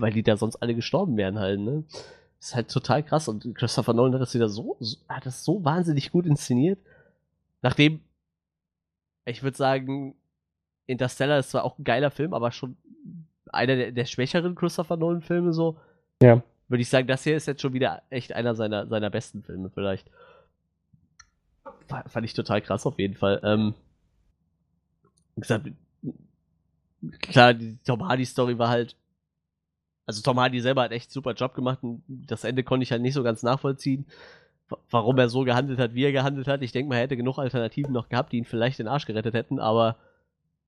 [0.00, 1.84] weil die da sonst alle gestorben wären halt, ne?
[2.40, 5.64] Ist halt total krass und Christopher Nolan hat das wieder so, so hat das so
[5.64, 6.80] wahnsinnig gut inszeniert.
[7.62, 8.00] Nachdem,
[9.24, 10.16] ich würde sagen,
[10.86, 12.76] Interstellar ist zwar auch ein geiler Film, aber schon
[13.52, 15.78] einer der, der schwächeren Christopher Nolan-Filme so.
[16.22, 16.42] Ja.
[16.68, 19.70] Würde ich sagen, das hier ist jetzt schon wieder echt einer seiner, seiner besten Filme,
[19.70, 20.10] vielleicht.
[21.86, 23.40] Fa- Fand ich total krass auf jeden Fall.
[23.44, 23.74] Ähm,
[25.36, 25.68] wie gesagt,
[27.20, 28.96] klar, die Tom Hardy-Story war halt.
[30.06, 33.02] Also Tom Hardy selber hat echt super Job gemacht und das Ende konnte ich halt
[33.02, 34.06] nicht so ganz nachvollziehen,
[34.68, 36.62] wa- warum er so gehandelt hat, wie er gehandelt hat.
[36.62, 39.34] Ich denke mal, er hätte genug Alternativen noch gehabt, die ihn vielleicht den Arsch gerettet
[39.34, 39.96] hätten, aber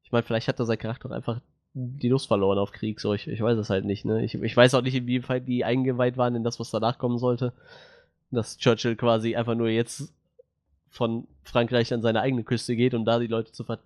[0.09, 1.43] ich meine, vielleicht hat er sein Charakter auch einfach
[1.74, 2.98] die Lust verloren auf Krieg.
[2.98, 4.06] So, ich, ich weiß es halt nicht.
[4.06, 4.24] Ne?
[4.24, 7.52] Ich, ich weiß auch nicht, inwieweit die eingeweiht waren in das, was danach kommen sollte.
[8.30, 10.14] Dass Churchill quasi einfach nur jetzt
[10.89, 13.80] von Frankreich an seine eigene Küste geht, um da die Leute zu, ver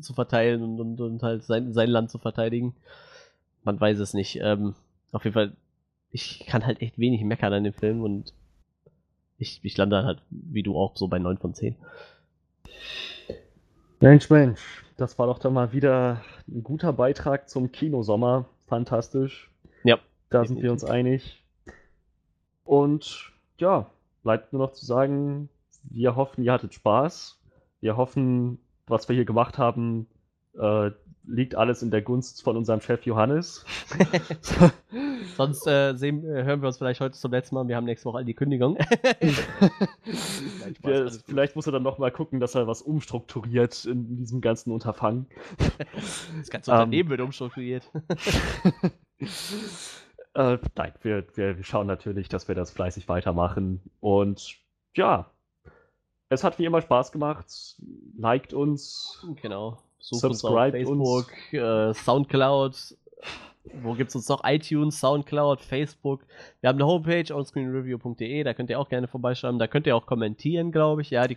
[0.00, 2.76] zu verteilen und, und, und halt sein, sein Land zu verteidigen.
[3.64, 4.38] Man weiß es nicht.
[4.40, 4.76] Ähm,
[5.10, 5.56] auf jeden Fall,
[6.12, 8.32] ich kann halt echt wenig meckern an dem Film und
[9.38, 11.74] ich, ich lande halt, wie du auch, so bei 9 von 10.
[13.98, 18.46] Mensch, Mensch, das war doch dann mal wieder ein guter Beitrag zum Kinosommer.
[18.66, 19.50] Fantastisch.
[19.82, 19.98] Ja.
[20.30, 21.42] Da sind wir uns einig.
[22.64, 23.90] Und ja,
[24.22, 25.48] bleibt nur noch zu sagen,
[25.84, 27.38] wir hoffen, ihr hattet Spaß.
[27.80, 30.06] Wir hoffen, was wir hier gemacht haben,
[30.58, 30.90] äh,
[31.26, 33.64] liegt alles in der Gunst von unserem Chef Johannes.
[35.36, 37.66] Sonst äh, sehen, äh, hören wir uns vielleicht heute zum letzten Mal.
[37.66, 38.76] Wir haben nächste Woche die Kündigung.
[40.82, 41.22] Alles gut.
[41.26, 45.26] vielleicht muss er dann noch mal gucken, dass er was umstrukturiert in diesem ganzen Unterfangen.
[46.38, 46.78] Das ganze Ähm.
[46.78, 47.90] Unternehmen wird umstrukturiert.
[50.34, 53.80] äh, nein, wir, wir, wir schauen natürlich, dass wir das fleißig weitermachen.
[54.00, 54.56] Und
[54.94, 55.30] ja,
[56.28, 57.46] es hat wie immer Spaß gemacht.
[58.16, 59.24] Liked uns.
[59.40, 59.78] Genau.
[60.04, 60.42] Sucht uns
[61.52, 62.76] Äh, Soundcloud.
[63.82, 64.42] Wo gibt's uns noch?
[64.44, 66.20] iTunes, Soundcloud, Facebook.
[66.60, 69.58] Wir haben eine Homepage, onscreenreview.de, da könnt ihr auch gerne vorbeischreiben.
[69.58, 71.08] Da könnt ihr auch kommentieren, glaube ich.
[71.08, 71.34] Ja, die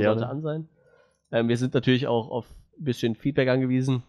[0.00, 0.18] gerne.
[0.18, 0.68] sollte an sein.
[1.30, 2.46] Ähm, wir sind natürlich auch auf
[2.80, 4.02] ein bisschen Feedback angewiesen.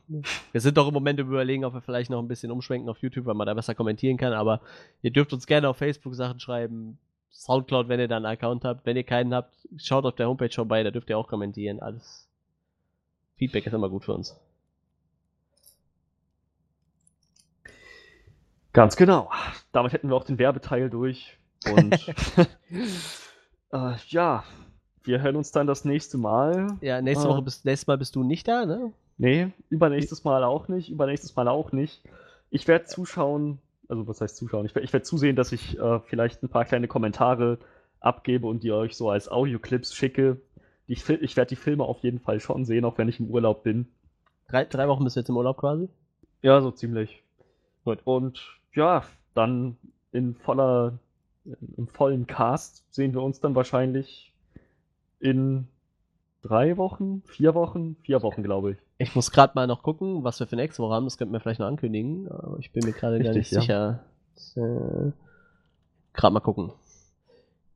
[0.52, 3.28] Wir sind doch im Moment Überlegen, ob wir vielleicht noch ein bisschen umschwenken auf YouTube,
[3.28, 4.34] weil man da besser kommentieren kann.
[4.34, 4.61] Aber
[5.03, 6.98] ihr dürft uns gerne auf Facebook Sachen schreiben.
[7.30, 8.88] Soundcloud, wenn ihr da einen Account habt.
[8.88, 11.80] Wenn ihr keinen habt, schaut auf der Homepage vorbei, da dürft ihr auch kommentieren.
[11.80, 12.28] Alles.
[13.42, 14.40] Feedback ist immer gut für uns.
[18.72, 19.32] Ganz genau.
[19.72, 21.40] Damit hätten wir auch den Werbeteil durch.
[21.66, 21.92] Und
[23.72, 24.44] äh, ja,
[25.04, 26.78] wir hören uns dann das nächste Mal.
[26.82, 27.32] Ja, nächste Ah.
[27.32, 28.94] Woche bist, nächstes Mal bist du nicht da, ne?
[29.18, 32.04] Nee, übernächstes Mal auch nicht, übernächstes Mal auch nicht.
[32.52, 33.58] Ich werde zuschauen,
[33.90, 34.68] also was heißt zuschauen?
[34.68, 37.58] Ich werde werd zusehen, dass ich äh, vielleicht ein paar kleine Kommentare
[38.02, 40.38] abgebe und die euch so als Audioclips schicke.
[40.96, 43.64] Fil- ich werde die Filme auf jeden Fall schon sehen, auch wenn ich im Urlaub
[43.64, 43.88] bin.
[44.48, 45.88] Drei, drei Wochen bist du jetzt im Urlaub quasi.
[46.42, 47.24] Ja, so ziemlich.
[47.86, 48.00] Gut.
[48.04, 48.42] Und
[48.74, 49.04] ja,
[49.34, 49.78] dann
[50.12, 51.00] in voller,
[51.78, 54.34] im vollen Cast sehen wir uns dann wahrscheinlich
[55.20, 55.68] in
[56.42, 58.78] drei Wochen, vier Wochen, vier Wochen, glaube ich.
[58.98, 61.06] Ich muss gerade mal noch gucken, was wir für nächste Woche haben.
[61.06, 62.30] Das könnten wir vielleicht noch ankündigen.
[62.30, 64.04] Aber ich bin mir gerade gar nicht Richtig, sicher.
[64.56, 65.12] Äh,
[66.14, 66.74] gerade mal gucken.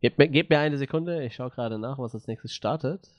[0.05, 1.23] Gebt mir, gebt mir eine Sekunde.
[1.23, 3.09] Ich schaue gerade nach, was als nächstes startet.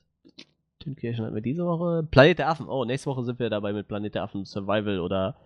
[0.78, 2.06] Tünkirchen hatten wir diese Woche.
[2.08, 2.68] Planet der Affen.
[2.68, 5.36] Oh, nächste Woche sind wir dabei mit Planet der Affen Survival oder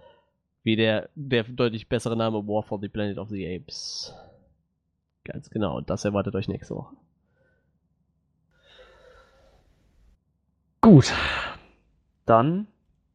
[0.65, 4.15] wie der, der deutlich bessere Name War for the Planet of the Apes.
[5.25, 5.81] Ganz genau.
[5.81, 6.95] Das erwartet euch nächste Woche.
[10.83, 11.11] Gut,
[12.27, 12.67] dann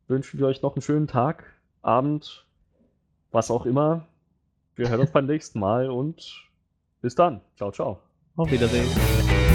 [0.08, 1.44] wünschen wir euch noch einen schönen Tag,
[1.84, 2.48] Abend,
[3.30, 4.08] was auch immer.
[4.76, 6.50] Wir hören uns beim nächsten Mal und
[7.04, 7.42] bis dann.
[7.56, 8.02] Ciao, ciao.
[8.38, 9.55] Oh, 的没